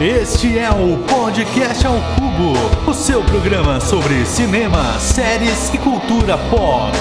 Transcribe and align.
Este 0.00 0.56
é 0.56 0.70
o 0.70 0.96
Podcast 1.08 1.84
ao 1.84 1.94
Cubo, 2.14 2.88
o 2.88 2.94
seu 2.94 3.20
programa 3.24 3.80
sobre 3.80 4.24
cinema, 4.24 4.96
séries 5.00 5.74
e 5.74 5.78
cultura 5.78 6.38
pop. 6.38 6.96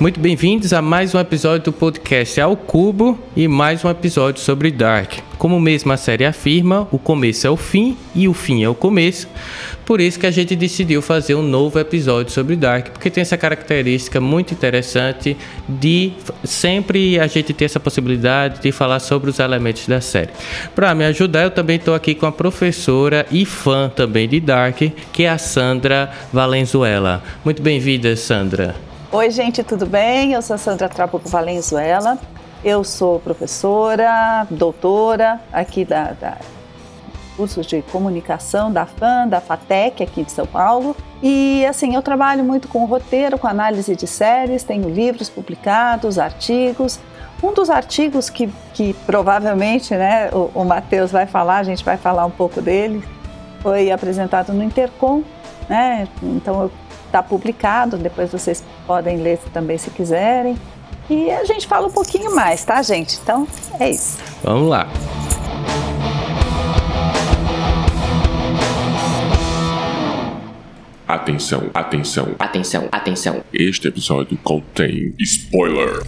Muito 0.00 0.20
bem-vindos 0.20 0.72
a 0.72 0.80
mais 0.80 1.12
um 1.12 1.18
episódio 1.18 1.64
do 1.64 1.72
podcast 1.72 2.40
Ao 2.40 2.56
Cubo 2.56 3.18
e 3.34 3.48
mais 3.48 3.84
um 3.84 3.90
episódio 3.90 4.40
sobre 4.40 4.70
Dark. 4.70 5.14
Como 5.36 5.58
mesmo 5.58 5.90
a 5.92 5.96
série 5.96 6.24
afirma, 6.24 6.86
o 6.92 7.00
começo 7.00 7.48
é 7.48 7.50
o 7.50 7.56
fim 7.56 7.96
e 8.14 8.28
o 8.28 8.32
fim 8.32 8.62
é 8.62 8.68
o 8.68 8.76
começo. 8.76 9.26
Por 9.84 10.00
isso 10.00 10.20
que 10.20 10.26
a 10.26 10.30
gente 10.30 10.54
decidiu 10.54 11.02
fazer 11.02 11.34
um 11.34 11.42
novo 11.42 11.80
episódio 11.80 12.32
sobre 12.32 12.54
Dark, 12.54 12.90
porque 12.90 13.10
tem 13.10 13.22
essa 13.22 13.36
característica 13.36 14.20
muito 14.20 14.54
interessante 14.54 15.36
de 15.68 16.12
sempre 16.44 17.18
a 17.18 17.26
gente 17.26 17.52
ter 17.52 17.64
essa 17.64 17.80
possibilidade 17.80 18.62
de 18.62 18.70
falar 18.70 19.00
sobre 19.00 19.30
os 19.30 19.40
elementos 19.40 19.88
da 19.88 20.00
série. 20.00 20.30
Para 20.76 20.94
me 20.94 21.06
ajudar, 21.06 21.42
eu 21.42 21.50
também 21.50 21.74
estou 21.74 21.92
aqui 21.92 22.14
com 22.14 22.26
a 22.26 22.30
professora 22.30 23.26
e 23.32 23.44
fã 23.44 23.88
também 23.88 24.28
de 24.28 24.38
Dark, 24.38 24.80
que 25.12 25.24
é 25.24 25.28
a 25.28 25.38
Sandra 25.38 26.08
Valenzuela. 26.32 27.20
Muito 27.44 27.60
bem-vinda, 27.60 28.14
Sandra. 28.14 28.87
Oi, 29.10 29.30
gente, 29.30 29.62
tudo 29.62 29.86
bem? 29.86 30.34
Eu 30.34 30.42
sou 30.42 30.52
a 30.52 30.58
Sandra 30.58 30.86
Trabuco 30.86 31.26
Valenzuela. 31.30 32.18
Eu 32.62 32.84
sou 32.84 33.18
professora, 33.18 34.46
doutora 34.50 35.40
aqui 35.50 35.82
da, 35.82 36.12
da 36.12 36.36
cursos 37.34 37.64
de 37.64 37.80
comunicação 37.80 38.70
da 38.70 38.84
FAM, 38.84 39.26
da 39.26 39.40
FATEC 39.40 40.02
aqui 40.02 40.24
de 40.24 40.30
São 40.30 40.44
Paulo. 40.44 40.94
E 41.22 41.64
assim, 41.64 41.94
eu 41.94 42.02
trabalho 42.02 42.44
muito 42.44 42.68
com 42.68 42.84
roteiro, 42.84 43.38
com 43.38 43.46
análise 43.46 43.96
de 43.96 44.06
séries, 44.06 44.62
tenho 44.62 44.90
livros 44.90 45.30
publicados, 45.30 46.18
artigos. 46.18 47.00
Um 47.42 47.54
dos 47.54 47.70
artigos 47.70 48.28
que, 48.28 48.46
que 48.74 48.92
provavelmente 49.06 49.94
né, 49.94 50.28
o, 50.34 50.50
o 50.54 50.64
Matheus 50.66 51.10
vai 51.10 51.24
falar, 51.24 51.60
a 51.60 51.62
gente 51.64 51.82
vai 51.82 51.96
falar 51.96 52.26
um 52.26 52.30
pouco 52.30 52.60
dele, 52.60 53.02
foi 53.60 53.90
apresentado 53.90 54.52
no 54.52 54.62
Intercom. 54.62 55.22
Né? 55.66 56.06
Então 56.22 56.62
eu 56.64 56.70
está 57.08 57.22
publicado, 57.22 57.96
depois 57.96 58.30
vocês 58.30 58.62
podem 58.86 59.16
ler 59.16 59.38
também 59.52 59.76
se 59.76 59.90
quiserem. 59.90 60.56
E 61.10 61.30
a 61.30 61.44
gente 61.44 61.66
fala 61.66 61.86
um 61.86 61.90
pouquinho 61.90 62.34
mais, 62.34 62.64
tá, 62.64 62.80
gente? 62.82 63.18
Então 63.22 63.48
é 63.80 63.90
isso. 63.90 64.18
Vamos 64.42 64.68
lá. 64.68 64.86
Atenção, 71.06 71.70
atenção, 71.72 72.34
atenção, 72.38 72.88
atenção. 72.92 73.42
Este 73.50 73.88
episódio 73.88 74.36
contém 74.44 75.14
spoiler. 75.18 76.02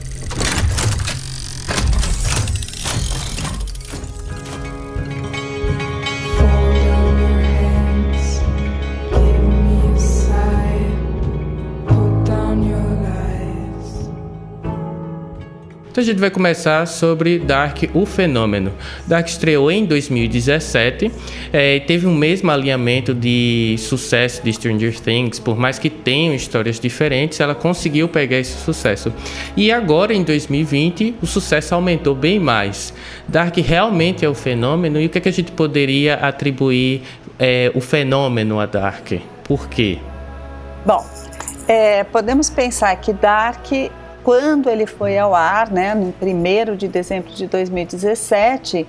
Então 16.01 16.09
a 16.09 16.13
gente 16.15 16.21
vai 16.21 16.31
começar 16.31 16.87
sobre 16.87 17.39
Dark, 17.39 17.83
o 17.93 18.07
fenômeno. 18.07 18.73
Dark 19.07 19.29
estreou 19.29 19.71
em 19.71 19.85
2017, 19.85 21.13
é, 21.53 21.79
teve 21.81 22.07
um 22.07 22.15
mesmo 22.15 22.51
alinhamento 22.51 23.13
de 23.13 23.77
sucesso 23.79 24.43
de 24.43 24.51
Stranger 24.51 24.99
Things, 24.99 25.39
por 25.39 25.59
mais 25.59 25.79
que 25.79 25.91
tenham 25.91 26.35
histórias 26.35 26.81
diferentes, 26.81 27.39
ela 27.39 27.55
conseguiu 27.55 28.09
pegar 28.09 28.39
esse 28.39 28.65
sucesso. 28.65 29.13
E 29.55 29.71
agora 29.71 30.15
em 30.15 30.23
2020 30.23 31.17
o 31.21 31.27
sucesso 31.27 31.75
aumentou 31.75 32.15
bem 32.15 32.39
mais. 32.39 32.95
Dark 33.29 33.55
realmente 33.59 34.25
é 34.25 34.29
o 34.29 34.35
fenômeno 34.35 34.99
e 34.99 35.05
o 35.05 35.11
que, 35.11 35.19
é 35.19 35.21
que 35.21 35.29
a 35.29 35.33
gente 35.33 35.53
poderia 35.53 36.15
atribuir 36.15 37.03
é, 37.39 37.71
o 37.75 37.81
fenômeno 37.83 38.59
a 38.59 38.65
Dark? 38.65 39.13
Por 39.45 39.69
quê? 39.69 39.99
Bom, 40.87 41.05
é, 41.69 42.05
podemos 42.05 42.49
pensar 42.49 42.97
que 42.97 43.13
Dark 43.13 43.71
quando 44.23 44.69
ele 44.69 44.87
foi 44.87 45.19
ao 45.19 45.35
ar, 45.35 45.71
né, 45.71 45.95
no 45.95 46.15
1 46.21 46.77
de 46.77 46.89
dezembro 46.89 47.31
de 47.33 47.47
2017, 47.47 48.87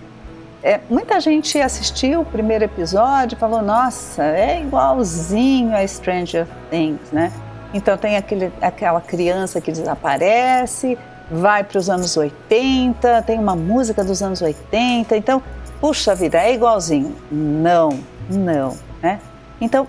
é, 0.64 0.80
muita 0.90 1.20
gente 1.20 1.60
assistiu 1.60 2.22
o 2.22 2.26
primeiro 2.26 2.64
episódio 2.64 3.36
e 3.36 3.40
falou: 3.40 3.62
Nossa, 3.62 4.24
é 4.24 4.62
igualzinho 4.62 5.76
a 5.76 5.86
Stranger 5.88 6.46
Things, 6.70 7.12
né? 7.12 7.32
Então 7.74 7.98
tem 7.98 8.16
aquele, 8.16 8.52
aquela 8.62 9.02
criança 9.02 9.60
que 9.60 9.72
desaparece, 9.72 10.98
vai 11.32 11.64
para 11.64 11.80
os 11.80 11.90
anos 11.90 12.16
80, 12.16 13.22
tem 13.24 13.40
uma 13.40 13.56
música 13.56 14.04
dos 14.04 14.22
anos 14.22 14.42
80, 14.42 15.16
então, 15.18 15.42
puxa 15.80 16.14
vida, 16.14 16.38
é 16.38 16.54
igualzinho. 16.54 17.16
Não, 17.32 17.98
não, 18.30 18.78
né? 19.02 19.20
Então, 19.60 19.88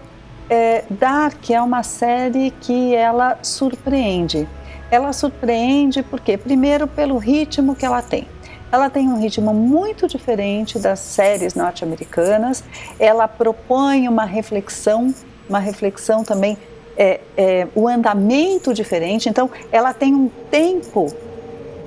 é, 0.48 0.84
Dark 0.88 1.50
é 1.50 1.60
uma 1.60 1.82
série 1.82 2.50
que 2.60 2.94
ela 2.94 3.38
surpreende 3.42 4.48
ela 4.92 5.10
surpreende 5.14 6.02
porque, 6.02 6.36
primeiro, 6.36 6.86
pelo 6.86 7.16
ritmo 7.16 7.74
que 7.74 7.86
ela 7.86 8.02
tem. 8.02 8.28
Ela 8.70 8.90
tem 8.90 9.08
um 9.08 9.18
ritmo 9.18 9.54
muito 9.54 10.06
diferente 10.06 10.78
das 10.78 10.98
séries 10.98 11.54
norte-americanas. 11.54 12.62
Ela 13.00 13.26
propõe 13.26 14.06
uma 14.06 14.26
reflexão, 14.26 15.14
uma 15.48 15.58
reflexão 15.58 16.22
também, 16.22 16.58
é, 16.94 17.20
é, 17.38 17.68
o 17.74 17.88
andamento 17.88 18.74
diferente. 18.74 19.30
Então, 19.30 19.50
ela 19.72 19.94
tem 19.94 20.14
um 20.14 20.28
tempo 20.50 21.06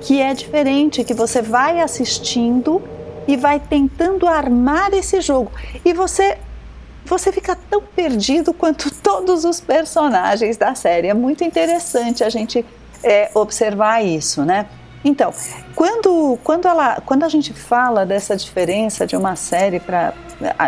que 0.00 0.20
é 0.20 0.34
diferente, 0.34 1.04
que 1.04 1.14
você 1.14 1.40
vai 1.40 1.80
assistindo 1.80 2.82
e 3.28 3.36
vai 3.36 3.60
tentando 3.60 4.26
armar 4.26 4.92
esse 4.92 5.20
jogo. 5.20 5.52
E 5.84 5.92
você 5.92 6.38
você 7.04 7.30
fica 7.30 7.56
tão 7.70 7.80
perdido 7.80 8.52
quanto 8.52 8.92
todos 9.00 9.44
os 9.44 9.60
personagens 9.60 10.56
da 10.56 10.74
série. 10.74 11.06
É 11.06 11.14
muito 11.14 11.44
interessante 11.44 12.24
a 12.24 12.28
gente 12.28 12.66
é, 13.02 13.30
observar 13.34 14.04
isso, 14.04 14.44
né? 14.44 14.66
Então, 15.04 15.32
quando, 15.74 16.38
quando, 16.42 16.66
ela, 16.66 17.00
quando 17.06 17.22
a 17.22 17.28
gente 17.28 17.52
fala 17.52 18.04
dessa 18.04 18.36
diferença 18.36 19.06
de 19.06 19.16
uma 19.16 19.36
série 19.36 19.78
para 19.78 20.12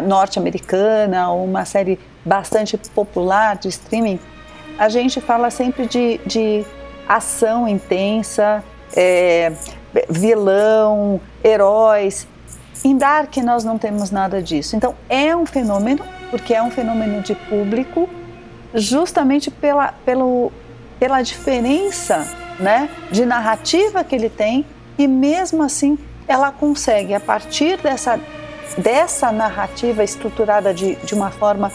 norte-americana 0.06 1.30
ou 1.30 1.44
uma 1.44 1.64
série 1.64 1.98
bastante 2.24 2.78
popular 2.94 3.56
de 3.56 3.68
streaming, 3.68 4.20
a 4.78 4.88
gente 4.88 5.20
fala 5.20 5.50
sempre 5.50 5.86
de, 5.86 6.18
de 6.24 6.64
ação 7.08 7.66
intensa, 7.66 8.62
é, 8.96 9.52
vilão, 10.08 11.20
heróis. 11.42 12.28
Em 12.84 12.96
Dark 12.96 13.36
nós 13.38 13.64
não 13.64 13.76
temos 13.76 14.10
nada 14.12 14.40
disso. 14.40 14.76
Então 14.76 14.94
é 15.08 15.34
um 15.34 15.46
fenômeno, 15.46 16.04
porque 16.30 16.54
é 16.54 16.62
um 16.62 16.70
fenômeno 16.70 17.22
de 17.22 17.34
público, 17.34 18.08
justamente 18.72 19.50
pela, 19.50 19.92
pelo, 20.04 20.52
pela 20.98 21.22
diferença 21.22 22.26
né, 22.59 22.88
de 23.10 23.25
narrativa 23.25 24.03
que 24.03 24.14
ele 24.14 24.28
tem 24.28 24.64
e 24.98 25.06
mesmo 25.06 25.62
assim 25.62 25.98
ela 26.26 26.53
consegue, 26.53 27.14
a 27.14 27.20
partir 27.20 27.78
dessa, 27.78 28.20
dessa 28.76 29.32
narrativa 29.32 30.04
estruturada 30.04 30.75
de, 30.75 30.97
de 30.97 31.14
uma 31.14 31.31
forma, 31.31 31.72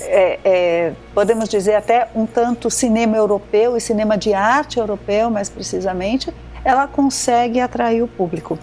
é, 0.00 0.40
é, 0.44 0.92
podemos 1.14 1.48
dizer 1.48 1.76
até 1.76 2.08
um 2.14 2.26
tanto 2.26 2.68
cinema 2.68 3.16
europeu 3.16 3.76
e 3.76 3.80
cinema 3.80 4.18
de 4.18 4.34
arte 4.34 4.78
europeu, 4.78 5.30
mais 5.30 5.48
precisamente, 5.48 6.34
ela 6.64 6.88
consegue 6.88 7.60
atrair 7.60 8.02
o 8.02 8.08
público. 8.08 8.58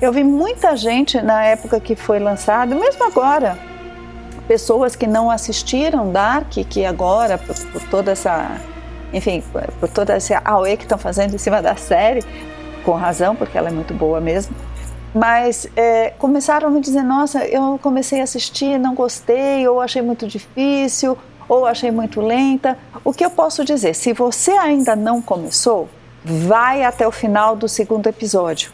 Eu 0.00 0.12
vi 0.12 0.22
muita 0.22 0.76
gente 0.76 1.20
na 1.20 1.44
época 1.44 1.80
que 1.80 1.96
foi 1.96 2.20
lançado, 2.20 2.76
mesmo 2.76 3.04
agora, 3.04 3.58
pessoas 4.46 4.94
que 4.94 5.06
não 5.06 5.30
assistiram 5.30 6.12
Dark, 6.12 6.52
que 6.68 6.84
agora, 6.84 7.36
por, 7.36 7.54
por 7.72 7.82
toda 7.88 8.12
essa 8.12 8.56
enfim, 9.12 9.42
por 9.78 9.88
toda 9.88 10.14
essa 10.14 10.40
AOE 10.44 10.76
que 10.76 10.84
estão 10.84 10.98
fazendo 10.98 11.34
em 11.34 11.38
cima 11.38 11.60
da 11.60 11.76
série, 11.76 12.24
com 12.84 12.92
razão, 12.92 13.36
porque 13.36 13.56
ela 13.56 13.68
é 13.68 13.72
muito 13.72 13.92
boa 13.94 14.20
mesmo. 14.20 14.54
Mas 15.14 15.66
é, 15.76 16.10
começaram 16.10 16.68
a 16.68 16.70
me 16.70 16.80
dizer: 16.80 17.02
nossa, 17.02 17.44
eu 17.44 17.78
comecei 17.82 18.20
a 18.20 18.24
assistir, 18.24 18.78
não 18.78 18.94
gostei, 18.94 19.66
ou 19.66 19.80
achei 19.80 20.02
muito 20.02 20.26
difícil, 20.26 21.18
ou 21.48 21.66
achei 21.66 21.90
muito 21.90 22.20
lenta. 22.20 22.78
O 23.04 23.12
que 23.12 23.24
eu 23.24 23.30
posso 23.30 23.64
dizer? 23.64 23.94
Se 23.94 24.12
você 24.12 24.52
ainda 24.52 24.94
não 24.94 25.20
começou, 25.20 25.88
vai 26.24 26.84
até 26.84 27.06
o 27.06 27.10
final 27.10 27.56
do 27.56 27.68
segundo 27.68 28.06
episódio. 28.06 28.70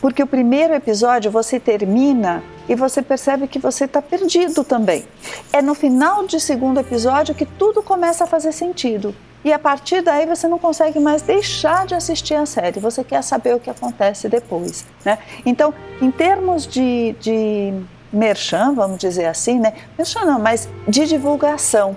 Porque 0.00 0.22
o 0.22 0.26
primeiro 0.26 0.72
episódio 0.72 1.30
você 1.30 1.60
termina 1.60 2.42
e 2.66 2.74
você 2.74 3.02
percebe 3.02 3.46
que 3.46 3.58
você 3.58 3.84
está 3.84 4.00
perdido 4.00 4.64
também. 4.64 5.04
É 5.52 5.60
no 5.60 5.74
final 5.74 6.26
do 6.26 6.40
segundo 6.40 6.80
episódio 6.80 7.34
que 7.34 7.44
tudo 7.44 7.82
começa 7.82 8.24
a 8.24 8.26
fazer 8.26 8.52
sentido. 8.52 9.14
E 9.44 9.52
a 9.52 9.58
partir 9.58 10.00
daí 10.00 10.24
você 10.24 10.48
não 10.48 10.58
consegue 10.58 10.98
mais 10.98 11.20
deixar 11.20 11.86
de 11.86 11.94
assistir 11.94 12.34
a 12.34 12.46
série, 12.46 12.80
você 12.80 13.04
quer 13.04 13.22
saber 13.22 13.54
o 13.54 13.60
que 13.60 13.68
acontece 13.68 14.28
depois. 14.28 14.86
Né? 15.04 15.18
Então, 15.44 15.74
em 16.00 16.10
termos 16.10 16.66
de, 16.66 17.14
de 17.20 17.74
merchan, 18.10 18.72
vamos 18.74 18.98
dizer 18.98 19.26
assim, 19.26 19.58
né? 19.58 19.74
merchan 19.98 20.24
não, 20.24 20.38
mas 20.38 20.66
de 20.88 21.06
divulgação, 21.06 21.94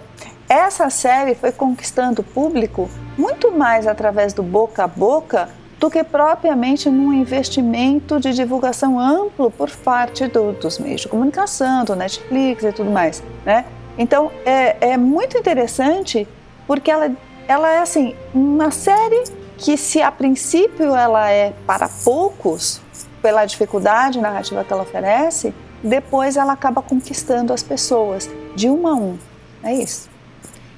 essa 0.50 0.90
série 0.90 1.36
foi 1.36 1.52
conquistando 1.52 2.22
o 2.22 2.24
público 2.24 2.90
muito 3.18 3.52
mais 3.52 3.88
através 3.88 4.34
do 4.34 4.44
boca 4.44 4.84
a 4.84 4.88
boca 4.88 5.50
do 5.80 5.90
que 5.90 6.04
propriamente 6.04 6.90
num 6.90 7.14
investimento 7.14 8.20
de 8.20 8.34
divulgação 8.34 9.00
amplo 9.00 9.52
por 9.52 9.70
parte 9.70 10.28
do, 10.28 10.54
dos 10.54 10.80
meios 10.80 11.02
de 11.02 11.08
comunicação, 11.08 11.86
do 11.86 11.96
Netflix 11.96 12.64
e 12.64 12.72
tudo 12.72 12.90
mais, 12.90 13.24
né? 13.46 13.66
Então 13.98 14.32
é, 14.46 14.92
é 14.94 14.98
muito 14.98 15.38
interessante 15.38 16.28
porque 16.66 16.90
ela, 16.90 17.12
ela 17.48 17.72
é 17.72 17.80
assim 17.80 18.16
uma 18.34 18.72
série 18.72 19.24
que 19.58 19.78
se 19.78 20.02
a 20.02 20.12
princípio 20.12 20.96
ela 20.96 21.30
é 21.32 21.54
para 21.66 21.90
poucos 22.04 22.82
pela 23.22 23.46
dificuldade 23.46 24.20
narrativa 24.20 24.64
que 24.64 24.72
ela 24.72 24.84
oferece, 24.84 25.54
depois 25.84 26.38
ela 26.38 26.54
acaba 26.54 26.82
conquistando 26.82 27.52
as 27.54 27.64
pessoas 27.64 28.30
de 28.56 28.70
um 28.70 28.88
a 28.88 28.94
um. 28.94 29.18
É 29.64 29.74
isso. 29.74 30.10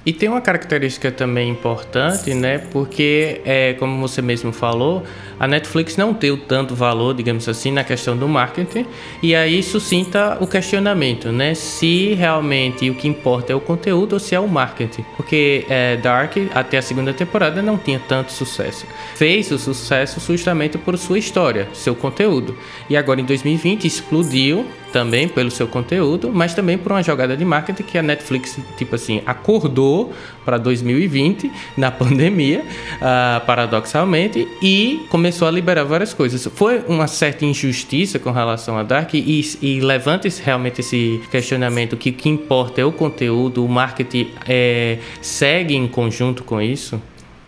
E 0.04 0.12
tem 0.14 0.28
uma 0.28 0.40
característica 0.40 1.12
também 1.12 1.50
importante, 1.50 2.32
né? 2.32 2.58
Porque, 2.58 3.42
é, 3.44 3.74
como 3.74 4.00
você 4.00 4.22
mesmo 4.22 4.50
falou, 4.50 5.02
a 5.40 5.48
Netflix 5.48 5.96
não 5.96 6.12
deu 6.12 6.36
tanto 6.36 6.74
valor, 6.74 7.14
digamos 7.14 7.48
assim, 7.48 7.72
na 7.72 7.82
questão 7.82 8.14
do 8.14 8.28
marketing. 8.28 8.84
E 9.22 9.34
aí 9.34 9.62
suscita 9.62 10.36
o 10.38 10.46
questionamento, 10.46 11.32
né? 11.32 11.54
Se 11.54 12.12
realmente 12.12 12.90
o 12.90 12.94
que 12.94 13.08
importa 13.08 13.50
é 13.50 13.56
o 13.56 13.60
conteúdo 13.60 14.12
ou 14.12 14.18
se 14.20 14.34
é 14.34 14.40
o 14.40 14.46
marketing. 14.46 15.02
Porque 15.16 15.64
é, 15.70 15.96
Dark, 15.96 16.36
até 16.54 16.76
a 16.76 16.82
segunda 16.82 17.14
temporada, 17.14 17.62
não 17.62 17.78
tinha 17.78 17.98
tanto 17.98 18.32
sucesso. 18.32 18.86
Fez 19.14 19.50
o 19.50 19.58
sucesso 19.58 20.20
justamente 20.20 20.76
por 20.76 20.98
sua 20.98 21.18
história, 21.18 21.68
seu 21.72 21.94
conteúdo. 21.94 22.54
E 22.90 22.94
agora 22.94 23.18
em 23.18 23.24
2020 23.24 23.86
explodiu 23.86 24.66
também 24.92 25.28
pelo 25.28 25.50
seu 25.50 25.66
conteúdo, 25.66 26.30
mas 26.32 26.54
também 26.54 26.76
por 26.76 26.92
uma 26.92 27.02
jogada 27.02 27.36
de 27.36 27.44
marketing 27.44 27.82
que 27.82 27.96
a 27.96 28.02
Netflix, 28.02 28.58
tipo 28.76 28.94
assim, 28.94 29.22
acordou 29.24 30.12
para 30.44 30.58
2020, 30.58 31.50
na 31.76 31.90
pandemia, 31.92 32.60
uh, 32.60 33.44
paradoxalmente, 33.46 34.48
e 34.60 35.06
começou 35.08 35.29
a 35.46 35.50
liberar 35.50 35.84
várias 35.84 36.12
coisas. 36.12 36.46
Foi 36.54 36.84
uma 36.88 37.06
certa 37.06 37.44
injustiça 37.44 38.18
com 38.18 38.30
relação 38.30 38.78
a 38.78 38.82
Dark 38.82 39.14
e, 39.14 39.40
e 39.62 39.80
levanta 39.80 40.28
realmente 40.42 40.80
esse 40.80 41.20
questionamento 41.30 41.96
que 41.96 42.10
o 42.10 42.12
que 42.12 42.28
importa 42.28 42.80
é 42.80 42.84
o 42.84 42.92
conteúdo, 42.92 43.64
o 43.64 43.68
marketing 43.68 44.30
é, 44.48 44.98
segue 45.20 45.74
em 45.74 45.88
conjunto 45.88 46.44
com 46.44 46.60
isso? 46.60 47.00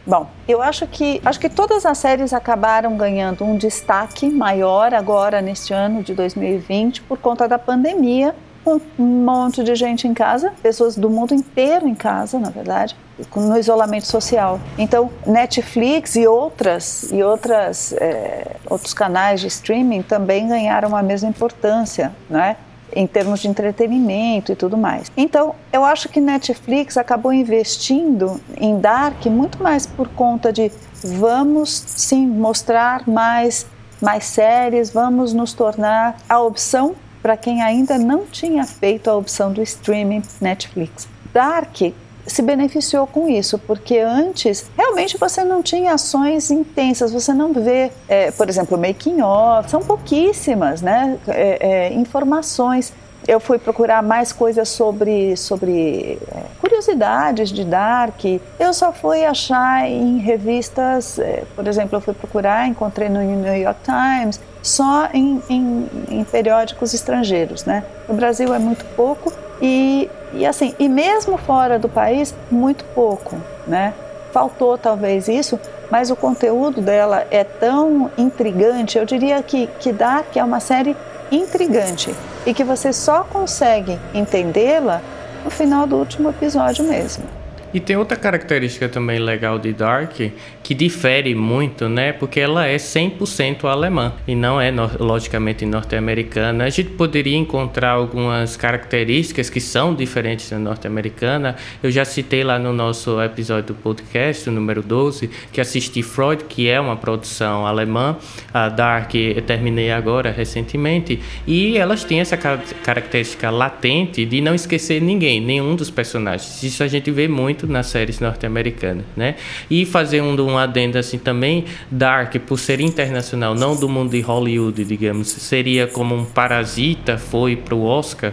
Bom, 0.04 0.28
eu 0.48 0.60
acho 0.60 0.86
que 0.88 1.20
acho 1.24 1.38
que 1.38 1.48
todas 1.48 1.86
as 1.86 1.96
séries 1.98 2.32
acabaram 2.32 2.96
ganhando 2.96 3.44
um 3.44 3.56
destaque 3.56 4.28
maior 4.28 4.92
agora 4.92 5.40
neste 5.40 5.72
ano 5.72 6.02
de 6.02 6.12
2020 6.12 7.02
por 7.02 7.18
conta 7.18 7.46
da 7.46 7.56
pandemia, 7.56 8.34
um 8.66 8.80
monte 8.98 9.62
de 9.62 9.74
gente 9.76 10.08
em 10.08 10.14
casa, 10.14 10.52
pessoas 10.60 10.96
do 10.96 11.08
mundo 11.08 11.34
inteiro 11.34 11.86
em 11.86 11.94
casa, 11.94 12.38
na 12.38 12.50
verdade, 12.50 12.96
no 13.36 13.58
isolamento 13.58 14.06
social. 14.06 14.60
Então, 14.78 15.10
Netflix 15.26 16.16
e 16.16 16.26
outras 16.26 17.10
e 17.12 17.22
outras 17.22 17.92
é, 17.94 18.56
outros 18.68 18.94
canais 18.94 19.40
de 19.40 19.46
streaming 19.48 20.02
também 20.02 20.48
ganharam 20.48 20.96
a 20.96 21.02
mesma 21.02 21.28
importância, 21.28 22.12
né? 22.28 22.56
em 22.94 23.06
termos 23.06 23.40
de 23.40 23.48
entretenimento 23.48 24.52
e 24.52 24.56
tudo 24.56 24.76
mais. 24.76 25.10
Então, 25.16 25.54
eu 25.72 25.82
acho 25.84 26.08
que 26.10 26.20
Netflix 26.20 26.96
acabou 26.98 27.32
investindo 27.32 28.40
em 28.56 28.78
Dark 28.78 29.24
muito 29.26 29.62
mais 29.62 29.86
por 29.86 30.08
conta 30.08 30.52
de 30.52 30.70
vamos 31.02 31.70
sim 31.70 32.26
mostrar 32.26 33.08
mais 33.08 33.66
mais 34.00 34.24
séries, 34.24 34.90
vamos 34.90 35.32
nos 35.32 35.52
tornar 35.52 36.16
a 36.28 36.40
opção 36.40 36.96
para 37.22 37.36
quem 37.36 37.62
ainda 37.62 37.96
não 37.96 38.26
tinha 38.26 38.64
feito 38.64 39.08
a 39.08 39.16
opção 39.16 39.52
do 39.52 39.62
streaming 39.62 40.22
Netflix. 40.40 41.08
Dark 41.32 41.80
se 42.26 42.42
beneficiou 42.42 43.06
com 43.06 43.28
isso, 43.28 43.58
porque 43.58 43.98
antes 43.98 44.70
realmente 44.76 45.18
você 45.18 45.44
não 45.44 45.62
tinha 45.62 45.94
ações 45.94 46.50
intensas, 46.50 47.12
você 47.12 47.32
não 47.32 47.52
vê, 47.52 47.90
é, 48.08 48.30
por 48.30 48.48
exemplo, 48.48 48.78
making 48.78 49.20
off, 49.20 49.70
são 49.70 49.82
pouquíssimas, 49.82 50.82
né, 50.82 51.18
é, 51.28 51.58
é, 51.60 51.92
informações. 51.92 52.92
Eu 53.26 53.38
fui 53.38 53.56
procurar 53.56 54.02
mais 54.02 54.32
coisas 54.32 54.68
sobre, 54.68 55.36
sobre 55.36 56.18
é, 56.34 56.42
curiosidades 56.60 57.50
de 57.50 57.64
Dark. 57.64 58.24
Eu 58.58 58.74
só 58.74 58.92
fui 58.92 59.24
achar 59.24 59.88
em 59.88 60.18
revistas, 60.18 61.20
é, 61.20 61.44
por 61.54 61.68
exemplo, 61.68 61.96
eu 61.96 62.00
fui 62.00 62.14
procurar, 62.14 62.66
encontrei 62.66 63.08
no 63.08 63.20
New 63.20 63.56
York 63.56 63.80
Times, 63.84 64.40
só 64.62 65.08
em, 65.12 65.42
em, 65.48 65.88
em 66.08 66.24
periódicos 66.24 66.94
estrangeiros, 66.94 67.64
né? 67.64 67.84
No 68.08 68.14
Brasil 68.14 68.54
é 68.54 68.58
muito 68.58 68.84
pouco 68.96 69.32
e, 69.60 70.08
e 70.32 70.46
assim, 70.46 70.74
e 70.78 70.88
mesmo 70.88 71.36
fora 71.36 71.78
do 71.78 71.88
país, 71.88 72.34
muito 72.50 72.84
pouco, 72.94 73.36
né? 73.66 73.92
Faltou 74.32 74.78
talvez 74.78 75.28
isso, 75.28 75.58
mas 75.90 76.10
o 76.10 76.16
conteúdo 76.16 76.80
dela 76.80 77.26
é 77.30 77.44
tão 77.44 78.10
intrigante, 78.16 78.96
eu 78.96 79.04
diria 79.04 79.42
que, 79.42 79.66
que 79.78 79.92
Dark 79.92 80.36
é 80.36 80.42
uma 80.42 80.60
série 80.60 80.96
intrigante 81.30 82.14
e 82.46 82.54
que 82.54 82.64
você 82.64 82.92
só 82.92 83.24
consegue 83.24 83.98
entendê-la 84.14 85.00
no 85.44 85.50
final 85.50 85.86
do 85.86 85.96
último 85.96 86.30
episódio 86.30 86.84
mesmo. 86.84 87.41
E 87.74 87.80
tem 87.80 87.96
outra 87.96 88.16
característica 88.16 88.88
também 88.88 89.18
legal 89.18 89.58
de 89.58 89.72
Dark 89.72 90.20
que 90.62 90.74
difere 90.74 91.34
muito, 91.34 91.88
né? 91.88 92.12
Porque 92.12 92.38
ela 92.38 92.66
é 92.66 92.76
100% 92.76 93.64
alemã 93.64 94.12
e 94.28 94.34
não 94.34 94.60
é 94.60 94.70
logicamente 95.00 95.64
norte-americana. 95.64 96.64
A 96.64 96.70
gente 96.70 96.90
poderia 96.90 97.36
encontrar 97.36 97.90
algumas 97.90 98.56
características 98.56 99.48
que 99.50 99.60
são 99.60 99.94
diferentes 99.94 100.50
da 100.50 100.58
norte-americana. 100.58 101.56
Eu 101.82 101.90
já 101.90 102.04
citei 102.04 102.44
lá 102.44 102.58
no 102.58 102.72
nosso 102.72 103.20
episódio 103.22 103.68
do 103.68 103.74
podcast, 103.74 104.48
número 104.50 104.82
12, 104.82 105.30
que 105.52 105.60
assisti 105.60 106.02
Freud, 106.02 106.44
que 106.44 106.68
é 106.68 106.80
uma 106.80 106.96
produção 106.96 107.66
alemã. 107.66 108.16
A 108.52 108.68
Dark 108.68 109.14
eu 109.14 109.42
terminei 109.42 109.90
agora 109.90 110.30
recentemente 110.30 111.20
e 111.46 111.76
elas 111.76 112.04
têm 112.04 112.20
essa 112.20 112.36
característica 112.36 113.50
latente 113.50 114.24
de 114.24 114.40
não 114.40 114.54
esquecer 114.54 115.00
ninguém, 115.00 115.40
nenhum 115.40 115.74
dos 115.74 115.90
personagens. 115.90 116.62
Isso 116.62 116.82
a 116.82 116.88
gente 116.88 117.10
vê 117.10 117.26
muito 117.26 117.61
muito 117.62 117.72
nas 117.72 117.86
séries 117.86 118.20
norte-americanas, 118.20 119.04
né? 119.16 119.36
E 119.70 119.86
fazer 119.86 120.20
um, 120.20 120.38
um 120.40 120.58
adendo 120.58 120.98
assim 120.98 121.18
também, 121.18 121.64
Dark, 121.90 122.34
por 122.46 122.58
ser 122.58 122.80
internacional, 122.80 123.54
não 123.54 123.76
do 123.76 123.88
mundo 123.88 124.10
de 124.10 124.20
Hollywood, 124.20 124.84
digamos, 124.84 125.28
seria 125.28 125.86
como 125.86 126.14
um 126.14 126.24
Parasita 126.24 127.18
foi 127.18 127.56
para 127.56 127.74
o 127.74 127.84
Oscar? 127.84 128.32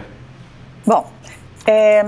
Bom, 0.84 1.10
é, 1.66 2.06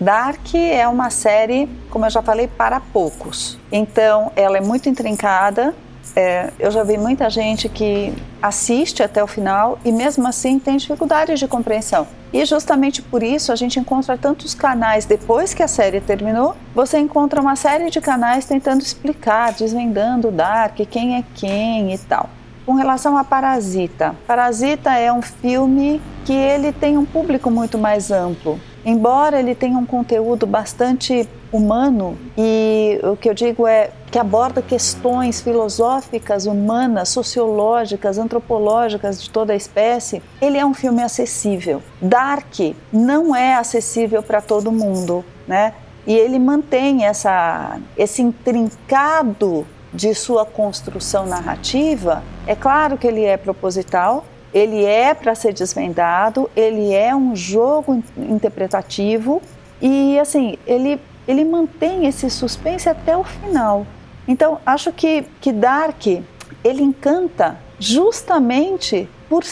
Dark 0.00 0.54
é 0.54 0.86
uma 0.86 1.10
série, 1.10 1.68
como 1.90 2.06
eu 2.06 2.10
já 2.10 2.22
falei, 2.22 2.46
para 2.46 2.80
poucos. 2.80 3.58
Então, 3.72 4.30
ela 4.36 4.58
é 4.58 4.60
muito 4.60 4.88
intrincada, 4.88 5.74
é, 6.16 6.50
eu 6.58 6.70
já 6.70 6.82
vi 6.84 6.96
muita 6.96 7.28
gente 7.28 7.68
que 7.68 8.12
assiste 8.40 9.02
até 9.02 9.22
o 9.22 9.26
final 9.26 9.78
e 9.84 9.90
mesmo 9.90 10.26
assim 10.28 10.58
tem 10.58 10.76
dificuldades 10.76 11.38
de 11.40 11.48
compreensão. 11.48 12.06
E 12.32 12.44
justamente 12.44 13.00
por 13.00 13.22
isso 13.22 13.52
a 13.52 13.56
gente 13.56 13.78
encontra 13.78 14.18
tantos 14.18 14.54
canais 14.54 15.04
depois 15.04 15.54
que 15.54 15.62
a 15.62 15.68
série 15.68 16.00
terminou, 16.00 16.56
você 16.74 16.98
encontra 16.98 17.40
uma 17.40 17.56
série 17.56 17.90
de 17.90 18.00
canais 18.00 18.44
tentando 18.44 18.82
explicar, 18.82 19.52
desvendando 19.52 20.28
o 20.28 20.32
Dark, 20.32 20.76
quem 20.90 21.16
é 21.16 21.24
quem 21.34 21.94
e 21.94 21.98
tal. 21.98 22.28
Com 22.66 22.74
relação 22.74 23.16
a 23.16 23.24
Parasita, 23.24 24.14
Parasita 24.26 24.94
é 24.94 25.12
um 25.12 25.20
filme 25.20 26.00
que 26.24 26.32
ele 26.32 26.72
tem 26.72 26.96
um 26.96 27.04
público 27.04 27.50
muito 27.50 27.76
mais 27.76 28.10
amplo. 28.10 28.58
Embora 28.84 29.38
ele 29.38 29.54
tenha 29.54 29.78
um 29.78 29.86
conteúdo 29.86 30.46
bastante 30.46 31.28
humano 31.50 32.18
e 32.36 33.00
o 33.02 33.16
que 33.16 33.28
eu 33.30 33.34
digo 33.34 33.66
é 33.66 33.90
que 34.10 34.18
aborda 34.18 34.60
questões 34.60 35.40
filosóficas, 35.40 36.46
humanas, 36.46 37.08
sociológicas, 37.08 38.18
antropológicas 38.18 39.22
de 39.22 39.30
toda 39.30 39.52
a 39.52 39.56
espécie, 39.56 40.22
ele 40.40 40.58
é 40.58 40.66
um 40.66 40.74
filme 40.74 41.02
acessível. 41.02 41.82
Dark 42.00 42.54
não 42.92 43.34
é 43.34 43.54
acessível 43.54 44.22
para 44.22 44.40
todo 44.40 44.70
mundo, 44.70 45.24
né? 45.48 45.72
E 46.06 46.12
ele 46.12 46.38
mantém 46.38 47.06
essa, 47.06 47.78
esse 47.96 48.20
intrincado 48.20 49.66
de 49.92 50.14
sua 50.14 50.44
construção 50.44 51.24
narrativa. 51.24 52.22
É 52.46 52.54
claro 52.54 52.98
que 52.98 53.06
ele 53.06 53.24
é 53.24 53.36
proposital, 53.36 54.24
ele 54.54 54.84
é 54.84 55.12
para 55.12 55.34
ser 55.34 55.52
desvendado, 55.52 56.48
ele 56.54 56.94
é 56.94 57.14
um 57.14 57.34
jogo 57.34 58.00
interpretativo 58.16 59.42
e 59.82 60.16
assim, 60.20 60.56
ele, 60.64 61.00
ele 61.26 61.44
mantém 61.44 62.06
esse 62.06 62.30
suspense 62.30 62.88
até 62.88 63.16
o 63.16 63.24
final. 63.24 63.84
Então, 64.28 64.58
acho 64.64 64.92
que, 64.92 65.26
que 65.40 65.52
Dark, 65.52 66.06
ele 66.06 66.82
encanta 66.82 67.58
justamente 67.80 69.08
por, 69.28 69.42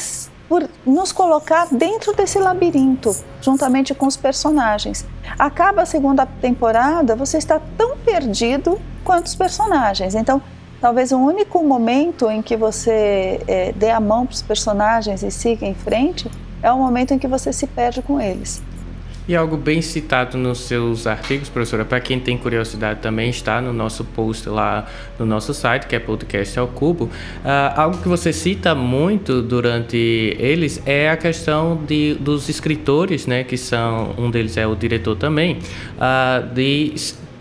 por 0.49 0.71
nos 0.87 1.11
colocar 1.11 1.66
dentro 1.71 2.14
desse 2.14 2.38
labirinto, 2.38 3.14
juntamente 3.40 3.92
com 3.94 4.06
os 4.06 4.16
personagens. 4.16 5.04
Acaba 5.37 5.82
a 5.82 5.87
segunda 5.87 6.25
temporada, 6.25 7.16
você 7.16 7.38
está 7.38 7.61
tão 7.76 7.99
perdido 7.99 8.80
quanto 9.04 9.26
os 9.26 9.35
personagens. 9.35 10.14
Então, 10.14 10.40
Talvez 10.82 11.12
o 11.12 11.16
único 11.16 11.62
momento 11.62 12.28
em 12.28 12.42
que 12.42 12.56
você 12.56 13.40
é, 13.46 13.72
dê 13.72 13.88
a 13.88 14.00
mão 14.00 14.26
para 14.26 14.34
os 14.34 14.42
personagens 14.42 15.22
e 15.22 15.30
siga 15.30 15.64
em 15.64 15.74
frente 15.74 16.28
é 16.60 16.72
o 16.72 16.76
momento 16.76 17.14
em 17.14 17.20
que 17.20 17.28
você 17.28 17.52
se 17.52 17.68
perde 17.68 18.02
com 18.02 18.20
eles. 18.20 18.60
E 19.28 19.36
algo 19.36 19.56
bem 19.56 19.80
citado 19.80 20.36
nos 20.36 20.58
seus 20.58 21.06
artigos, 21.06 21.48
professora, 21.48 21.84
para 21.84 22.00
quem 22.00 22.18
tem 22.18 22.36
curiosidade 22.36 22.98
também 22.98 23.30
está 23.30 23.60
no 23.60 23.72
nosso 23.72 24.04
post 24.04 24.48
lá 24.48 24.84
no 25.20 25.24
nosso 25.24 25.54
site, 25.54 25.86
que 25.86 25.94
é 25.94 26.00
podcast 26.00 26.58
ao 26.58 26.66
cubo. 26.66 27.04
Uh, 27.04 27.10
algo 27.76 27.98
que 27.98 28.08
você 28.08 28.32
cita 28.32 28.74
muito 28.74 29.40
durante 29.40 30.36
eles 30.36 30.82
é 30.84 31.08
a 31.08 31.16
questão 31.16 31.76
de, 31.86 32.14
dos 32.14 32.48
escritores, 32.48 33.28
né, 33.28 33.44
que 33.44 33.56
são 33.56 34.16
um 34.18 34.28
deles 34.28 34.56
é 34.56 34.66
o 34.66 34.74
diretor 34.74 35.14
também, 35.14 35.58
uh, 35.96 36.52
de 36.52 36.92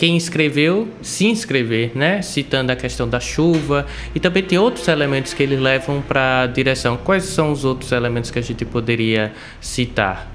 quem 0.02 0.18
escreveu 0.18 0.88
se 1.04 1.28
inscrever, 1.28 1.92
né? 1.94 2.24
Citando 2.24 2.72
a 2.72 2.76
questão 2.76 3.08
da 3.08 3.20
chuva 3.20 3.86
e 4.16 4.20
também 4.20 4.42
tem 4.42 4.58
outros 4.58 4.88
elementos 4.88 5.32
que 5.32 5.44
eles 5.44 5.60
levam 5.60 6.02
para 6.02 6.42
a 6.42 6.48
direção. 6.48 6.98
Quais 6.98 7.26
são 7.26 7.52
os 7.52 7.64
outros 7.64 7.92
elementos 7.92 8.32
que 8.32 8.40
a 8.40 8.42
gente 8.42 8.66
poderia 8.66 9.32
citar? 9.62 10.28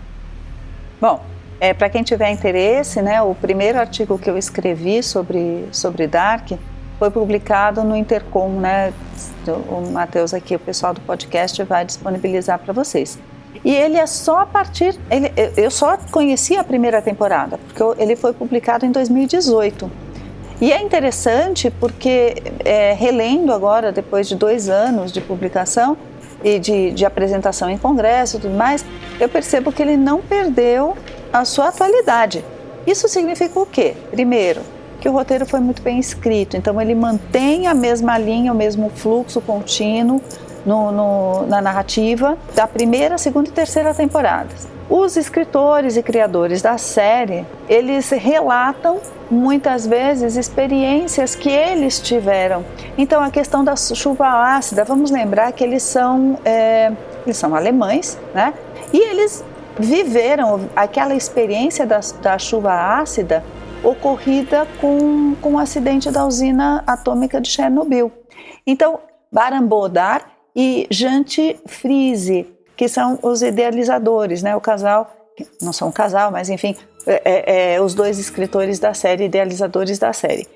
Bom, 1.00 1.20
é, 1.58 1.75
para 1.75 1.90
quem 1.90 2.04
tiver 2.04 2.30
interesse, 2.30 3.02
né, 3.02 3.20
o 3.20 3.35
primeiro 3.35 3.76
artigo 3.76 4.16
que 4.16 4.30
eu 4.30 4.38
escrevi 4.38 5.02
sobre, 5.02 5.64
sobre 5.73 6.06
Dark 6.06 6.52
foi 6.96 7.11
publicado 7.11 7.82
no 7.82 7.96
Intercom, 7.96 8.61
né? 8.61 8.92
O 9.68 9.90
Matheus 9.90 10.32
aqui, 10.32 10.54
o 10.54 10.61
pessoal 10.61 10.94
do 10.94 11.00
podcast 11.00 11.61
vai 11.64 11.85
disponibilizar 11.85 12.61
para 12.61 12.73
vocês. 12.73 13.18
E 13.64 13.75
ele 13.75 13.96
é 13.96 14.06
só 14.06 14.40
a 14.40 14.46
partir. 14.46 14.98
Ele, 15.10 15.32
eu 15.56 15.70
só 15.70 15.96
conheci 16.10 16.56
a 16.56 16.64
primeira 16.64 17.00
temporada, 17.02 17.58
porque 17.58 18.02
ele 18.02 18.16
foi 18.16 18.32
publicado 18.32 18.84
em 18.86 18.90
2018. 18.90 19.90
E 20.60 20.72
é 20.72 20.80
interessante 20.80 21.70
porque, 21.70 22.42
é, 22.64 22.94
relendo 22.94 23.52
agora, 23.52 23.92
depois 23.92 24.26
de 24.26 24.34
dois 24.34 24.68
anos 24.68 25.12
de 25.12 25.20
publicação 25.20 25.96
e 26.42 26.58
de, 26.58 26.92
de 26.92 27.04
apresentação 27.04 27.68
em 27.68 27.76
congresso 27.76 28.38
e 28.38 28.40
tudo 28.40 28.54
mais, 28.54 28.84
eu 29.20 29.28
percebo 29.28 29.70
que 29.70 29.82
ele 29.82 29.96
não 29.96 30.22
perdeu 30.22 30.96
a 31.32 31.44
sua 31.44 31.68
atualidade. 31.68 32.42
Isso 32.86 33.06
significa 33.08 33.58
o 33.60 33.66
quê? 33.66 33.94
Primeiro, 34.10 34.62
que 35.00 35.08
o 35.08 35.12
roteiro 35.12 35.44
foi 35.44 35.60
muito 35.60 35.82
bem 35.82 35.98
escrito, 35.98 36.56
então 36.56 36.80
ele 36.80 36.94
mantém 36.94 37.66
a 37.66 37.75
mesma 37.75 38.16
linha, 38.16 38.52
o 38.52 38.56
mesmo 38.56 38.90
fluxo 38.90 39.40
contínuo 39.40 40.22
no, 40.66 40.90
no, 40.90 41.46
na 41.46 41.62
narrativa 41.62 42.37
da 42.54 42.66
primeira, 42.66 43.16
segunda 43.16 43.49
e 43.49 43.52
terceira 43.52 43.94
temporadas. 43.94 44.66
Os 44.90 45.16
escritores 45.16 45.96
e 45.96 46.02
criadores 46.02 46.61
da 46.61 46.76
série, 46.76 47.46
eles 47.68 48.11
relatam 48.11 49.00
muitas 49.30 49.87
vezes 49.87 50.37
experiências 50.37 51.35
que 51.35 51.49
eles 51.49 52.00
tiveram. 52.00 52.64
Então 52.99 53.23
a 53.23 53.30
questão 53.30 53.64
da 53.64 53.75
chuva 53.76 54.26
ácida, 54.56 54.85
vamos 54.85 55.11
lembrar 55.11 55.52
que 55.52 55.64
eles 55.64 55.82
são, 55.82 56.38
é, 56.44 56.92
eles 57.25 57.37
são 57.37 57.54
alemães, 57.54 58.18
né? 58.35 58.52
E 58.92 58.99
eles 58.99 59.44
viveram 59.78 60.68
aquela 60.75 61.14
experiência 61.14 61.85
da, 61.85 62.00
da 62.23 62.38
chuva 62.38 62.73
ácida 62.73 63.44
ocorrida 63.82 64.66
com, 64.80 65.35
com 65.40 65.54
o 65.54 65.58
acidente 65.58 66.11
da 66.11 66.25
usina 66.25 66.82
atômica 66.87 67.40
de 67.40 67.50
Chernobyl. 67.50 68.11
Então, 68.66 69.00
Baran 69.30 69.64
Bodar 69.64 70.36
e 70.56 70.86
Jante 70.90 71.60
Frise, 71.66 72.46
que 72.75 72.88
são 72.88 73.18
os 73.22 73.42
idealizadores, 73.42 74.42
né? 74.42 74.56
o 74.56 74.60
casal, 74.60 75.14
não 75.60 75.72
são 75.72 75.88
um 75.88 75.92
casal, 75.92 76.30
mas 76.30 76.48
enfim, 76.48 76.75
é, 77.06 77.22
é, 77.25 77.75
é, 77.75 77.80
os 77.80 77.92
dois 77.92 78.18
escritores 78.18 78.78
da 78.78 78.94
série, 78.94 79.26
idealizadores 79.26 79.98
da 79.98 80.14
série. 80.14 80.48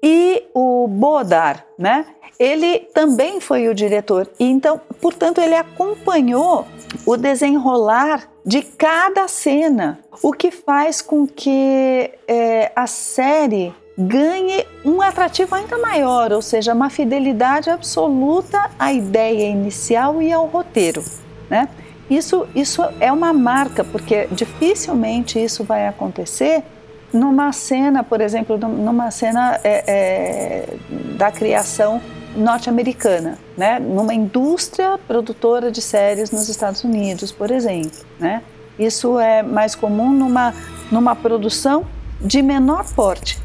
E 0.00 0.44
o 0.54 0.86
Bodar, 0.86 1.66
né? 1.76 2.06
ele 2.38 2.78
também 2.94 3.40
foi 3.40 3.68
o 3.68 3.74
diretor, 3.74 4.30
e 4.38 4.44
então, 4.44 4.80
portanto, 5.00 5.40
ele 5.40 5.54
acompanhou 5.54 6.64
o 7.04 7.16
desenrolar 7.16 8.30
de 8.46 8.62
cada 8.62 9.26
cena, 9.26 9.98
o 10.22 10.32
que 10.32 10.50
faz 10.50 11.02
com 11.02 11.26
que 11.26 12.10
é, 12.26 12.70
a 12.74 12.86
série 12.86 13.74
ganhe 14.00 14.66
um 14.84 15.02
atrativo 15.02 15.54
ainda 15.54 15.76
maior, 15.78 16.32
ou 16.32 16.40
seja, 16.40 16.72
uma 16.72 16.88
fidelidade 16.88 17.68
absoluta 17.68 18.70
à 18.78 18.92
ideia 18.92 19.48
inicial 19.48 20.22
e 20.22 20.32
ao 20.32 20.46
roteiro, 20.46 21.04
né? 21.48 21.68
Isso, 22.08 22.46
isso 22.56 22.82
é 22.98 23.12
uma 23.12 23.32
marca, 23.32 23.84
porque 23.84 24.26
dificilmente 24.32 25.38
isso 25.38 25.62
vai 25.62 25.86
acontecer 25.86 26.64
numa 27.12 27.52
cena, 27.52 28.02
por 28.02 28.20
exemplo, 28.20 28.58
numa 28.58 29.10
cena 29.12 29.60
é, 29.62 29.84
é, 29.86 30.76
da 31.16 31.30
criação 31.30 32.00
norte-americana, 32.34 33.38
né? 33.56 33.78
numa 33.78 34.14
indústria 34.14 34.98
produtora 35.06 35.70
de 35.70 35.80
séries 35.80 36.30
nos 36.30 36.48
Estados 36.48 36.82
Unidos, 36.82 37.30
por 37.30 37.50
exemplo. 37.50 38.00
Né? 38.18 38.42
Isso 38.78 39.18
é 39.18 39.42
mais 39.42 39.74
comum 39.74 40.12
numa, 40.12 40.54
numa 40.90 41.14
produção 41.14 41.84
de 42.20 42.42
menor 42.42 42.84
porte. 42.94 43.38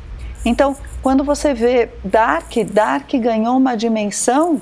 Então, 0.46 0.78
quando 1.02 1.24
você 1.24 1.54
vê 1.54 1.90
Dark, 2.04 2.54
Dark 2.72 3.12
ganhou 3.16 3.58
uma 3.58 3.76
dimensão 3.76 4.62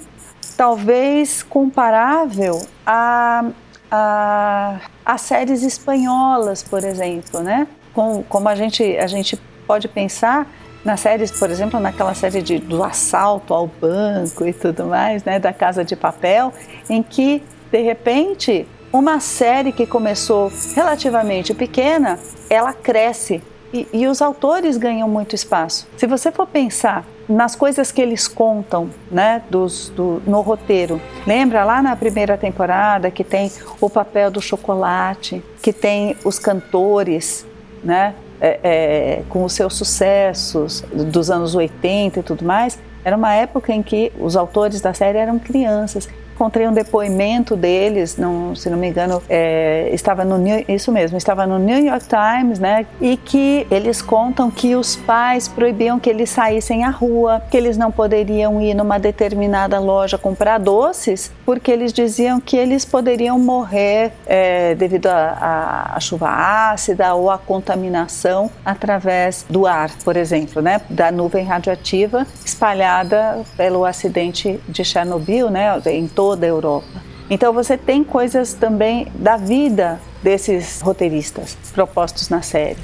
talvez 0.55 1.43
comparável 1.43 2.65
a, 2.85 3.45
a, 3.91 4.79
a 5.05 5.17
séries 5.17 5.61
espanholas, 5.61 6.63
por 6.63 6.83
exemplo, 6.83 7.41
né? 7.41 7.67
Com, 7.93 8.23
como 8.23 8.47
a 8.47 8.55
gente, 8.55 8.97
a 8.97 9.07
gente 9.07 9.35
pode 9.67 9.87
pensar 9.89 10.47
nas 10.85 10.99
séries, 10.99 11.31
por 11.31 11.49
exemplo, 11.49 11.79
naquela 11.79 12.13
série 12.13 12.41
de, 12.41 12.59
do 12.59 12.83
assalto 12.83 13.53
ao 13.53 13.67
banco 13.67 14.45
e 14.45 14.53
tudo 14.53 14.85
mais, 14.85 15.23
né, 15.23 15.39
da 15.39 15.53
Casa 15.53 15.83
de 15.83 15.95
Papel, 15.95 16.53
em 16.89 17.01
que, 17.01 17.41
de 17.71 17.81
repente, 17.81 18.67
uma 18.91 19.19
série 19.19 19.71
que 19.71 19.85
começou 19.85 20.51
relativamente 20.75 21.53
pequena, 21.53 22.19
ela 22.49 22.73
cresce 22.73 23.41
e, 23.74 23.88
e 23.92 24.08
os 24.08 24.22
autores 24.22 24.77
ganham 24.77 25.10
muito 25.10 25.34
espaço. 25.34 25.88
Se 25.98 26.06
você 26.06 26.32
for 26.32 26.48
pensar 26.48 27.06
nas 27.27 27.56
coisas 27.56 27.92
que 27.92 28.01
eles 28.01 28.27
contam, 28.27 28.89
né, 29.10 29.42
dos, 29.50 29.89
do, 29.89 30.22
no 30.25 30.42
roteiro. 30.42 31.01
Lembra 31.25 31.63
lá 31.63 31.82
na 31.82 31.96
primeira 31.96 32.38
temporada 32.38 33.10
que 33.10 33.24
tem 33.24 33.51
o 33.80 33.89
papel 33.89 34.30
do 34.30 34.42
chocolate, 34.42 35.42
que 35.62 35.72
tem 35.72 36.18
os 36.25 36.38
cantores, 36.38 37.46
né, 37.84 38.13
é, 38.42 38.60
é, 38.62 39.24
com 39.30 39.44
os 39.46 39.53
seus 39.53 39.75
sucessos 39.75 40.84
dos 40.92 41.32
anos 41.32 41.56
80 41.56 42.20
e 42.20 42.24
tudo 42.24 42.44
mais, 42.44 42.77
era 43.06 43.15
uma 43.15 43.34
época 43.34 43.74
em 43.74 43.82
que 43.82 44.12
os 44.20 44.36
autores 44.36 44.82
da 44.82 44.94
série 44.94 45.18
eram 45.18 45.39
crianças 45.39 46.10
encontrei 46.33 46.67
um 46.67 46.73
depoimento 46.73 47.55
deles, 47.55 48.17
se 48.55 48.69
não 48.69 48.77
me 48.77 48.89
engano, 48.89 49.21
é, 49.29 49.89
estava 49.93 50.25
no 50.25 50.37
New, 50.37 50.65
isso 50.67 50.91
mesmo, 50.91 51.17
estava 51.17 51.45
no 51.45 51.59
New 51.59 51.85
York 51.85 52.05
Times, 52.07 52.59
né? 52.59 52.85
E 52.99 53.15
que 53.17 53.67
eles 53.69 54.01
contam 54.01 54.49
que 54.49 54.75
os 54.75 54.95
pais 54.95 55.47
proibiam 55.47 55.99
que 55.99 56.09
eles 56.09 56.29
saíssem 56.29 56.83
à 56.83 56.89
rua, 56.89 57.41
que 57.51 57.55
eles 57.55 57.77
não 57.77 57.91
poderiam 57.91 58.59
ir 58.59 58.73
numa 58.73 58.97
determinada 58.97 59.79
loja 59.79 60.17
comprar 60.17 60.57
doces, 60.57 61.31
porque 61.45 61.71
eles 61.71 61.93
diziam 61.93 62.39
que 62.39 62.57
eles 62.57 62.83
poderiam 62.83 63.37
morrer 63.37 64.11
é, 64.25 64.73
devido 64.75 65.07
à 65.07 65.97
chuva 65.99 66.29
ácida 66.29 67.13
ou 67.13 67.29
à 67.29 67.37
contaminação 67.37 68.49
através 68.65 69.45
do 69.49 69.67
ar, 69.67 69.91
por 70.03 70.17
exemplo, 70.17 70.61
né? 70.61 70.81
Da 70.89 71.11
nuvem 71.11 71.45
radioativa 71.45 72.25
espalhada 72.43 73.41
pelo 73.55 73.85
acidente 73.85 74.59
de 74.67 74.83
Chernobyl, 74.83 75.49
né? 75.49 75.79
Em 75.85 76.07
todo 76.07 76.23
toda 76.24 76.46
a 76.46 76.50
Europa. 76.50 77.03
Então 77.30 77.51
você 77.51 77.77
tem 77.77 78.01
coisas 78.01 78.53
também 78.53 79.12
da 79.13 79.36
vida 79.36 80.00
desses 80.24 80.80
roteiristas 80.80 81.58
propostos 81.74 82.30
na 82.30 82.42
série. 82.42 82.77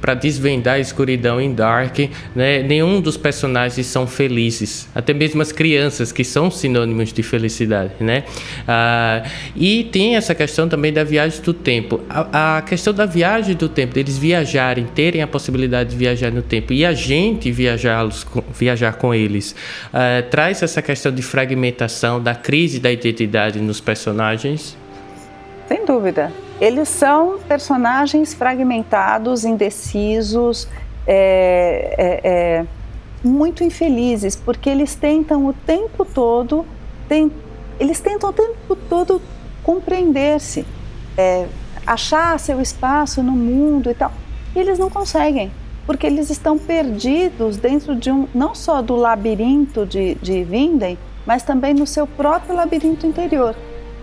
Para 0.00 0.14
desvendar 0.14 0.74
a 0.74 0.78
escuridão 0.78 1.40
em 1.40 1.52
Dark, 1.52 1.98
né, 2.34 2.62
nenhum 2.62 3.00
dos 3.00 3.16
personagens 3.16 3.86
são 3.86 4.06
felizes, 4.06 4.88
até 4.94 5.12
mesmo 5.12 5.42
as 5.42 5.52
crianças 5.52 6.10
que 6.10 6.24
são 6.24 6.50
sinônimos 6.50 7.12
de 7.12 7.22
felicidade, 7.22 7.92
né? 8.00 8.24
Ah, 8.66 9.22
e 9.54 9.84
tem 9.84 10.16
essa 10.16 10.34
questão 10.34 10.68
também 10.68 10.92
da 10.92 11.04
viagem 11.04 11.42
do 11.42 11.52
tempo. 11.52 12.00
A, 12.08 12.58
a, 12.58 12.62
questão 12.62 12.92
da 12.92 13.06
viagem 13.06 13.54
do 13.54 13.68
tempo, 13.68 13.94
deles 13.94 14.16
viajarem, 14.18 14.86
terem 14.86 15.22
a 15.22 15.26
possibilidade 15.26 15.90
de 15.90 15.96
viajar 15.96 16.30
no 16.30 16.42
tempo 16.42 16.72
e 16.72 16.84
a 16.84 16.92
gente 16.92 17.50
viajá-los, 17.50 18.26
viajar 18.58 18.94
com 18.94 19.14
eles, 19.14 19.54
ah, 19.92 20.22
traz 20.30 20.62
essa 20.62 20.80
questão 20.80 21.12
de 21.12 21.22
fragmentação, 21.22 22.22
da 22.22 22.34
crise 22.34 22.80
da 22.80 22.90
identidade 22.90 23.60
nos 23.60 23.80
personagens. 23.80 24.76
Sem 25.70 25.86
dúvida. 25.86 26.32
Eles 26.60 26.88
são 26.88 27.38
personagens 27.46 28.34
fragmentados, 28.34 29.44
indecisos, 29.44 30.66
é, 31.06 31.94
é, 31.96 32.28
é, 32.28 32.66
muito 33.22 33.62
infelizes, 33.62 34.34
porque 34.34 34.68
eles 34.68 34.96
tentam 34.96 35.46
o 35.46 35.52
tempo 35.52 36.04
todo, 36.04 36.66
tem, 37.08 37.30
eles 37.78 38.00
tentam 38.00 38.30
o 38.30 38.32
tempo 38.32 38.74
todo 38.88 39.22
compreender-se, 39.62 40.66
é, 41.16 41.46
achar 41.86 42.36
seu 42.40 42.60
espaço 42.60 43.22
no 43.22 43.30
mundo 43.30 43.92
e 43.92 43.94
tal. 43.94 44.10
E 44.56 44.58
eles 44.58 44.76
não 44.76 44.90
conseguem, 44.90 45.52
porque 45.86 46.04
eles 46.04 46.30
estão 46.30 46.58
perdidos 46.58 47.56
dentro 47.56 47.94
de 47.94 48.10
um, 48.10 48.26
não 48.34 48.56
só 48.56 48.82
do 48.82 48.96
labirinto 48.96 49.86
de, 49.86 50.16
de 50.16 50.42
Vinden, 50.42 50.98
mas 51.24 51.44
também 51.44 51.72
no 51.74 51.86
seu 51.86 52.08
próprio 52.08 52.56
labirinto 52.56 53.06
interior. 53.06 53.54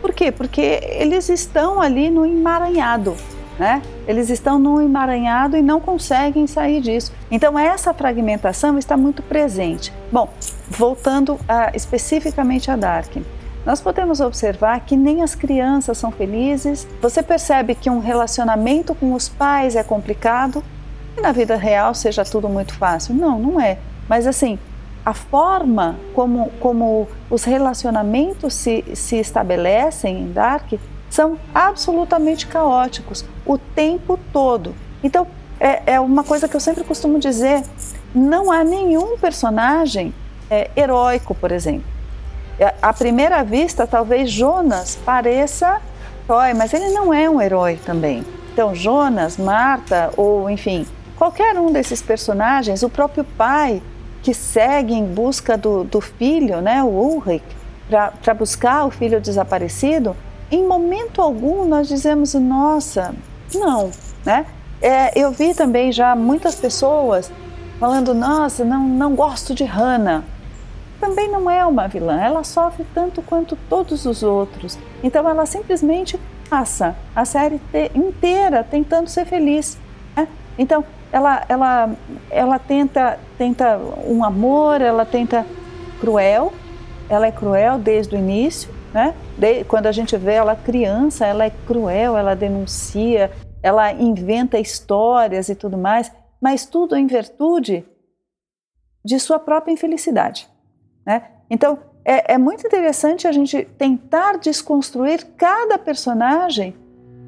Por 0.07 0.13
quê? 0.13 0.31
Porque 0.31 0.79
eles 0.83 1.27
estão 1.27 1.81
ali 1.81 2.09
no 2.09 2.25
emaranhado, 2.25 3.13
né? 3.59 3.81
Eles 4.07 4.29
estão 4.29 4.57
no 4.57 4.81
emaranhado 4.81 5.57
e 5.57 5.61
não 5.61 5.81
conseguem 5.81 6.47
sair 6.47 6.79
disso. 6.79 7.11
Então 7.29 7.59
essa 7.59 7.93
fragmentação 7.93 8.77
está 8.79 8.95
muito 8.95 9.21
presente. 9.21 9.91
Bom, 10.09 10.29
voltando 10.69 11.33
uh, 11.33 11.39
especificamente 11.73 12.71
a 12.71 12.77
Dark. 12.77 13.17
Nós 13.65 13.81
podemos 13.81 14.21
observar 14.21 14.79
que 14.79 14.95
nem 14.95 15.21
as 15.21 15.35
crianças 15.35 15.97
são 15.97 16.09
felizes. 16.09 16.87
Você 17.01 17.21
percebe 17.21 17.75
que 17.75 17.89
um 17.89 17.99
relacionamento 17.99 18.95
com 18.95 19.11
os 19.11 19.27
pais 19.27 19.75
é 19.75 19.83
complicado, 19.83 20.63
que 21.15 21.21
na 21.21 21.33
vida 21.33 21.57
real 21.57 21.93
seja 21.93 22.23
tudo 22.23 22.47
muito 22.47 22.73
fácil. 22.75 23.13
Não, 23.13 23.37
não 23.37 23.59
é. 23.59 23.77
Mas 24.07 24.25
assim, 24.25 24.57
a 25.07 25.13
forma 25.13 25.95
como, 26.13 26.51
como 26.59 27.07
os 27.29 27.45
relacionamentos 27.45 28.53
se, 28.53 28.83
se 28.93 29.15
estabelecem 29.15 30.19
em 30.19 30.33
Dark 30.33 30.73
são 31.09 31.39
absolutamente 31.55 32.45
caóticos 32.45 33.23
o 33.45 33.57
tempo 33.57 34.19
todo. 34.33 34.75
Então, 35.01 35.25
é, 35.61 35.93
é 35.93 35.99
uma 36.01 36.25
coisa 36.25 36.49
que 36.49 36.57
eu 36.57 36.59
sempre 36.59 36.83
costumo 36.83 37.19
dizer: 37.19 37.63
não 38.13 38.51
há 38.51 38.65
nenhum 38.65 39.17
personagem 39.17 40.13
é, 40.51 40.69
heróico, 40.75 41.33
por 41.33 41.53
exemplo. 41.53 41.87
É, 42.59 42.73
à 42.81 42.91
primeira 42.91 43.45
vista, 43.45 43.87
talvez 43.87 44.29
Jonas 44.29 44.97
pareça 45.05 45.81
herói, 46.25 46.53
mas 46.53 46.73
ele 46.73 46.89
não 46.89 47.13
é 47.13 47.29
um 47.29 47.41
herói 47.41 47.79
também. 47.85 48.25
Então, 48.51 48.75
Jonas, 48.75 49.37
Marta, 49.37 50.11
ou 50.17 50.49
enfim, 50.49 50.85
Qualquer 51.17 51.57
um 51.57 51.71
desses 51.71 51.99
personagens, 51.99 52.83
o 52.83 52.89
próprio 52.89 53.23
pai 53.23 53.81
que 54.27 54.33
segue 54.33 54.93
em 54.93 55.05
busca 55.05 55.57
do, 55.57 55.85
do 55.85 56.01
filho, 56.01 56.59
né, 56.59 56.83
o 56.83 56.87
Ulrich, 56.87 57.45
para 57.89 58.33
buscar 58.33 58.83
o 58.83 58.91
filho 58.91 59.21
desaparecido, 59.21 60.17
em 60.51 60.67
momento 60.67 61.21
algum 61.21 61.63
nós 61.63 61.87
dizemos, 61.87 62.33
nossa, 62.33 63.15
não, 63.55 63.89
né? 64.25 64.45
É, 64.81 65.17
eu 65.17 65.31
vi 65.31 65.53
também 65.53 65.93
já 65.93 66.13
muitas 66.13 66.55
pessoas 66.55 67.31
falando, 67.79 68.13
nossa, 68.13 68.65
não, 68.65 68.83
não 68.83 69.15
gosto 69.15 69.55
de 69.55 69.63
Hannah. 69.63 70.25
Também 70.99 71.31
não 71.31 71.49
é 71.49 71.65
uma 71.65 71.87
vilã, 71.87 72.19
ela 72.19 72.43
sofre 72.43 72.85
tanto 72.93 73.21
quanto 73.21 73.57
todos 73.69 74.05
os 74.05 74.23
outros. 74.23 74.77
Então 75.01 75.29
ela 75.29 75.45
simplesmente 75.45 76.19
passa 76.49 76.97
a 77.15 77.23
série 77.23 77.61
inteira 77.95 78.61
tentando 78.61 79.07
ser 79.07 79.23
feliz. 79.23 79.77
Né? 80.17 80.27
Então 80.59 80.83
ela, 81.11 81.45
ela, 81.47 81.95
ela 82.29 82.59
tenta, 82.59 83.19
tenta 83.37 83.77
um 84.05 84.23
amor, 84.23 84.81
ela 84.81 85.05
tenta 85.05 85.45
cruel, 85.99 86.53
ela 87.09 87.27
é 87.27 87.31
cruel 87.31 87.79
desde 87.79 88.15
o 88.15 88.17
início, 88.17 88.73
né? 88.93 89.15
De, 89.37 89.63
quando 89.63 89.87
a 89.87 89.91
gente 89.91 90.15
vê 90.17 90.33
ela 90.33 90.55
criança, 90.55 91.25
ela 91.25 91.45
é 91.45 91.49
cruel, 91.49 92.17
ela 92.17 92.35
denuncia, 92.35 93.31
ela 93.63 93.91
inventa 93.93 94.59
histórias 94.59 95.49
e 95.49 95.55
tudo 95.55 95.77
mais, 95.77 96.11
mas 96.41 96.65
tudo 96.65 96.95
em 96.95 97.07
virtude 97.07 97.85
de 99.03 99.19
sua 99.19 99.39
própria 99.39 99.71
infelicidade, 99.71 100.47
né? 101.05 101.23
Então 101.49 101.79
é, 102.03 102.33
é 102.33 102.37
muito 102.37 102.65
interessante 102.65 103.27
a 103.27 103.31
gente 103.31 103.63
tentar 103.77 104.37
desconstruir 104.37 105.25
cada 105.37 105.77
personagem 105.77 106.75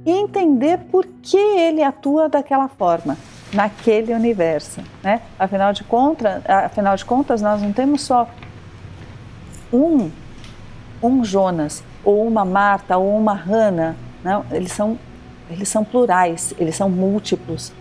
e 0.06 0.12
entender 0.12 0.80
por 0.92 1.06
que 1.06 1.38
ele 1.38 1.84
atua 1.84 2.30
daquela 2.30 2.68
forma 2.68 3.18
naquele 3.54 4.14
universo, 4.14 4.82
né? 5.04 5.22
Afinal 5.38 5.74
de 5.74 5.84
contas, 5.84 6.42
afinal 6.48 6.96
de 6.96 7.06
contas, 7.06 7.42
nós 7.42 7.62
não 7.62 7.74
temos 7.74 8.02
só 8.02 8.28
um 9.72 10.10
um 11.02 11.24
Jonas 11.24 11.84
ou 12.04 12.28
uma 12.28 12.44
Marta 12.44 12.98
ou 12.98 13.18
uma 13.18 13.34
Hannah, 13.34 13.96
não? 14.24 14.46
Eles 14.52 14.72
são 14.72 14.98
eles 15.50 15.68
são 15.68 15.84
plurais, 15.84 16.54
eles 16.60 16.76
são 16.76 16.90
múltiplos 16.90 17.72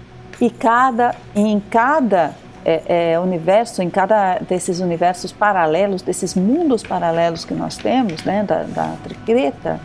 e 0.41 0.49
cada 0.49 1.15
em 1.35 1.61
cada 1.61 2.35
é, 2.65 3.13
é, 3.13 3.21
universo, 3.21 3.83
em 3.83 3.91
cada 3.91 4.39
desses 4.39 4.81
universos 4.81 5.33
paralelos, 5.33 6.03
desses 6.03 6.35
mundos 6.35 6.83
paralelos 6.83 7.45
que 7.45 7.55
nós 7.55 7.77
temos, 7.77 8.25
né, 8.25 8.43
da, 8.43 8.65
da 8.65 8.95
tricreta, 9.03 9.81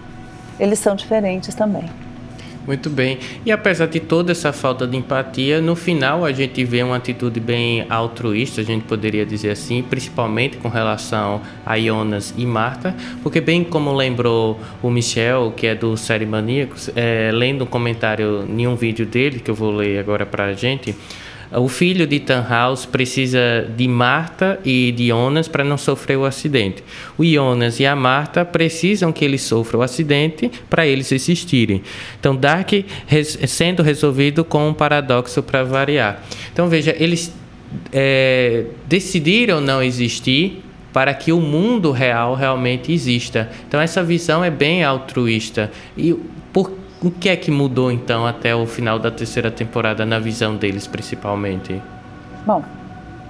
eles 0.59 0.79
são 0.79 0.95
diferentes 0.95 1.55
também. 1.55 1.89
Muito 2.65 2.89
bem. 2.89 3.17
E 3.45 3.51
apesar 3.51 3.87
de 3.87 3.99
toda 3.99 4.31
essa 4.31 4.53
falta 4.53 4.87
de 4.87 4.95
empatia, 4.95 5.59
no 5.59 5.75
final 5.75 6.23
a 6.23 6.31
gente 6.31 6.63
vê 6.63 6.81
uma 6.81 6.95
atitude 6.95 7.39
bem 7.39 7.85
altruísta, 7.89 8.61
a 8.61 8.63
gente 8.63 8.85
poderia 8.85 9.25
dizer 9.25 9.51
assim, 9.51 9.83
principalmente 9.83 10.57
com 10.57 10.69
relação 10.69 11.41
a 11.65 11.77
Jonas 11.77 12.33
e 12.37 12.45
Marta, 12.45 12.95
porque 13.21 13.41
bem 13.41 13.65
como 13.65 13.93
lembrou 13.93 14.57
o 14.81 14.89
Michel, 14.89 15.53
que 15.55 15.67
é 15.67 15.75
do 15.75 15.97
Série 15.97 16.25
Maníacos, 16.25 16.89
é, 16.95 17.31
lendo 17.33 17.65
um 17.65 17.67
comentário 17.67 18.45
em 18.47 18.65
um 18.65 18.75
vídeo 18.75 19.05
dele, 19.05 19.39
que 19.39 19.51
eu 19.51 19.55
vou 19.55 19.71
ler 19.71 19.99
agora 19.99 20.25
para 20.25 20.45
a 20.45 20.53
gente, 20.53 20.95
o 21.55 21.67
filho 21.67 22.07
de 22.07 22.19
Tannhaus 22.19 22.85
precisa 22.85 23.67
de 23.75 23.87
Marta 23.87 24.59
e 24.63 24.91
de 24.91 25.07
Jonas 25.07 25.47
para 25.47 25.63
não 25.63 25.77
sofrer 25.77 26.17
o 26.17 26.25
acidente. 26.25 26.83
O 27.17 27.25
Jonas 27.25 27.79
e 27.79 27.85
a 27.85 27.95
Marta 27.95 28.43
precisam 28.43 29.11
que 29.11 29.23
ele 29.23 29.37
sofra 29.37 29.77
o 29.77 29.81
acidente 29.81 30.51
para 30.69 30.85
eles 30.85 31.11
existirem. 31.11 31.83
Então, 32.19 32.35
Dark 32.35 32.71
res 33.05 33.37
sendo 33.47 33.83
resolvido 33.83 34.43
com 34.43 34.69
um 34.69 34.73
paradoxo 34.73 35.43
para 35.43 35.63
variar. 35.63 36.23
Então, 36.51 36.67
veja, 36.67 36.95
eles 36.97 37.33
é, 37.91 38.65
decidiram 38.87 39.59
não 39.59 39.81
existir 39.81 40.63
para 40.91 41.13
que 41.13 41.31
o 41.31 41.41
mundo 41.41 41.91
real 41.91 42.35
realmente 42.35 42.91
exista. 42.91 43.49
Então 43.67 43.81
essa 43.81 44.03
visão 44.03 44.43
é 44.43 44.51
bem 44.51 44.83
altruísta. 44.83 45.71
E 45.97 46.13
por 46.53 46.82
o 47.03 47.11
que 47.11 47.29
é 47.29 47.35
que 47.35 47.51
mudou 47.51 47.91
então 47.91 48.25
até 48.25 48.55
o 48.55 48.65
final 48.65 48.97
da 48.97 49.11
terceira 49.11 49.51
temporada 49.51 50.05
na 50.05 50.19
visão 50.19 50.55
deles, 50.55 50.87
principalmente? 50.87 51.81
Bom, 52.45 52.63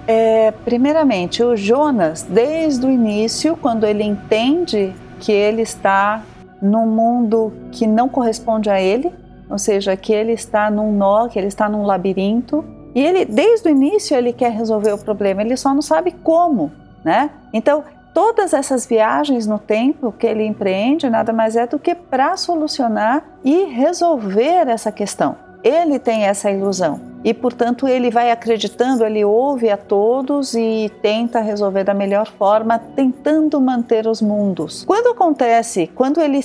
é, 0.06 0.52
primeiramente, 0.64 1.42
o 1.42 1.56
Jonas, 1.56 2.22
desde 2.22 2.86
o 2.86 2.90
início, 2.90 3.56
quando 3.56 3.84
ele 3.84 4.04
entende 4.04 4.94
que 5.18 5.32
ele 5.32 5.62
está 5.62 6.22
num 6.62 6.86
mundo 6.86 7.52
que 7.72 7.86
não 7.86 8.08
corresponde 8.08 8.70
a 8.70 8.80
ele, 8.80 9.12
ou 9.50 9.58
seja, 9.58 9.96
que 9.96 10.12
ele 10.12 10.32
está 10.32 10.70
num 10.70 10.92
nó, 10.92 11.28
que 11.28 11.38
ele 11.38 11.48
está 11.48 11.68
num 11.68 11.82
labirinto, 11.82 12.64
e 12.94 13.00
ele, 13.00 13.24
desde 13.24 13.68
o 13.68 13.70
início, 13.70 14.16
ele 14.16 14.32
quer 14.32 14.52
resolver 14.52 14.92
o 14.92 14.98
problema, 14.98 15.42
ele 15.42 15.56
só 15.56 15.74
não 15.74 15.82
sabe 15.82 16.12
como, 16.12 16.70
né? 17.04 17.30
Então, 17.52 17.82
todas 18.14 18.54
essas 18.54 18.86
viagens 18.86 19.46
no 19.46 19.58
tempo 19.58 20.12
que 20.12 20.26
ele 20.26 20.46
empreende 20.46 21.10
nada 21.10 21.32
mais 21.32 21.56
é 21.56 21.66
do 21.66 21.78
que 21.78 21.94
para 21.94 22.36
solucionar 22.36 23.24
e 23.44 23.64
resolver 23.64 24.68
essa 24.68 24.92
questão. 24.92 25.36
Ele 25.62 25.98
tem 25.98 26.24
essa 26.24 26.50
ilusão 26.50 27.00
e, 27.24 27.32
portanto, 27.34 27.88
ele 27.88 28.10
vai 28.10 28.30
acreditando, 28.30 29.04
ele 29.04 29.24
ouve 29.24 29.70
a 29.70 29.78
todos 29.78 30.54
e 30.54 30.92
tenta 31.00 31.40
resolver 31.40 31.82
da 31.82 31.94
melhor 31.94 32.30
forma, 32.30 32.78
tentando 32.78 33.58
manter 33.60 34.06
os 34.06 34.20
mundos. 34.20 34.84
Quando 34.84 35.08
acontece, 35.08 35.90
quando 35.94 36.20
ele 36.20 36.40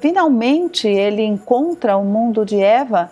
finalmente 0.00 0.86
ele 0.86 1.24
encontra 1.24 1.96
o 1.96 2.04
mundo 2.04 2.44
de 2.44 2.60
Eva, 2.60 3.10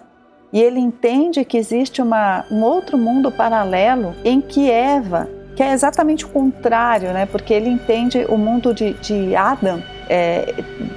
e 0.53 0.63
ele 0.63 0.79
entende 0.79 1.45
que 1.45 1.59
existe 1.59 2.01
uma, 2.01 2.45
um 2.51 2.63
outro 2.63 2.97
mundo 2.97 3.33
paralelo 3.33 4.15
em 4.25 4.41
que 4.41 4.71
Eva 4.71 5.29
que 5.57 5.63
é 5.63 5.73
exatamente 5.73 6.27
o 6.27 6.29
contrário, 6.29 7.13
né? 7.13 7.25
Porque 7.25 7.53
ele 7.55 7.71
entende 7.71 8.27
o 8.29 8.37
mundo 8.37 8.75
de, 8.75 8.93
de 8.93 9.35
Adam 9.35 9.83
é, 10.09 10.55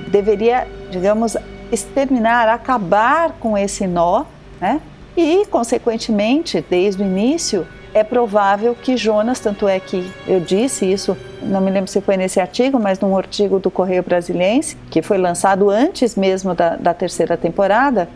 deveria, 0.10 0.68
digamos, 0.92 1.38
exterminar, 1.72 2.50
acabar 2.50 3.32
com 3.40 3.58
esse 3.58 3.88
nó, 3.88 4.26
né? 4.60 4.82
E, 5.16 5.46
consequentemente, 5.46 6.64
desde 6.70 7.02
o 7.02 7.06
início, 7.06 7.66
é 7.94 8.04
provável 8.04 8.76
que 8.76 8.98
Jonas, 8.98 9.40
tanto 9.40 9.68
é 9.68 9.80
que 9.80 10.12
eu 10.28 10.40
disse 10.40 10.86
isso, 10.86 11.18
não 11.42 11.62
me 11.62 11.72
lembro 11.72 11.90
se 11.90 12.02
foi 12.02 12.18
nesse 12.18 12.40
artigo, 12.40 12.80
mas 12.80 13.00
num 13.00 13.18
artigo 13.18 13.60
do 13.60 13.72
Correio 13.72 14.04
Brasiliense, 14.04 14.78
que 14.92 15.02
foi 15.02 15.18
lançado 15.18 15.70
antes 15.70 16.16
mesmo 16.16 16.54
da, 16.54 16.76
da 16.76 16.94
terceira 16.94 17.38
temporada, 17.38 18.10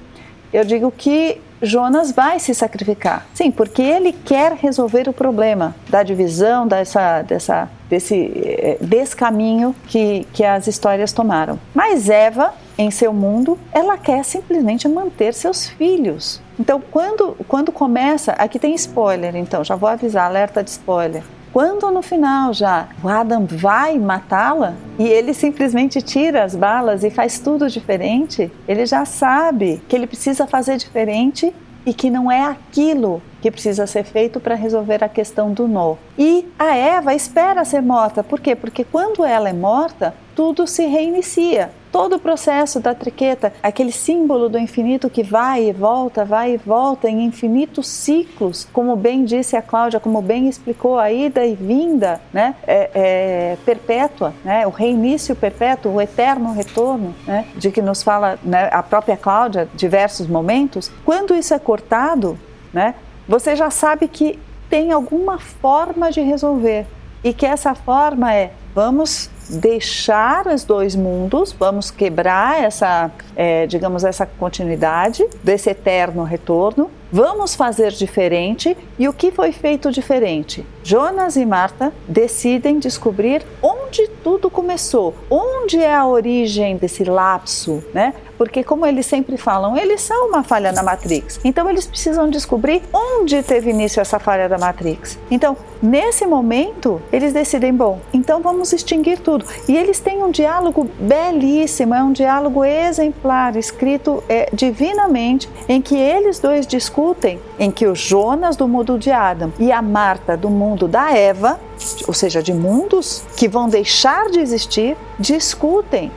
eu 0.51 0.63
digo 0.63 0.91
que 0.91 1.41
Jonas 1.63 2.11
vai 2.11 2.39
se 2.39 2.53
sacrificar. 2.53 3.25
Sim, 3.33 3.49
porque 3.49 3.81
ele 3.81 4.11
quer 4.11 4.51
resolver 4.53 5.07
o 5.07 5.13
problema 5.13 5.73
da 5.89 6.03
divisão, 6.03 6.67
dessa, 6.67 7.21
dessa, 7.21 7.69
desse 7.89 8.31
eh, 8.35 8.77
descaminho 8.81 9.73
que, 9.87 10.27
que 10.33 10.43
as 10.43 10.67
histórias 10.67 11.13
tomaram. 11.13 11.57
Mas 11.73 12.09
Eva, 12.09 12.53
em 12.77 12.91
seu 12.91 13.13
mundo, 13.13 13.57
ela 13.71 13.97
quer 13.97 14.25
simplesmente 14.25 14.87
manter 14.87 15.33
seus 15.33 15.69
filhos. 15.69 16.41
Então, 16.59 16.81
quando, 16.91 17.35
quando 17.47 17.71
começa, 17.71 18.33
aqui 18.33 18.59
tem 18.59 18.75
spoiler, 18.75 19.35
então 19.35 19.63
já 19.63 19.75
vou 19.75 19.89
avisar, 19.89 20.25
alerta 20.25 20.61
de 20.63 20.69
spoiler. 20.69 21.23
Quando 21.53 21.91
no 21.91 22.01
final 22.01 22.51
já 22.51 22.87
o 23.03 23.07
Adam 23.07 23.45
vai 23.45 23.99
matá-la 23.99 24.73
e 24.97 25.07
ele 25.07 25.35
simplesmente 25.35 26.01
tira 26.01 26.43
as 26.43 26.55
balas 26.55 27.03
e 27.03 27.11
faz 27.11 27.37
tudo 27.37 27.69
diferente, 27.69 28.51
ele 28.67 28.87
já 28.87 29.05
sabe 29.05 29.79
que 29.87 29.95
ele 29.95 30.07
precisa 30.07 30.47
fazer 30.47 30.77
diferente 30.77 31.53
e 31.85 31.93
que 31.93 32.09
não 32.09 32.31
é 32.31 32.43
aquilo 32.43 33.21
que 33.39 33.51
precisa 33.51 33.85
ser 33.85 34.03
feito 34.03 34.39
para 34.39 34.55
resolver 34.55 35.03
a 35.03 35.09
questão 35.09 35.53
do 35.53 35.67
nó. 35.67 35.95
E 36.17 36.43
a 36.57 36.75
Eva 36.75 37.13
espera 37.13 37.63
ser 37.63 37.83
morta, 37.83 38.23
por 38.23 38.39
quê? 38.39 38.55
Porque 38.55 38.83
quando 38.83 39.23
ela 39.23 39.47
é 39.47 39.53
morta, 39.53 40.15
tudo 40.35 40.65
se 40.65 40.87
reinicia. 40.87 41.69
Todo 41.93 42.15
o 42.15 42.19
processo 42.19 42.79
da 42.79 42.95
triqueta, 42.95 43.53
aquele 43.61 43.91
símbolo 43.91 44.49
do 44.49 44.57
infinito 44.57 45.11
que 45.11 45.21
vai 45.21 45.69
e 45.69 45.71
volta, 45.71 46.25
vai 46.25 46.55
e 46.55 46.57
volta 46.57 47.07
em 47.07 47.23
infinitos 47.23 47.85
ciclos, 47.87 48.67
como 48.73 48.95
bem 48.95 49.23
disse 49.23 49.55
a 49.55 49.61
Cláudia, 49.61 49.99
como 49.99 50.19
bem 50.19 50.49
explicou, 50.49 50.97
a 50.97 51.11
ida 51.11 51.45
e 51.45 51.53
vinda 51.53 52.19
né, 52.33 52.55
é, 52.65 52.89
é 52.95 53.57
perpétua, 53.63 54.33
né, 54.43 54.65
o 54.65 54.71
reinício 54.71 55.35
perpétuo, 55.35 55.93
o 55.93 56.01
eterno 56.01 56.51
retorno, 56.51 57.13
né, 57.27 57.45
de 57.55 57.69
que 57.69 57.79
nos 57.79 58.01
fala 58.01 58.39
né, 58.43 58.69
a 58.71 58.81
própria 58.81 59.15
Cláudia, 59.15 59.69
diversos 59.75 60.25
momentos. 60.25 60.91
Quando 61.05 61.35
isso 61.35 61.53
é 61.53 61.59
cortado, 61.59 62.39
né, 62.73 62.95
você 63.27 63.55
já 63.55 63.69
sabe 63.69 64.07
que 64.07 64.39
tem 64.67 64.91
alguma 64.91 65.37
forma 65.37 66.11
de 66.11 66.21
resolver 66.21 66.87
e 67.23 67.31
que 67.31 67.45
essa 67.45 67.75
forma 67.75 68.33
é 68.33 68.51
vamos 68.73 69.29
deixar 69.49 70.47
os 70.47 70.63
dois 70.63 70.95
mundos, 70.95 71.51
vamos 71.51 71.91
quebrar 71.91 72.63
essa, 72.63 73.11
é, 73.35 73.65
digamos, 73.67 74.03
essa 74.03 74.25
continuidade 74.25 75.25
desse 75.43 75.69
eterno 75.69 76.23
retorno. 76.23 76.89
Vamos 77.11 77.53
fazer 77.53 77.91
diferente. 77.91 78.75
E 78.97 79.07
o 79.07 79.13
que 79.13 79.31
foi 79.31 79.51
feito 79.51 79.91
diferente? 79.91 80.65
Jonas 80.83 81.35
e 81.35 81.45
Marta 81.45 81.93
decidem 82.07 82.79
descobrir 82.79 83.45
onde 83.61 84.07
tudo 84.23 84.49
começou, 84.49 85.13
onde 85.29 85.77
é 85.77 85.93
a 85.93 86.07
origem 86.07 86.75
desse 86.75 87.03
lapso, 87.03 87.83
né? 87.93 88.15
Porque, 88.37 88.63
como 88.63 88.85
eles 88.85 89.05
sempre 89.05 89.37
falam, 89.37 89.77
eles 89.77 90.01
são 90.01 90.27
uma 90.27 90.43
falha 90.43 90.71
na 90.71 90.83
Matrix. 90.83 91.39
Então, 91.43 91.69
eles 91.69 91.85
precisam 91.85 92.29
descobrir 92.29 92.81
onde 92.91 93.41
teve 93.43 93.69
início 93.69 93.99
essa 93.99 94.19
falha 94.19 94.49
da 94.49 94.57
Matrix. 94.57 95.19
Então, 95.29 95.55
nesse 95.81 96.25
momento, 96.25 97.01
eles 97.11 97.33
decidem: 97.33 97.73
bom, 97.73 97.99
então 98.13 98.41
vamos 98.41 98.73
extinguir 98.73 99.19
tudo. 99.19 99.45
E 99.67 99.75
eles 99.75 99.99
têm 99.99 100.23
um 100.23 100.31
diálogo 100.31 100.89
belíssimo, 100.99 101.93
é 101.93 102.03
um 102.03 102.11
diálogo 102.11 102.63
exemplar, 102.63 103.55
escrito 103.55 104.23
é, 104.27 104.49
divinamente, 104.53 105.49
em 105.67 105.81
que 105.81 105.95
eles 105.95 106.39
dois 106.39 106.65
discutem, 106.65 107.39
em 107.59 107.69
que 107.69 107.85
o 107.87 107.95
Jonas 107.95 108.55
do 108.55 108.67
mundo 108.67 108.97
de 108.97 109.11
Adam 109.11 109.51
e 109.59 109.71
a 109.71 109.81
Marta 109.81 110.35
do 110.35 110.49
mundo 110.49 110.87
da 110.87 111.15
Eva, 111.15 111.59
ou 112.07 112.13
seja, 112.13 112.41
de 112.41 112.53
mundos 112.53 113.23
que 113.35 113.47
vão 113.47 113.67
deixar 113.67 114.29
de 114.29 114.39
existir, 114.39 114.97
discutem 115.19 116.11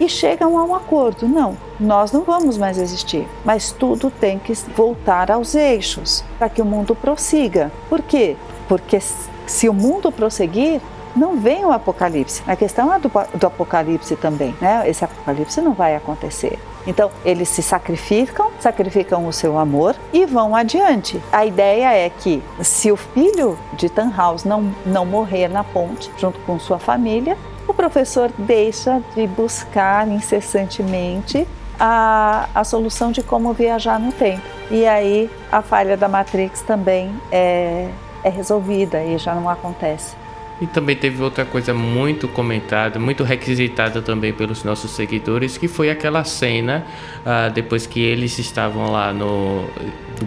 e 0.00 0.08
chegam 0.08 0.58
a 0.58 0.64
um 0.64 0.74
acordo. 0.74 1.28
Não, 1.28 1.56
nós 1.78 2.12
não 2.12 2.22
vamos 2.22 2.56
mais 2.56 2.78
existir, 2.78 3.26
mas 3.44 3.72
tudo 3.72 4.10
tem 4.10 4.38
que 4.38 4.52
voltar 4.76 5.30
aos 5.30 5.54
eixos 5.54 6.24
para 6.38 6.48
que 6.48 6.62
o 6.62 6.64
mundo 6.64 6.94
prossiga. 6.94 7.70
Por 7.88 8.02
quê? 8.02 8.36
Porque 8.68 9.00
se 9.46 9.68
o 9.68 9.72
mundo 9.72 10.12
prosseguir, 10.12 10.80
não 11.16 11.36
vem 11.36 11.64
o 11.64 11.72
apocalipse. 11.72 12.42
A 12.46 12.54
questão 12.54 12.92
é 12.92 12.98
do, 12.98 13.10
do 13.34 13.46
apocalipse 13.46 14.14
também, 14.16 14.54
né? 14.60 14.88
Esse 14.88 15.04
apocalipse 15.04 15.60
não 15.60 15.72
vai 15.72 15.96
acontecer. 15.96 16.58
Então, 16.86 17.10
eles 17.24 17.48
se 17.48 17.62
sacrificam, 17.62 18.50
sacrificam 18.60 19.26
o 19.26 19.32
seu 19.32 19.58
amor 19.58 19.94
e 20.12 20.24
vão 20.24 20.54
adiante. 20.54 21.20
A 21.32 21.44
ideia 21.44 21.92
é 21.92 22.08
que, 22.08 22.42
se 22.62 22.90
o 22.90 22.96
filho 22.96 23.58
de 23.74 23.88
Tannhaus 23.88 24.44
não, 24.44 24.72
não 24.86 25.04
morrer 25.04 25.48
na 25.48 25.64
ponte, 25.64 26.10
junto 26.16 26.38
com 26.40 26.58
sua 26.58 26.78
família, 26.78 27.36
o 27.68 27.74
professor 27.74 28.32
deixa 28.38 29.02
de 29.14 29.26
buscar 29.26 30.08
incessantemente 30.08 31.46
a, 31.78 32.48
a 32.54 32.64
solução 32.64 33.12
de 33.12 33.22
como 33.22 33.52
viajar 33.52 34.00
no 34.00 34.10
tempo. 34.10 34.42
E 34.70 34.86
aí 34.86 35.30
a 35.52 35.62
falha 35.62 35.96
da 35.96 36.08
Matrix 36.08 36.62
também 36.62 37.14
é, 37.30 37.88
é 38.24 38.28
resolvida 38.28 39.04
e 39.04 39.16
já 39.18 39.34
não 39.34 39.48
acontece. 39.48 40.16
E 40.60 40.66
também 40.66 40.96
teve 40.96 41.22
outra 41.22 41.44
coisa 41.44 41.72
muito 41.72 42.26
comentada, 42.28 42.98
muito 42.98 43.22
requisitada 43.22 44.02
também 44.02 44.32
pelos 44.32 44.64
nossos 44.64 44.90
seguidores, 44.90 45.56
que 45.56 45.68
foi 45.68 45.88
aquela 45.88 46.24
cena 46.24 46.84
uh, 47.20 47.50
depois 47.52 47.86
que 47.86 48.00
eles 48.00 48.38
estavam 48.38 48.90
lá 48.90 49.12
no 49.12 49.64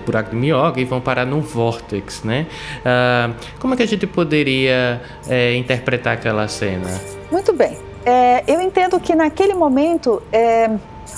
buraco 0.05 0.29
de 0.29 0.37
minhoca 0.37 0.79
e 0.79 0.85
vão 0.85 1.01
parar 1.01 1.25
num 1.25 1.41
vórtex, 1.41 2.23
né? 2.23 2.47
Uh, 2.79 3.35
como 3.59 3.73
é 3.73 3.77
que 3.77 3.83
a 3.83 3.87
gente 3.87 4.07
poderia 4.07 5.01
é, 5.27 5.55
interpretar 5.55 6.13
aquela 6.13 6.47
cena? 6.47 6.89
Muito 7.29 7.51
bem. 7.53 7.77
É, 8.05 8.43
eu 8.47 8.59
entendo 8.61 8.99
que 8.99 9.13
naquele 9.13 9.53
momento 9.53 10.21
é, 10.31 10.71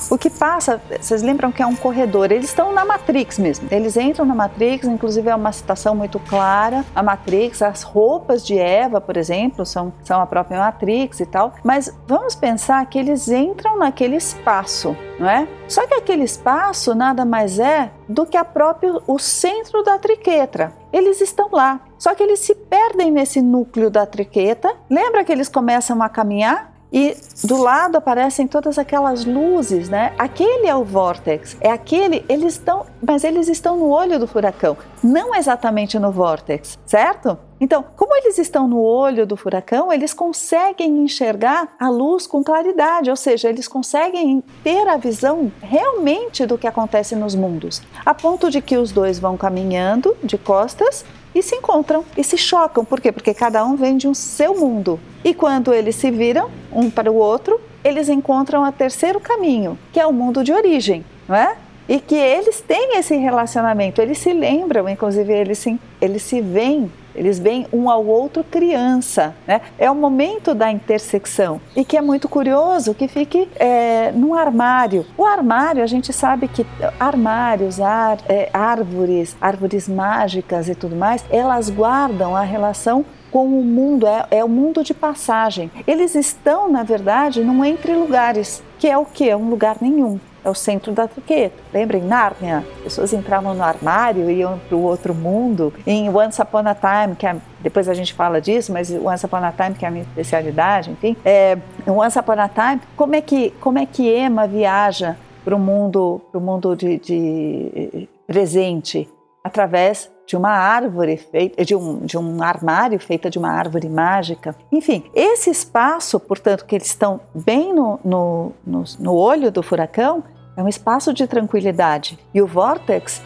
o 0.10 0.18
que 0.18 0.30
passa, 0.30 0.82
vocês 1.00 1.22
lembram 1.22 1.52
que 1.52 1.62
é 1.62 1.66
um 1.66 1.76
corredor, 1.76 2.32
eles 2.32 2.50
estão 2.50 2.74
na 2.74 2.86
Matrix 2.86 3.40
mesmo. 3.40 3.68
Eles 3.72 3.98
entram 3.98 4.26
na 4.26 4.36
Matrix, 4.36 4.88
inclusive 4.88 5.30
é 5.30 5.36
uma 5.36 5.52
citação 5.52 5.96
muito 5.96 6.20
clara. 6.20 6.86
A 6.96 7.02
Matrix, 7.02 7.62
as 7.62 7.84
roupas 7.84 8.46
de 8.46 8.58
Eva, 8.58 9.00
por 9.00 9.18
exemplo, 9.18 9.66
são, 9.66 9.94
são 10.04 10.22
a 10.22 10.26
própria 10.26 10.60
Matrix 10.60 11.20
e 11.20 11.26
tal. 11.26 11.54
Mas 11.64 11.94
vamos 12.08 12.36
pensar 12.36 12.86
que 12.86 13.00
eles 13.00 13.28
entram 13.28 13.78
naquele 13.78 14.16
espaço, 14.16 14.96
não 15.20 15.30
é? 15.30 15.48
Só 15.68 15.88
que 15.88 15.94
aquele 15.94 16.24
espaço 16.24 16.94
nada 16.94 17.26
mais 17.26 17.60
é 17.60 17.92
do 18.08 18.26
que 18.26 18.38
a 18.38 18.46
própria, 18.46 18.94
o 19.08 19.18
centro 19.18 19.84
da 19.84 19.98
triquetra. 19.98 20.74
Eles 20.92 21.22
estão 21.22 21.50
lá. 21.52 21.80
Só 21.98 22.14
que 22.14 22.22
eles 22.22 22.40
se 22.40 22.54
perdem 22.54 23.10
nesse 23.10 23.42
núcleo 23.42 23.90
da 23.90 24.06
triqueta. 24.06 24.76
Lembra 24.90 25.24
que 25.24 25.32
eles 25.32 25.50
começam 25.50 26.02
a 26.04 26.10
caminhar? 26.10 26.73
E 26.94 27.18
do 27.44 27.58
lado 27.58 27.98
aparecem 27.98 28.46
todas 28.48 28.78
aquelas 28.78 29.26
luzes, 29.26 29.90
né? 29.90 30.14
Aquele 30.18 30.68
é 30.68 30.76
o 30.76 30.84
vórtex, 30.84 31.58
é 31.60 31.72
aquele, 31.72 32.24
eles 32.30 32.54
estão, 32.54 32.86
mas 33.02 33.24
eles 33.24 33.48
estão 33.48 33.76
no 33.76 33.90
olho 33.90 34.20
do 34.20 34.28
furacão, 34.28 34.78
não 35.04 35.34
exatamente 35.34 35.98
no 35.98 36.12
vórtex, 36.12 36.78
certo? 36.86 37.36
Então, 37.60 37.84
como 37.96 38.16
eles 38.16 38.38
estão 38.38 38.68
no 38.68 38.82
olho 38.82 39.26
do 39.26 39.36
furacão, 39.36 39.92
eles 39.92 40.14
conseguem 40.14 41.00
enxergar 41.00 41.70
a 41.80 41.90
luz 41.90 42.28
com 42.28 42.44
claridade, 42.44 43.10
ou 43.10 43.16
seja, 43.16 43.50
eles 43.50 43.68
conseguem 43.68 44.44
ter 44.64 44.88
a 44.88 44.98
visão 44.98 45.52
realmente 45.62 46.46
do 46.46 46.58
que 46.58 46.68
acontece 46.68 47.16
nos 47.16 47.34
mundos, 47.34 47.82
a 48.06 48.14
ponto 48.14 48.52
de 48.52 48.62
que 48.62 48.78
os 48.78 48.92
dois 48.92 49.18
vão 49.18 49.36
caminhando 49.36 50.16
de 50.24 50.38
costas 50.38 51.06
e 51.34 51.42
se 51.42 51.56
encontram 51.56 52.04
e 52.18 52.24
se 52.24 52.38
chocam. 52.38 52.86
Por 52.86 53.02
quê? 53.02 53.12
Porque 53.12 53.34
cada 53.34 53.66
um 53.66 53.76
vem 53.76 53.98
de 53.98 54.08
um 54.08 54.14
seu 54.14 54.56
mundo. 54.56 55.00
E 55.24 55.34
quando 55.34 55.74
eles 55.74 55.96
se 55.96 56.12
viram 56.12 56.50
um 56.72 56.90
para 56.90 57.12
o 57.12 57.16
outro, 57.16 57.60
eles 57.84 58.10
encontram 58.10 58.64
o 58.64 58.72
terceiro 58.72 59.20
caminho, 59.20 59.78
que 59.92 60.00
é 60.00 60.06
o 60.06 60.14
mundo 60.14 60.44
de 60.44 60.54
origem, 60.54 61.06
não 61.28 61.36
é? 61.36 61.56
E 61.88 62.00
que 62.00 62.16
eles 62.16 62.62
têm 62.62 62.98
esse 62.98 63.16
relacionamento, 63.16 64.02
eles 64.02 64.18
se 64.18 64.32
lembram, 64.32 64.88
inclusive 64.88 65.34
eles 65.34 65.60
se, 65.60 65.80
eles 66.00 66.24
se 66.24 66.40
veem 66.40 66.90
eles 67.16 67.40
veem 67.40 67.68
um 67.72 67.90
ao 67.90 68.06
outro 68.06 68.44
criança, 68.44 69.36
né? 69.48 69.62
É 69.78 69.90
o 69.90 69.96
momento 69.96 70.54
da 70.54 70.72
intersecção 70.72 71.62
e 71.76 71.84
que 71.86 71.98
é 71.98 72.02
muito 72.02 72.28
curioso 72.28 72.94
que 72.94 73.08
fique 73.08 73.48
é, 73.56 74.12
num 74.12 74.34
armário. 74.34 75.06
O 75.18 75.26
armário, 75.26 75.84
a 75.84 75.88
gente 75.88 76.12
sabe 76.12 76.48
que 76.48 76.66
armários, 77.00 77.80
ar, 77.80 78.18
é, 78.28 78.50
árvores, 78.54 79.36
árvores 79.40 79.88
mágicas 79.88 80.68
e 80.70 80.76
tudo 80.76 80.96
mais, 80.96 81.24
elas 81.30 81.70
guardam 81.70 82.36
a 82.36 82.42
relação 82.42 83.06
com 83.32 83.48
o 83.48 83.64
mundo, 83.64 84.06
é, 84.06 84.28
é, 84.30 84.44
o 84.44 84.50
mundo 84.50 84.84
de 84.84 84.94
passagem. 84.94 85.72
Eles 85.88 86.14
estão, 86.14 86.70
na 86.70 86.84
verdade, 86.84 87.44
num 87.44 87.66
entre 87.66 87.96
lugares, 87.96 88.62
que 88.78 88.88
é 88.88 88.98
o 88.98 89.06
que? 89.06 89.28
É 89.28 89.36
um 89.36 89.50
lugar 89.50 89.78
nenhum 89.82 90.20
é 90.44 90.50
o 90.50 90.54
centro 90.54 90.92
da 90.92 91.08
triqueta. 91.08 91.56
Lembra 91.74 91.98
em 91.98 92.02
Nárnia? 92.02 92.66
Pessoas 92.84 93.14
entravam 93.14 93.54
no 93.54 93.64
armário 93.64 94.30
e 94.30 94.40
iam 94.40 94.60
para 94.60 94.76
o 94.76 94.82
outro 94.82 95.14
mundo. 95.14 95.74
Em 95.86 96.10
Once 96.10 96.42
Upon 96.42 96.64
a 96.68 96.76
Time, 96.76 97.16
que 97.16 97.26
é, 97.26 97.36
depois 97.62 97.88
a 97.88 97.94
gente 97.94 98.14
fala 98.14 98.42
disso, 98.42 98.72
mas 98.72 98.92
Once 98.92 99.26
Upon 99.26 99.38
a 99.38 99.52
Time, 99.52 99.76
que 99.76 99.86
é 99.86 99.88
a 99.88 99.92
minha 99.92 100.04
especialidade, 100.04 100.92
enfim. 100.92 101.16
É, 101.24 101.58
Once 101.88 102.18
Upon 102.18 102.40
a 102.40 102.50
Time, 102.50 102.82
como 102.96 103.16
é 103.16 103.22
que, 103.22 103.52
como 103.62 103.80
é 103.80 103.86
que 103.86 104.08
Emma 104.08 104.48
viaja 104.48 105.16
para 105.44 105.56
o 105.56 105.60
mundo, 105.60 106.22
pro 106.32 106.42
mundo 106.42 106.76
de, 106.76 106.98
de 106.98 108.10
presente? 108.28 109.10
Através 109.44 110.10
de 110.26 110.38
uma 110.38 110.52
árvore 110.52 111.18
feita, 111.18 111.66
de 111.66 111.76
um, 111.76 112.00
de 112.06 112.18
um 112.18 112.42
armário 112.42 113.00
feita 113.00 113.30
de 113.30 113.38
uma 113.38 113.52
árvore 113.52 113.90
mágica. 113.90 114.56
Enfim, 114.72 115.04
esse 115.14 115.50
espaço, 115.50 116.20
portanto, 116.20 116.66
que 116.66 116.76
eles 116.76 116.88
estão 116.88 117.20
bem 117.36 117.74
no, 117.74 118.00
no, 118.04 118.52
no, 118.66 118.84
no 119.00 119.14
olho 119.14 119.52
do 119.52 119.62
furacão, 119.62 120.24
é 120.56 120.64
um 120.64 120.68
espaço 120.68 121.14
de 121.14 121.28
tranquilidade. 121.28 122.18
E 122.34 122.42
o 122.42 122.48
vórtex 122.48 123.22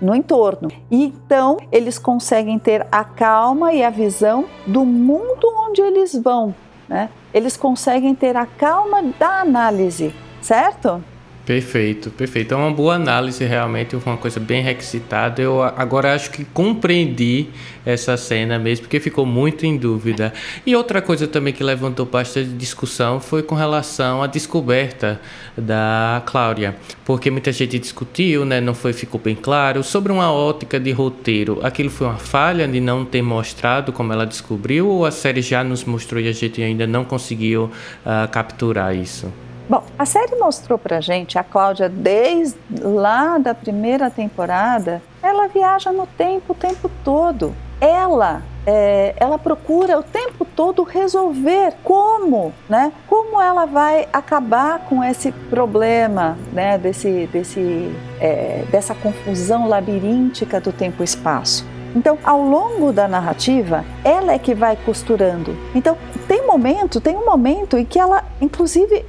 no 0.00 0.14
entorno. 0.14 0.70
E 0.90 1.04
então 1.04 1.58
eles 1.70 1.98
conseguem 1.98 2.58
ter 2.58 2.86
a 2.90 3.04
calma 3.04 3.72
e 3.72 3.82
a 3.82 3.90
visão 3.90 4.46
do 4.66 4.84
mundo 4.84 5.46
onde 5.68 5.82
eles 5.82 6.14
vão. 6.14 6.54
Né? 6.88 7.10
Eles 7.32 7.56
conseguem 7.56 8.14
ter 8.14 8.36
a 8.36 8.46
calma 8.46 9.02
da 9.18 9.40
análise, 9.40 10.14
certo? 10.40 11.04
Perfeito, 11.44 12.10
perfeito. 12.10 12.54
É 12.54 12.56
uma 12.56 12.70
boa 12.70 12.94
análise, 12.94 13.44
realmente, 13.44 13.96
uma 13.96 14.16
coisa 14.16 14.38
bem 14.38 14.62
requisitada. 14.62 15.40
Eu 15.40 15.62
agora 15.62 16.14
acho 16.14 16.30
que 16.30 16.44
compreendi 16.44 17.48
essa 17.84 18.16
cena 18.16 18.58
mesmo, 18.58 18.84
porque 18.84 19.00
ficou 19.00 19.24
muito 19.24 19.64
em 19.64 19.76
dúvida. 19.76 20.32
E 20.66 20.76
outra 20.76 21.00
coisa 21.00 21.26
também 21.26 21.52
que 21.52 21.64
levantou 21.64 22.04
bastante 22.04 22.50
discussão 22.50 23.18
foi 23.18 23.42
com 23.42 23.54
relação 23.54 24.22
à 24.22 24.26
descoberta 24.26 25.20
da 25.56 26.22
Cláudia, 26.26 26.76
porque 27.04 27.30
muita 27.30 27.50
gente 27.52 27.78
discutiu, 27.78 28.44
né, 28.44 28.60
não 28.60 28.74
foi 28.74 28.92
ficou 28.92 29.20
bem 29.20 29.34
claro 29.34 29.82
sobre 29.82 30.12
uma 30.12 30.32
ótica 30.32 30.78
de 30.78 30.92
roteiro. 30.92 31.58
Aquilo 31.62 31.90
foi 31.90 32.06
uma 32.06 32.18
falha 32.18 32.68
de 32.68 32.80
não 32.80 33.04
ter 33.04 33.22
mostrado 33.22 33.92
como 33.92 34.12
ela 34.12 34.26
descobriu 34.26 34.86
ou 34.86 35.06
a 35.06 35.10
série 35.10 35.42
já 35.42 35.64
nos 35.64 35.84
mostrou 35.84 36.20
e 36.20 36.28
a 36.28 36.32
gente 36.32 36.62
ainda 36.62 36.86
não 36.86 37.04
conseguiu 37.04 37.64
uh, 37.64 38.30
capturar 38.30 38.94
isso? 38.94 39.32
Bom, 39.70 39.84
a 39.96 40.04
série 40.04 40.34
mostrou 40.34 40.76
pra 40.76 41.00
gente 41.00 41.38
a 41.38 41.44
Cláudia 41.44 41.88
desde 41.88 42.58
lá 42.82 43.38
da 43.38 43.54
primeira 43.54 44.10
temporada, 44.10 45.00
ela 45.22 45.46
viaja 45.46 45.92
no 45.92 46.08
tempo 46.08 46.54
o 46.54 46.56
tempo 46.56 46.90
todo. 47.04 47.54
Ela 47.80 48.42
é, 48.66 49.14
ela 49.16 49.38
procura 49.38 49.96
o 49.96 50.02
tempo 50.02 50.44
todo 50.44 50.82
resolver 50.82 51.74
como, 51.84 52.52
né? 52.68 52.92
Como 53.06 53.40
ela 53.40 53.64
vai 53.64 54.08
acabar 54.12 54.80
com 54.86 55.04
esse 55.04 55.30
problema, 55.30 56.36
né? 56.52 56.76
Desse, 56.76 57.28
desse, 57.32 57.94
é, 58.20 58.64
dessa 58.72 58.92
confusão 58.92 59.68
labiríntica 59.68 60.60
do 60.60 60.72
tempo 60.72 61.00
e 61.00 61.04
espaço. 61.04 61.64
Então, 61.94 62.18
ao 62.24 62.42
longo 62.42 62.92
da 62.92 63.06
narrativa, 63.06 63.84
ela 64.02 64.32
é 64.32 64.38
que 64.38 64.52
vai 64.52 64.76
costurando. 64.84 65.56
Então, 65.76 65.96
tem 66.26 66.44
momento, 66.44 67.00
tem 67.00 67.16
um 67.16 67.24
momento 67.24 67.78
em 67.78 67.84
que 67.84 68.00
ela, 68.00 68.24
inclusive, 68.40 69.04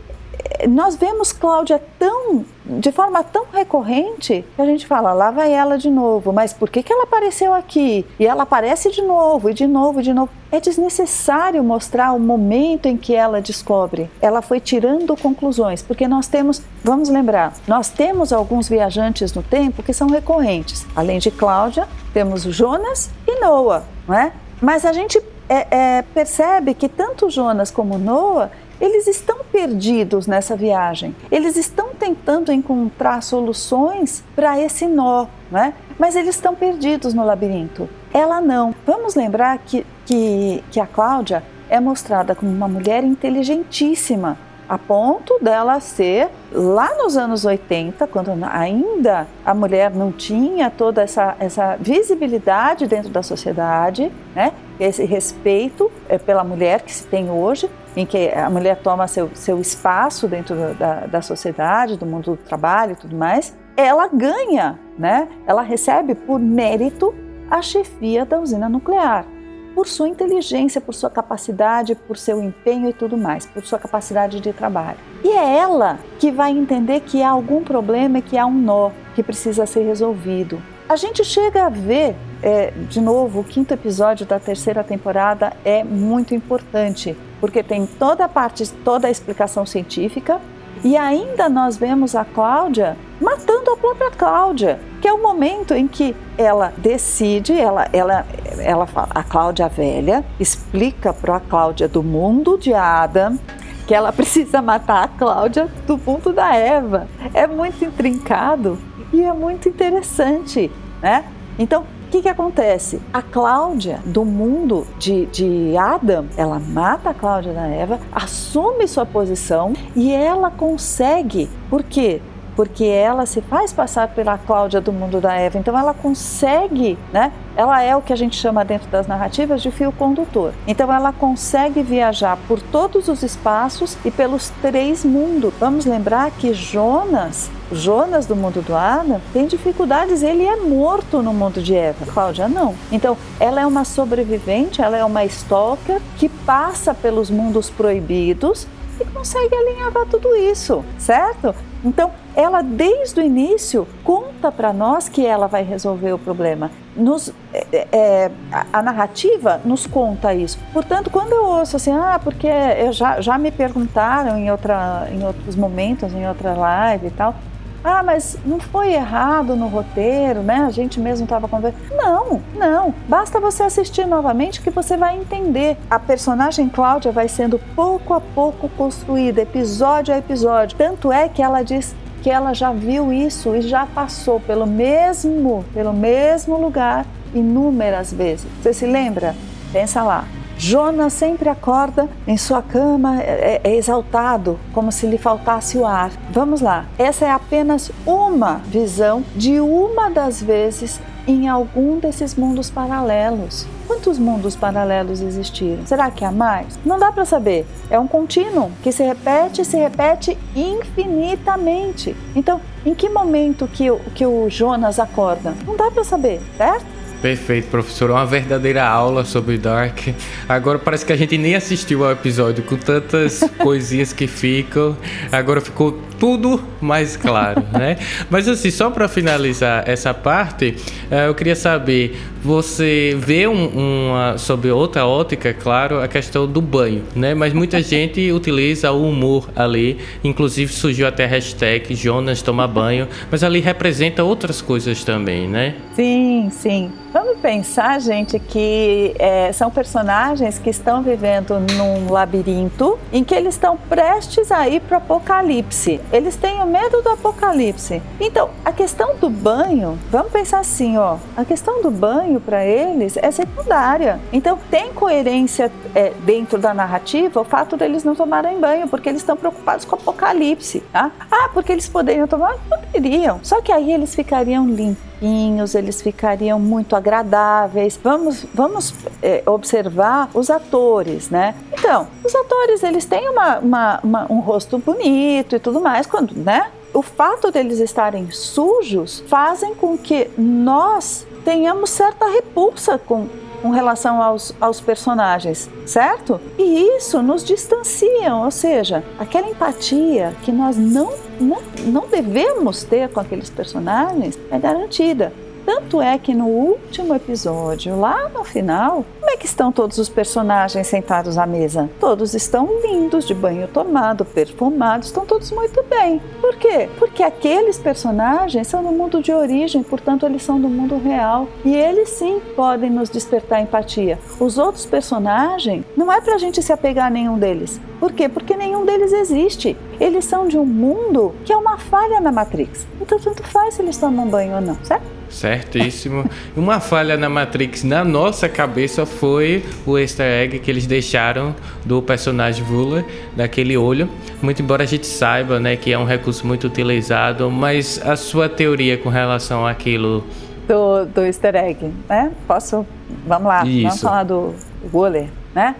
nós 0.67 0.95
vemos 0.95 1.31
Cláudia 1.31 1.81
tão 1.97 2.45
de 2.65 2.91
forma 2.91 3.23
tão 3.23 3.45
recorrente 3.51 4.45
que 4.55 4.61
a 4.61 4.65
gente 4.65 4.85
fala, 4.85 5.13
lá 5.13 5.31
vai 5.31 5.51
ela 5.51 5.77
de 5.77 5.89
novo, 5.89 6.31
mas 6.31 6.53
por 6.53 6.69
que, 6.69 6.83
que 6.83 6.93
ela 6.93 7.03
apareceu 7.03 7.53
aqui? 7.53 8.05
E 8.19 8.25
ela 8.25 8.43
aparece 8.43 8.91
de 8.91 9.01
novo, 9.01 9.49
e 9.49 9.53
de 9.53 9.65
novo, 9.67 9.99
e 9.99 10.03
de 10.03 10.13
novo. 10.13 10.29
É 10.51 10.59
desnecessário 10.59 11.63
mostrar 11.63 12.13
o 12.13 12.19
momento 12.19 12.85
em 12.85 12.97
que 12.97 13.15
ela 13.15 13.41
descobre. 13.41 14.09
Ela 14.21 14.41
foi 14.41 14.59
tirando 14.59 15.15
conclusões, 15.17 15.81
porque 15.81 16.07
nós 16.07 16.27
temos, 16.27 16.61
vamos 16.83 17.09
lembrar, 17.09 17.53
nós 17.67 17.89
temos 17.89 18.31
alguns 18.31 18.69
viajantes 18.69 19.33
no 19.33 19.41
tempo 19.41 19.81
que 19.81 19.93
são 19.93 20.07
recorrentes. 20.07 20.85
Além 20.95 21.19
de 21.19 21.31
Cláudia, 21.31 21.87
temos 22.13 22.43
Jonas 22.43 23.09
e 23.27 23.39
Noah, 23.39 23.83
não 24.07 24.15
é? 24.15 24.31
Mas 24.61 24.85
a 24.85 24.93
gente 24.93 25.19
é, 25.49 25.67
é, 25.71 26.01
percebe 26.13 26.73
que 26.73 26.87
tanto 26.87 27.29
Jonas 27.29 27.71
como 27.71 27.97
Noah 27.97 28.51
eles 28.81 29.07
estão 29.07 29.37
perdidos 29.51 30.25
nessa 30.25 30.55
viagem. 30.55 31.15
Eles 31.31 31.55
estão 31.55 31.89
tentando 31.93 32.51
encontrar 32.51 33.21
soluções 33.21 34.23
para 34.35 34.59
esse 34.59 34.87
nó, 34.87 35.27
né? 35.51 35.75
mas 35.99 36.15
eles 36.15 36.35
estão 36.35 36.55
perdidos 36.55 37.13
no 37.13 37.23
labirinto. 37.23 37.87
Ela 38.11 38.41
não. 38.41 38.73
Vamos 38.85 39.13
lembrar 39.13 39.59
que, 39.59 39.85
que, 40.05 40.63
que 40.71 40.79
a 40.79 40.87
Cláudia 40.87 41.43
é 41.69 41.79
mostrada 41.79 42.33
como 42.33 42.51
uma 42.51 42.67
mulher 42.67 43.03
inteligentíssima, 43.03 44.37
a 44.67 44.77
ponto 44.77 45.37
dela 45.41 45.79
ser 45.79 46.29
lá 46.51 46.95
nos 46.97 47.15
anos 47.17 47.45
80, 47.45 48.07
quando 48.07 48.31
ainda 48.51 49.27
a 49.45 49.53
mulher 49.53 49.91
não 49.91 50.11
tinha 50.11 50.69
toda 50.69 51.01
essa, 51.01 51.35
essa 51.39 51.75
visibilidade 51.77 52.87
dentro 52.87 53.09
da 53.09 53.21
sociedade, 53.21 54.11
né? 54.33 54.53
esse 54.79 55.03
respeito 55.05 55.91
é, 56.09 56.17
pela 56.17 56.43
mulher 56.43 56.81
que 56.81 56.93
se 56.93 57.05
tem 57.05 57.29
hoje, 57.29 57.69
em 57.95 58.05
que 58.05 58.29
a 58.29 58.49
mulher 58.49 58.77
toma 58.81 59.07
seu, 59.07 59.29
seu 59.33 59.59
espaço 59.59 60.27
dentro 60.27 60.73
da, 60.75 61.07
da 61.07 61.21
sociedade, 61.21 61.97
do 61.97 62.05
mundo 62.05 62.31
do 62.31 62.37
trabalho 62.37 62.93
e 62.93 62.95
tudo 62.95 63.15
mais, 63.15 63.55
ela 63.75 64.07
ganha, 64.07 64.79
né? 64.97 65.27
ela 65.45 65.61
recebe 65.61 66.15
por 66.15 66.39
mérito 66.39 67.13
a 67.49 67.61
chefia 67.61 68.25
da 68.25 68.39
usina 68.39 68.69
nuclear 68.69 69.25
por 69.73 69.87
sua 69.87 70.07
inteligência, 70.07 70.81
por 70.81 70.93
sua 70.93 71.09
capacidade, 71.09 71.95
por 71.95 72.17
seu 72.17 72.41
empenho 72.41 72.89
e 72.89 72.93
tudo 72.93 73.17
mais, 73.17 73.45
por 73.45 73.63
sua 73.65 73.79
capacidade 73.79 74.39
de 74.39 74.53
trabalho. 74.53 74.97
E 75.23 75.29
é 75.29 75.57
ela 75.57 75.99
que 76.19 76.31
vai 76.31 76.51
entender 76.51 77.01
que 77.01 77.21
há 77.21 77.29
algum 77.29 77.63
problema 77.63 78.19
e 78.19 78.21
que 78.21 78.37
há 78.37 78.45
um 78.45 78.53
nó 78.53 78.91
que 79.15 79.23
precisa 79.23 79.65
ser 79.65 79.85
resolvido. 79.85 80.61
A 80.89 80.95
gente 80.95 81.23
chega 81.23 81.65
a 81.65 81.69
ver, 81.69 82.15
é, 82.43 82.71
de 82.89 82.99
novo, 82.99 83.39
o 83.39 83.43
quinto 83.43 83.73
episódio 83.73 84.25
da 84.25 84.39
terceira 84.39 84.83
temporada 84.83 85.53
é 85.63 85.83
muito 85.83 86.35
importante, 86.35 87.15
porque 87.41 87.61
tem 87.61 87.85
toda 87.85 88.23
a 88.25 88.29
parte, 88.29 88.65
toda 88.85 89.07
a 89.07 89.11
explicação 89.11 89.65
científica, 89.65 90.39
e 90.83 90.95
ainda 90.95 91.49
nós 91.49 91.75
vemos 91.75 92.15
a 92.15 92.23
Cláudia 92.23 92.97
matando 93.19 93.71
a 93.71 93.77
própria 93.77 94.09
Cláudia, 94.09 94.79
que 95.01 95.07
é 95.07 95.13
o 95.13 95.21
momento 95.21 95.73
em 95.73 95.87
que 95.87 96.15
ela 96.37 96.73
decide, 96.77 97.59
ela, 97.59 97.87
ela, 97.91 98.25
ela 98.59 98.87
a 99.09 99.23
Cláudia 99.23 99.67
velha 99.67 100.23
explica 100.39 101.13
para 101.13 101.35
a 101.35 101.39
Cláudia 101.39 101.87
do 101.87 102.01
mundo 102.01 102.57
de 102.57 102.73
Adam 102.73 103.37
que 103.85 103.93
ela 103.93 104.11
precisa 104.13 104.61
matar 104.61 105.03
a 105.03 105.07
Cláudia 105.07 105.67
do 105.85 105.97
mundo 105.97 106.31
da 106.31 106.55
Eva. 106.55 107.07
É 107.33 107.45
muito 107.45 107.83
intrincado 107.83 108.79
e 109.11 109.21
é 109.21 109.33
muito 109.33 109.67
interessante, 109.67 110.71
né? 111.01 111.25
Então, 111.59 111.85
que, 112.11 112.21
que 112.21 112.29
acontece? 112.29 112.99
A 113.13 113.21
Cláudia, 113.21 113.99
do 114.05 114.25
mundo 114.25 114.85
de, 114.99 115.27
de 115.27 115.77
Adam, 115.77 116.25
ela 116.35 116.59
mata 116.59 117.11
a 117.11 117.13
Cláudia 117.13 117.53
da 117.53 117.65
Eva, 117.67 118.01
assume 118.11 118.85
sua 118.85 119.05
posição 119.05 119.71
e 119.95 120.11
ela 120.11 120.51
consegue. 120.51 121.49
Por 121.69 121.81
quê? 121.83 122.21
Porque 122.55 122.85
ela 122.85 123.25
se 123.25 123.41
faz 123.41 123.71
passar 123.71 124.09
pela 124.09 124.37
Cláudia 124.37 124.81
do 124.81 124.91
mundo 124.91 125.21
da 125.21 125.33
Eva. 125.33 125.57
Então 125.57 125.77
ela 125.77 125.93
consegue, 125.93 126.97
né? 127.11 127.31
Ela 127.55 127.81
é 127.81 127.95
o 127.95 128.01
que 128.01 128.13
a 128.13 128.15
gente 128.15 128.35
chama 128.35 128.63
dentro 128.63 128.89
das 128.89 129.07
narrativas 129.07 129.61
de 129.61 129.71
fio 129.71 129.91
condutor. 129.91 130.53
Então 130.67 130.91
ela 130.91 131.11
consegue 131.11 131.81
viajar 131.81 132.37
por 132.47 132.61
todos 132.61 133.07
os 133.07 133.23
espaços 133.23 133.97
e 134.05 134.11
pelos 134.11 134.49
três 134.61 135.03
mundos. 135.03 135.53
Vamos 135.59 135.85
lembrar 135.85 136.31
que 136.31 136.53
Jonas, 136.53 137.49
Jonas 137.71 138.25
do 138.25 138.35
mundo 138.35 138.61
do 138.61 138.75
Adam, 138.75 139.21
tem 139.33 139.47
dificuldades, 139.47 140.23
ele 140.23 140.45
é 140.45 140.55
morto 140.55 141.21
no 141.21 141.33
mundo 141.33 141.61
de 141.61 141.75
Eva. 141.75 142.05
Cláudia 142.05 142.47
não. 142.47 142.75
Então 142.91 143.17
ela 143.39 143.61
é 143.61 143.65
uma 143.65 143.83
sobrevivente, 143.83 144.81
ela 144.81 144.97
é 144.97 145.03
uma 145.03 145.25
stalker 145.25 146.01
que 146.17 146.29
passa 146.29 146.93
pelos 146.93 147.29
mundos 147.29 147.69
proibidos 147.69 148.67
e 148.99 149.05
consegue 149.05 149.53
alinhavar 149.55 150.05
tudo 150.05 150.35
isso, 150.35 150.85
certo? 150.97 151.55
Então, 151.83 152.11
ela 152.35 152.61
desde 152.61 153.19
o 153.19 153.23
início 153.23 153.87
conta 154.03 154.51
para 154.51 154.71
nós 154.71 155.09
que 155.09 155.25
ela 155.25 155.47
vai 155.47 155.63
resolver 155.63 156.13
o 156.13 156.19
problema. 156.19 156.71
Nos, 156.95 157.33
é, 157.53 157.87
é, 157.91 158.31
a 158.71 158.81
narrativa 158.81 159.59
nos 159.65 159.87
conta 159.87 160.33
isso. 160.33 160.59
Portanto, 160.71 161.09
quando 161.09 161.33
eu 161.33 161.45
ouço 161.45 161.75
assim, 161.75 161.91
ah, 161.91 162.19
porque 162.23 162.47
já, 162.91 163.19
já 163.21 163.37
me 163.37 163.51
perguntaram 163.51 164.37
em, 164.37 164.51
outra, 164.51 165.07
em 165.11 165.23
outros 165.25 165.55
momentos, 165.55 166.13
em 166.13 166.27
outra 166.27 166.53
live 166.53 167.07
e 167.07 167.11
tal, 167.11 167.35
ah, 167.83 168.03
mas 168.03 168.37
não 168.45 168.59
foi 168.59 168.93
errado 168.93 169.55
no 169.55 169.67
roteiro, 169.67 170.41
né? 170.41 170.65
A 170.67 170.69
gente 170.69 170.99
mesmo 170.99 171.23
estava 171.23 171.47
conversando. 171.47 171.81
Não, 171.95 172.41
não. 172.55 172.93
Basta 173.07 173.39
você 173.39 173.63
assistir 173.63 174.05
novamente 174.05 174.61
que 174.61 174.69
você 174.69 174.95
vai 174.95 175.17
entender. 175.17 175.77
A 175.89 175.97
personagem 175.97 176.69
Cláudia 176.69 177.11
vai 177.11 177.27
sendo 177.27 177.59
pouco 177.75 178.13
a 178.13 178.21
pouco 178.21 178.69
construída, 178.69 179.41
episódio 179.41 180.13
a 180.13 180.17
episódio. 180.17 180.77
Tanto 180.77 181.11
é 181.11 181.27
que 181.27 181.41
ela 181.41 181.63
diz 181.63 181.95
que 182.21 182.29
ela 182.29 182.53
já 182.53 182.71
viu 182.71 183.11
isso 183.11 183.55
e 183.55 183.61
já 183.61 183.85
passou 183.85 184.39
pelo 184.39 184.67
mesmo, 184.67 185.65
pelo 185.73 185.91
mesmo 185.91 186.57
lugar 186.57 187.05
inúmeras 187.33 188.13
vezes. 188.13 188.45
Você 188.61 188.73
se 188.73 188.85
lembra? 188.85 189.35
Pensa 189.73 190.03
lá. 190.03 190.25
Jonas 190.61 191.13
sempre 191.13 191.49
acorda 191.49 192.07
em 192.27 192.37
sua 192.37 192.61
cama 192.61 193.19
é, 193.19 193.61
é, 193.63 193.75
exaltado, 193.75 194.59
como 194.71 194.91
se 194.91 195.07
lhe 195.07 195.17
faltasse 195.17 195.75
o 195.75 195.87
ar. 195.87 196.11
Vamos 196.29 196.61
lá, 196.61 196.85
essa 196.99 197.25
é 197.25 197.31
apenas 197.31 197.91
uma 198.05 198.57
visão 198.67 199.23
de 199.35 199.59
uma 199.59 200.11
das 200.11 200.39
vezes 200.39 201.01
em 201.27 201.47
algum 201.47 201.97
desses 201.97 202.35
mundos 202.35 202.69
paralelos. 202.69 203.65
Quantos 203.87 204.19
mundos 204.19 204.55
paralelos 204.55 205.19
existiram? 205.21 205.83
Será 205.87 206.11
que 206.11 206.23
há 206.23 206.31
mais? 206.31 206.77
Não 206.85 206.99
dá 206.99 207.11
para 207.11 207.25
saber. 207.25 207.65
É 207.89 207.99
um 207.99 208.07
contínuo 208.07 208.71
que 208.83 208.91
se 208.91 209.03
repete 209.03 209.61
e 209.61 209.65
se 209.65 209.77
repete 209.77 210.37
infinitamente. 210.55 212.15
Então, 212.35 212.61
em 212.85 212.93
que 212.93 213.09
momento 213.09 213.67
que 213.67 213.89
o, 213.89 213.97
que 214.13 214.27
o 214.27 214.47
Jonas 214.47 214.99
acorda? 214.99 215.55
Não 215.65 215.75
dá 215.75 215.89
para 215.89 216.03
saber, 216.03 216.39
certo? 216.55 217.00
Perfeito, 217.21 217.67
professor. 217.67 218.09
Uma 218.09 218.25
verdadeira 218.25 218.83
aula 218.83 219.23
sobre 219.23 219.55
Dark. 219.59 220.07
Agora 220.49 220.79
parece 220.79 221.05
que 221.05 221.13
a 221.13 221.15
gente 221.15 221.37
nem 221.37 221.53
assistiu 221.53 222.03
ao 222.03 222.11
episódio 222.11 222.63
com 222.63 222.75
tantas 222.75 223.41
coisinhas 223.61 224.11
que 224.11 224.25
ficam. 224.25 224.97
Agora 225.31 225.61
ficou 225.61 226.01
tudo 226.19 226.63
mais 226.81 227.15
claro, 227.15 227.63
né? 227.71 227.97
Mas 228.27 228.47
assim, 228.47 228.71
só 228.71 228.89
para 228.89 229.07
finalizar 229.07 229.87
essa 229.87 230.15
parte, 230.15 230.75
eh, 231.11 231.27
eu 231.27 231.35
queria 231.35 231.55
saber, 231.55 232.19
você 232.43 233.15
vê 233.17 233.47
um, 233.47 234.09
uma 234.09 234.37
sobre 234.37 234.71
outra 234.71 235.05
ótica, 235.05 235.53
claro, 235.53 236.01
a 236.01 236.07
questão 236.07 236.47
do 236.47 236.61
banho, 236.61 237.03
né? 237.15 237.33
Mas 237.33 237.53
muita 237.53 237.81
gente 237.83 238.31
utiliza 238.31 238.91
o 238.91 239.07
humor 239.07 239.49
ali, 239.55 239.99
inclusive 240.23 240.71
surgiu 240.71 241.07
até 241.07 241.25
a 241.25 241.27
hashtag 241.27 241.93
Jonas 241.95 242.41
toma 242.41 242.67
banho, 242.67 243.07
mas 243.29 243.43
ali 243.43 243.59
representa 243.59 244.23
outras 244.23 244.61
coisas 244.61 245.03
também, 245.03 245.47
né? 245.47 245.75
Sim, 245.95 246.49
sim. 246.51 246.91
Vamos 247.13 247.39
pensar, 247.41 247.99
gente, 247.99 248.39
que 248.39 249.13
é, 249.19 249.51
são 249.51 249.69
personagens 249.69 250.57
que 250.57 250.69
estão 250.69 251.03
vivendo 251.03 251.59
num 251.59 252.09
labirinto 252.09 252.97
em 253.11 253.21
que 253.21 253.35
eles 253.35 253.55
estão 253.55 253.75
prestes 253.75 254.49
a 254.49 254.69
ir 254.69 254.79
para 254.79 254.95
o 254.95 254.97
apocalipse. 255.01 255.99
Eles 256.13 256.37
têm 256.37 256.61
o 256.61 256.65
medo 256.65 257.01
do 257.01 257.09
apocalipse. 257.09 258.01
Então, 258.17 258.49
a 258.63 258.71
questão 258.71 259.15
do 259.17 259.29
banho, 259.29 259.99
vamos 260.09 260.31
pensar 260.31 260.59
assim, 260.59 260.97
ó, 260.97 261.17
a 261.35 261.43
questão 261.43 261.81
do 261.81 261.91
banho 261.91 262.30
para 262.39 262.65
eles 262.65 263.17
é 263.17 263.31
secundária. 263.31 264.19
Então, 264.31 264.57
tem 264.69 264.93
coerência 264.93 265.71
é, 265.93 266.11
dentro 266.23 266.57
da 266.57 266.73
narrativa 266.73 267.41
o 267.41 267.43
fato 267.43 267.75
deles 267.75 268.03
não 268.03 268.15
tomarem 268.15 268.59
banho, 268.59 268.87
porque 268.87 269.09
eles 269.09 269.21
estão 269.21 269.35
preocupados 269.35 269.85
com 269.85 269.95
o 269.95 269.99
apocalipse. 269.99 270.81
Tá? 270.91 271.11
Ah, 271.29 271.49
porque 271.53 271.71
eles 271.71 271.89
poderiam 271.89 272.27
tomar? 272.27 272.55
Poderiam. 272.69 273.39
Só 273.43 273.61
que 273.61 273.71
aí 273.71 273.91
eles 273.91 274.13
ficariam 274.15 274.67
limpinhos, 274.67 275.75
eles 275.75 276.01
ficariam 276.01 276.59
muito 276.59 276.95
agradáveis. 276.95 277.99
Vamos, 278.01 278.45
vamos 278.53 278.93
é, 279.21 279.43
observar 279.45 280.29
os 280.33 280.49
atores, 280.49 281.29
né? 281.29 281.55
Então, 281.73 282.07
os 282.23 282.33
atores 282.35 282.83
eles 282.83 283.05
têm 283.05 283.29
uma, 283.29 283.59
uma, 283.59 283.99
uma, 284.03 284.31
um 284.31 284.39
rosto 284.39 284.77
bonito 284.77 285.55
e 285.55 285.59
tudo 285.59 285.81
mais, 285.81 286.05
quando, 286.05 286.35
né? 286.35 286.69
O 286.93 287.01
fato 287.01 287.51
deles 287.51 287.79
estarem 287.79 288.29
sujos 288.31 289.23
fazem 289.27 289.73
com 289.73 289.97
que 289.97 290.29
nós 290.37 291.25
tenhamos 291.43 291.89
certa 291.89 292.27
repulsa 292.27 292.97
com, 292.97 293.27
com 293.61 293.69
relação 293.69 294.21
aos, 294.21 294.53
aos 294.59 294.81
personagens, 294.81 295.69
certo? 295.85 296.39
E 296.57 296.97
isso 296.97 297.21
nos 297.21 297.43
distancia, 297.43 298.35
ou 298.35 298.51
seja, 298.51 299.03
aquela 299.19 299.49
empatia 299.49 300.35
que 300.43 300.51
nós 300.51 300.77
não, 300.77 301.11
não, 301.39 301.61
não 301.85 302.07
devemos 302.07 302.83
ter 302.83 303.09
com 303.09 303.19
aqueles 303.19 303.49
personagens 303.49 304.37
é 304.49 304.57
garantida. 304.57 305.33
Tanto 305.65 306.01
é 306.01 306.17
que 306.17 306.33
no 306.33 306.45
último 306.45 307.13
episódio, 307.13 307.99
lá 307.99 308.29
no 308.29 308.43
final, 308.43 309.05
como 309.19 309.31
é 309.31 309.37
que 309.37 309.45
estão 309.45 309.71
todos 309.71 309.97
os 309.97 310.09
personagens 310.09 310.87
sentados 310.87 311.37
à 311.37 311.45
mesa? 311.45 311.89
Todos 311.99 312.33
estão 312.33 312.67
lindos, 312.81 313.25
de 313.25 313.33
banho 313.33 313.67
tomado, 313.67 314.25
perfumados, 314.25 315.07
estão 315.07 315.25
todos 315.25 315.51
muito 315.51 315.83
bem. 315.83 316.21
Por 316.39 316.55
quê? 316.55 316.89
Porque 316.97 317.23
aqueles 317.23 317.77
personagens 317.77 318.67
são 318.67 318.83
do 318.83 318.91
mundo 318.91 319.21
de 319.21 319.31
origem, 319.31 319.83
portanto, 319.83 320.25
eles 320.25 320.43
são 320.43 320.59
do 320.59 320.67
mundo 320.67 320.97
real. 320.97 321.47
E 321.63 321.75
eles 321.75 322.09
sim 322.09 322.41
podem 322.55 322.89
nos 322.89 323.09
despertar 323.09 323.61
empatia. 323.61 324.19
Os 324.39 324.57
outros 324.57 324.85
personagens, 324.85 325.85
não 325.95 326.11
é 326.11 326.19
pra 326.19 326.37
gente 326.37 326.61
se 326.61 326.73
apegar 326.73 327.07
a 327.07 327.09
nenhum 327.09 327.37
deles. 327.37 327.79
Por 327.99 328.11
quê? 328.11 328.27
Porque 328.27 328.57
nenhum 328.57 328.85
deles 328.85 329.13
existe. 329.13 329.77
Eles 329.99 330.25
são 330.25 330.47
de 330.47 330.57
um 330.57 330.65
mundo 330.65 331.35
que 331.45 331.53
é 331.53 331.57
uma 331.57 331.77
falha 331.77 332.19
na 332.19 332.31
Matrix. 332.31 332.87
Então, 332.99 333.19
tanto 333.19 333.43
faz 333.43 333.75
se 333.75 333.81
eles 333.81 333.97
tomam 333.97 334.27
banho 334.27 334.55
ou 334.55 334.61
não, 334.61 334.77
certo? 334.83 335.20
Certíssimo. 335.31 336.29
Uma 336.55 336.79
falha 336.79 337.17
na 337.17 337.29
Matrix 337.29 337.83
na 337.83 338.03
nossa 338.03 338.49
cabeça 338.49 339.05
foi 339.05 339.63
o 339.85 339.97
easter 339.97 340.25
egg 340.25 340.59
que 340.59 340.69
eles 340.69 340.85
deixaram 340.85 341.55
do 341.85 342.01
personagem 342.01 342.63
Vula, 342.63 343.03
daquele 343.35 343.77
olho. 343.77 344.09
Muito 344.41 344.61
embora 344.61 344.83
a 344.83 344.85
gente 344.85 345.07
saiba 345.07 345.59
né, 345.59 345.75
que 345.75 345.91
é 345.91 345.97
um 345.97 346.05
recurso 346.05 346.45
muito 346.45 346.67
utilizado, 346.67 347.49
mas 347.49 347.99
a 348.05 348.15
sua 348.15 348.49
teoria 348.49 348.97
com 348.97 349.09
relação 349.09 349.65
àquilo. 349.65 350.23
Do, 350.67 351.05
do 351.05 351.21
easter 351.21 351.55
egg, 351.55 351.91
né? 352.07 352.31
Posso. 352.47 352.85
Vamos 353.25 353.47
lá, 353.47 353.65
Isso. 353.65 353.83
vamos 353.83 354.01
falar 354.01 354.23
do 354.23 354.53
Wooler, 354.93 355.27
né? 355.55 355.75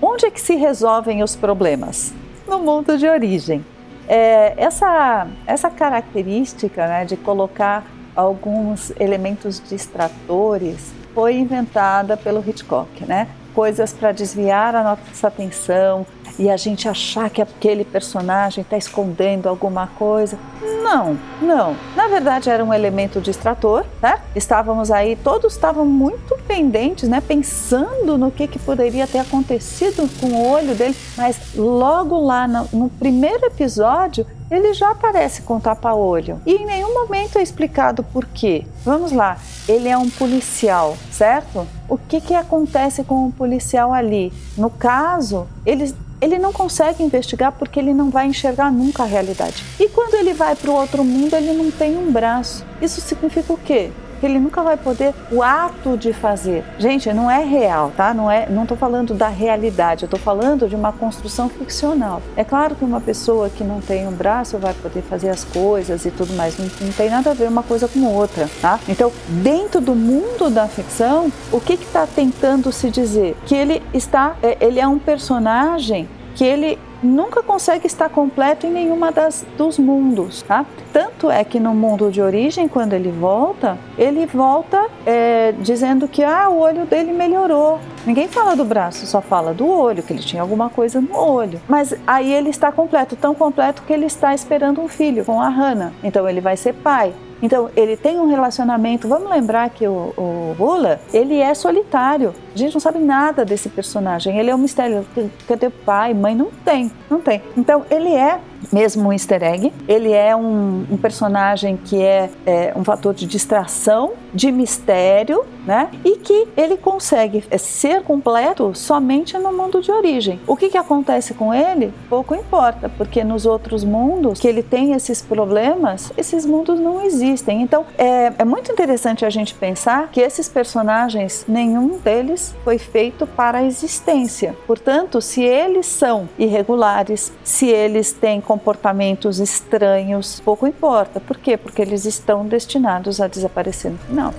Onde 0.00 0.26
é 0.26 0.30
que 0.30 0.40
se 0.40 0.54
resolvem 0.56 1.22
os 1.22 1.34
problemas? 1.34 2.12
No 2.46 2.58
mundo 2.58 2.98
de 2.98 3.06
origem. 3.06 3.64
É, 4.08 4.54
essa, 4.56 5.28
essa 5.46 5.70
característica 5.70 6.86
né, 6.86 7.04
de 7.04 7.16
colocar 7.16 7.84
alguns 8.14 8.92
elementos 8.98 9.62
distratores 9.68 10.92
foi 11.14 11.36
inventada 11.36 12.16
pelo 12.16 12.40
Hitchcock, 12.46 13.04
né? 13.04 13.28
Coisas 13.54 13.92
para 13.92 14.12
desviar 14.12 14.74
a 14.74 14.82
nossa 14.82 15.28
atenção 15.28 16.06
e 16.38 16.50
a 16.50 16.56
gente 16.56 16.88
achar 16.88 17.30
que 17.30 17.40
aquele 17.40 17.84
personagem 17.84 18.62
está 18.62 18.76
escondendo 18.76 19.48
alguma 19.48 19.86
coisa. 19.86 20.38
Não, 20.82 21.18
não. 21.40 21.76
Na 21.94 22.08
verdade 22.08 22.50
era 22.50 22.64
um 22.64 22.72
elemento 22.72 23.20
distrator, 23.20 23.84
né? 24.00 24.20
Estávamos 24.34 24.90
aí, 24.90 25.16
todos 25.16 25.52
estavam 25.52 25.84
muito 25.84 26.36
pendentes, 26.46 27.08
né? 27.08 27.20
Pensando 27.20 28.18
no 28.18 28.30
que, 28.30 28.46
que 28.46 28.58
poderia 28.58 29.06
ter 29.06 29.18
acontecido 29.18 30.08
com 30.20 30.26
o 30.26 30.50
olho 30.50 30.74
dele, 30.74 30.96
mas 31.16 31.54
logo 31.54 32.18
lá 32.20 32.46
no, 32.48 32.68
no 32.72 32.88
primeiro 32.88 33.46
episódio 33.46 34.26
ele 34.50 34.74
já 34.74 34.90
aparece 34.90 35.42
com 35.42 35.58
tapa-olho. 35.58 36.40
E 36.44 36.56
em 36.56 36.66
nenhum 36.66 36.92
momento 36.92 37.38
é 37.38 37.42
explicado 37.42 38.02
por 38.02 38.26
quê. 38.26 38.66
Vamos 38.84 39.10
lá, 39.10 39.38
ele 39.66 39.88
é 39.88 39.96
um 39.96 40.10
policial, 40.10 40.96
certo? 41.10 41.66
O 41.88 41.96
que, 41.96 42.20
que 42.20 42.34
acontece 42.34 43.02
com 43.02 43.26
o 43.26 43.32
policial 43.32 43.94
ali? 43.94 44.32
No 44.56 44.68
caso, 44.68 45.46
ele, 45.64 45.94
ele 46.22 46.38
não 46.38 46.52
consegue 46.52 47.02
investigar 47.02 47.50
porque 47.50 47.80
ele 47.80 47.92
não 47.92 48.08
vai 48.08 48.28
enxergar 48.28 48.70
nunca 48.70 49.02
a 49.02 49.06
realidade. 49.06 49.64
E 49.80 49.88
quando 49.88 50.14
ele 50.14 50.32
vai 50.32 50.54
para 50.54 50.70
o 50.70 50.74
outro 50.74 51.02
mundo, 51.02 51.34
ele 51.34 51.52
não 51.52 51.68
tem 51.68 51.96
um 51.98 52.12
braço. 52.12 52.64
Isso 52.80 53.00
significa 53.00 53.52
o 53.52 53.58
quê? 53.58 53.90
Ele 54.26 54.38
nunca 54.38 54.62
vai 54.62 54.76
poder 54.76 55.14
o 55.30 55.42
ato 55.42 55.96
de 55.96 56.12
fazer. 56.12 56.64
Gente, 56.78 57.12
não 57.12 57.30
é 57.30 57.44
real, 57.44 57.92
tá? 57.96 58.12
Não 58.14 58.30
é, 58.30 58.48
não 58.48 58.66
tô 58.66 58.76
falando 58.76 59.14
da 59.14 59.28
realidade, 59.28 60.04
eu 60.04 60.08
tô 60.08 60.16
falando 60.16 60.68
de 60.68 60.74
uma 60.74 60.92
construção 60.92 61.48
ficcional. 61.48 62.22
É 62.36 62.44
claro 62.44 62.74
que 62.74 62.84
uma 62.84 63.00
pessoa 63.00 63.48
que 63.48 63.64
não 63.64 63.80
tem 63.80 64.06
um 64.06 64.12
braço 64.12 64.58
vai 64.58 64.74
poder 64.74 65.02
fazer 65.02 65.28
as 65.30 65.44
coisas 65.44 66.04
e 66.04 66.10
tudo 66.10 66.32
mais, 66.34 66.58
não, 66.58 66.66
não 66.80 66.92
tem 66.92 67.10
nada 67.10 67.30
a 67.30 67.34
ver 67.34 67.48
uma 67.48 67.62
coisa 67.62 67.88
com 67.88 68.04
outra, 68.04 68.48
tá? 68.60 68.78
Então, 68.88 69.12
dentro 69.28 69.80
do 69.80 69.94
mundo 69.94 70.50
da 70.50 70.66
ficção, 70.66 71.30
o 71.50 71.60
que 71.60 71.76
que 71.76 71.86
tá 71.86 72.06
tentando 72.06 72.72
se 72.72 72.90
dizer? 72.90 73.36
Que 73.46 73.54
ele 73.54 73.82
está, 73.92 74.36
é, 74.42 74.56
ele 74.60 74.80
é 74.80 74.86
um 74.86 74.98
personagem 74.98 76.08
que 76.34 76.44
ele 76.44 76.78
nunca 77.02 77.42
consegue 77.42 77.86
estar 77.86 78.08
completo 78.08 78.66
em 78.66 78.70
nenhuma 78.70 79.10
das 79.10 79.44
dos 79.56 79.78
mundos, 79.78 80.42
tá? 80.42 80.64
Tanto 80.92 81.30
é 81.30 81.44
que 81.44 81.58
no 81.58 81.74
mundo 81.74 82.10
de 82.10 82.20
origem, 82.20 82.68
quando 82.68 82.92
ele 82.92 83.10
volta, 83.10 83.78
ele 83.98 84.26
volta 84.26 84.86
é, 85.06 85.52
dizendo 85.60 86.06
que 86.06 86.22
ah, 86.22 86.48
o 86.48 86.58
olho 86.58 86.84
dele 86.84 87.12
melhorou. 87.12 87.80
Ninguém 88.06 88.28
fala 88.28 88.54
do 88.54 88.64
braço, 88.64 89.06
só 89.06 89.20
fala 89.20 89.54
do 89.54 89.66
olho, 89.66 90.02
que 90.02 90.12
ele 90.12 90.22
tinha 90.22 90.42
alguma 90.42 90.68
coisa 90.68 91.00
no 91.00 91.16
olho. 91.16 91.60
Mas 91.68 91.94
aí 92.06 92.32
ele 92.32 92.50
está 92.50 92.70
completo, 92.72 93.16
tão 93.16 93.34
completo 93.34 93.82
que 93.82 93.92
ele 93.92 94.06
está 94.06 94.34
esperando 94.34 94.80
um 94.80 94.88
filho 94.88 95.24
com 95.24 95.40
a 95.40 95.48
Hannah. 95.48 95.92
Então 96.02 96.28
ele 96.28 96.40
vai 96.40 96.56
ser 96.56 96.74
pai. 96.74 97.14
Então, 97.42 97.68
ele 97.76 97.96
tem 97.96 98.20
um 98.20 98.28
relacionamento. 98.28 99.08
Vamos 99.08 99.28
lembrar 99.28 99.68
que 99.70 99.86
o, 99.86 100.14
o 100.16 100.54
Bula, 100.56 101.00
ele 101.12 101.40
é 101.40 101.52
solitário. 101.54 102.32
A 102.54 102.58
gente 102.58 102.72
não 102.72 102.80
sabe 102.80 103.00
nada 103.00 103.44
desse 103.44 103.68
personagem. 103.68 104.38
Ele 104.38 104.50
é 104.50 104.54
um 104.54 104.58
mistério. 104.58 105.04
Cadê 105.48 105.68
pai, 105.68 106.14
mãe? 106.14 106.36
Não 106.36 106.50
tem, 106.64 106.90
não 107.10 107.20
tem. 107.20 107.42
Então, 107.56 107.84
ele 107.90 108.14
é 108.14 108.38
mesmo 108.70 109.08
um 109.08 109.12
easter 109.12 109.42
egg. 109.42 109.72
Ele 109.88 110.12
é 110.12 110.34
um, 110.36 110.86
um 110.90 110.96
personagem 110.96 111.76
que 111.76 112.02
é, 112.02 112.30
é, 112.46 112.72
um 112.76 112.84
fator 112.84 113.14
de 113.14 113.26
distração, 113.26 114.12
de 114.34 114.50
mistério, 114.50 115.44
né? 115.66 115.88
E 116.04 116.16
que 116.16 116.48
ele 116.56 116.76
consegue 116.76 117.44
é, 117.50 117.58
ser 117.58 118.02
completo 118.02 118.74
somente 118.74 119.36
no 119.38 119.52
mundo 119.52 119.80
de 119.80 119.90
origem. 119.90 120.40
O 120.46 120.56
que, 120.56 120.68
que 120.68 120.78
acontece 120.78 121.34
com 121.34 121.52
ele? 121.54 121.92
Pouco 122.08 122.34
importa, 122.34 122.88
porque 122.88 123.22
nos 123.22 123.46
outros 123.46 123.84
mundos 123.84 124.40
que 124.40 124.48
ele 124.48 124.62
tem 124.62 124.92
esses 124.92 125.22
problemas, 125.22 126.12
esses 126.16 126.44
mundos 126.44 126.80
não 126.80 127.02
existem. 127.02 127.62
Então 127.62 127.84
é, 127.96 128.32
é 128.38 128.44
muito 128.44 128.72
interessante 128.72 129.24
a 129.24 129.30
gente 129.30 129.54
pensar 129.54 130.08
que 130.10 130.20
esses 130.20 130.48
personagens, 130.48 131.44
nenhum 131.46 131.98
deles 131.98 132.54
foi 132.64 132.78
feito 132.78 133.26
para 133.26 133.58
a 133.58 133.64
existência. 133.64 134.56
Portanto, 134.66 135.20
se 135.20 135.42
eles 135.42 135.86
são 135.86 136.28
irregulares, 136.38 137.32
se 137.44 137.68
eles 137.68 138.12
têm 138.12 138.40
comportamentos 138.52 139.40
estranhos, 139.40 140.38
pouco 140.40 140.66
importa. 140.66 141.18
Por 141.18 141.38
quê? 141.38 141.56
Porque 141.56 141.80
eles 141.80 142.04
estão 142.04 142.46
destinados 142.46 143.18
a 143.18 143.26
desaparecer 143.26 143.90
no 143.90 143.98
final. 143.98 144.34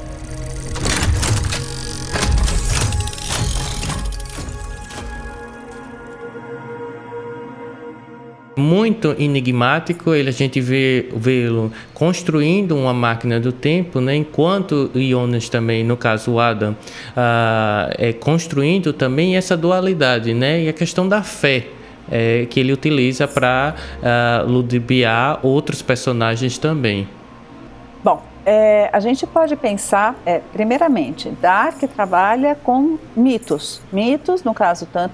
muito 8.55 9.15
enigmático. 9.17 10.13
Ele 10.13 10.29
a 10.29 10.31
gente 10.31 10.61
vê 10.61 11.09
vê-lo 11.15 11.71
construindo 11.91 12.77
uma 12.77 12.93
máquina 12.93 13.39
do 13.39 13.51
tempo, 13.51 13.99
né? 13.99 14.15
Enquanto 14.15 14.91
Jonas 14.93 15.49
também, 15.49 15.83
no 15.83 15.97
caso 15.97 16.37
Adam, 16.37 16.75
ah, 17.17 17.89
é 17.97 18.13
construindo 18.13 18.93
também 18.93 19.35
essa 19.35 19.57
dualidade, 19.57 20.35
né? 20.35 20.63
E 20.63 20.69
a 20.69 20.73
questão 20.73 21.09
da 21.09 21.23
fé. 21.23 21.65
É, 22.11 22.45
que 22.49 22.59
ele 22.59 22.73
utiliza 22.73 23.27
para 23.27 23.75
ah, 24.03 24.43
ludibriar 24.45 25.39
outros 25.41 25.81
personagens 25.81 26.57
também. 26.57 27.07
Bom, 28.03 28.21
é, 28.45 28.89
a 28.91 28.99
gente 28.99 29.25
pode 29.25 29.55
pensar, 29.55 30.15
é, 30.25 30.39
primeiramente, 30.51 31.29
Dark 31.41 31.81
trabalha 31.95 32.55
com 32.55 32.97
mitos. 33.15 33.81
Mitos, 33.91 34.43
no 34.43 34.53
caso, 34.53 34.87
tanto 34.91 35.13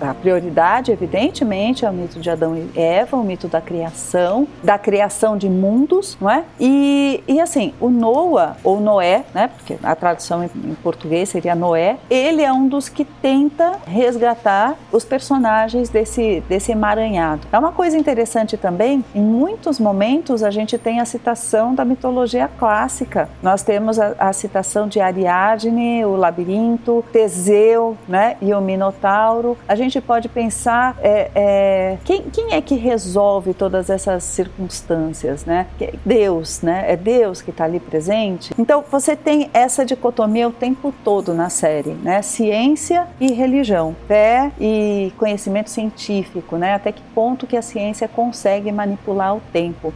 a 0.00 0.14
prioridade, 0.14 0.92
evidentemente, 0.92 1.84
é 1.84 1.90
o 1.90 1.92
mito 1.92 2.20
de 2.20 2.30
Adão 2.30 2.56
e 2.56 2.70
Eva, 2.78 3.16
o 3.16 3.24
mito 3.24 3.48
da 3.48 3.60
criação, 3.60 4.46
da 4.62 4.78
criação 4.78 5.36
de 5.36 5.48
mundos, 5.48 6.16
não 6.20 6.30
é? 6.30 6.44
E, 6.58 7.22
e 7.26 7.40
assim, 7.40 7.72
o 7.80 7.88
Noah, 7.88 8.56
ou 8.62 8.80
Noé, 8.80 9.24
né? 9.34 9.48
Porque 9.48 9.76
a 9.82 9.94
tradução 9.94 10.44
em 10.44 10.76
português 10.82 11.28
seria 11.28 11.54
Noé, 11.54 11.98
ele 12.10 12.42
é 12.42 12.52
um 12.52 12.68
dos 12.68 12.88
que 12.88 13.04
tenta 13.04 13.78
resgatar 13.86 14.74
os 14.90 15.04
personagens 15.04 15.88
desse, 15.88 16.42
desse 16.48 16.72
emaranhado. 16.72 17.46
É 17.52 17.58
uma 17.58 17.72
coisa 17.72 17.96
interessante 17.96 18.56
também, 18.56 19.04
em 19.14 19.22
muitos 19.22 19.78
momentos 19.78 20.42
a 20.42 20.50
gente 20.50 20.76
tem 20.78 21.00
a 21.00 21.04
citação 21.04 21.74
da 21.74 21.84
mitologia 21.84 22.41
clássica. 22.48 23.28
Nós 23.42 23.62
temos 23.62 23.98
a, 23.98 24.14
a 24.18 24.32
citação 24.32 24.88
de 24.88 25.00
Ariadne, 25.00 26.04
o 26.04 26.16
labirinto, 26.16 27.04
Teseu 27.12 27.96
né, 28.08 28.36
e 28.40 28.52
o 28.52 28.60
Minotauro. 28.60 29.56
A 29.66 29.74
gente 29.74 30.00
pode 30.00 30.28
pensar 30.28 30.96
é, 31.00 31.30
é, 31.34 31.98
quem, 32.04 32.22
quem 32.22 32.54
é 32.54 32.60
que 32.60 32.74
resolve 32.74 33.54
todas 33.54 33.90
essas 33.90 34.24
circunstâncias, 34.24 35.44
né? 35.44 35.66
Deus, 36.04 36.62
né? 36.62 36.84
É 36.88 36.96
Deus 36.96 37.42
que 37.42 37.50
está 37.50 37.64
ali 37.64 37.80
presente. 37.80 38.54
Então 38.58 38.84
você 38.90 39.16
tem 39.16 39.50
essa 39.52 39.84
dicotomia 39.84 40.48
o 40.48 40.52
tempo 40.52 40.92
todo 41.04 41.34
na 41.34 41.48
série, 41.48 41.90
né? 41.90 42.22
Ciência 42.22 43.06
e 43.20 43.32
religião, 43.32 43.94
fé 44.06 44.50
e 44.60 45.12
conhecimento 45.18 45.70
científico, 45.70 46.56
né? 46.56 46.74
Até 46.74 46.92
que 46.92 47.02
ponto 47.14 47.46
que 47.46 47.56
a 47.56 47.62
ciência 47.62 48.08
consegue 48.08 48.70
manipular 48.72 49.36
o 49.36 49.40
tempo. 49.52 49.92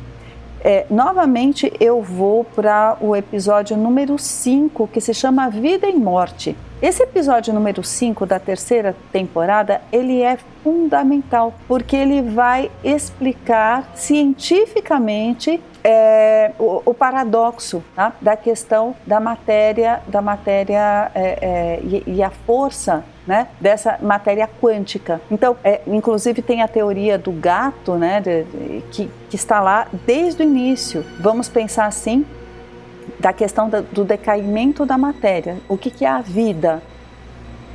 É, 0.68 0.84
novamente 0.90 1.72
eu 1.78 2.02
vou 2.02 2.42
para 2.42 2.96
o 3.00 3.14
episódio 3.14 3.76
número 3.76 4.18
5, 4.18 4.88
que 4.88 5.00
se 5.00 5.14
chama 5.14 5.48
Vida 5.48 5.86
e 5.86 5.94
Morte. 5.94 6.56
Esse 6.82 7.04
episódio 7.04 7.54
número 7.54 7.84
5 7.84 8.26
da 8.26 8.40
terceira 8.40 8.96
temporada, 9.12 9.80
ele 9.92 10.22
é 10.22 10.36
fundamental, 10.64 11.54
porque 11.68 11.94
ele 11.94 12.20
vai 12.20 12.68
explicar 12.82 13.92
cientificamente 13.94 15.62
é, 15.84 16.50
o, 16.58 16.82
o, 16.84 16.92
paradoxo 16.92 17.80
tá? 17.94 18.12
da 18.20 18.36
questão 18.36 18.96
da 19.06 19.20
matéria, 19.20 20.02
da 20.08 20.20
matéria 20.20 21.12
é, 21.14 21.20
é, 21.22 21.80
e, 21.84 22.02
e, 22.08 22.22
a 22.24 22.30
força 22.30 23.04
né, 23.26 23.48
dessa 23.60 23.98
matéria 24.00 24.48
quântica. 24.60 25.20
Então, 25.30 25.56
é, 25.64 25.80
inclusive 25.86 26.40
tem 26.42 26.62
a 26.62 26.68
teoria 26.68 27.18
do 27.18 27.32
gato, 27.32 27.94
né, 27.96 28.20
de, 28.20 28.44
de, 28.44 28.84
que, 28.90 29.10
que 29.28 29.36
está 29.36 29.60
lá 29.60 29.88
desde 30.06 30.42
o 30.42 30.44
início. 30.44 31.04
Vamos 31.18 31.48
pensar 31.48 31.86
assim 31.86 32.24
da 33.18 33.32
questão 33.32 33.68
da, 33.68 33.80
do 33.80 34.04
decaimento 34.04 34.86
da 34.86 34.96
matéria. 34.96 35.56
O 35.68 35.76
que, 35.76 35.90
que 35.90 36.04
é 36.04 36.08
a 36.08 36.20
vida? 36.20 36.82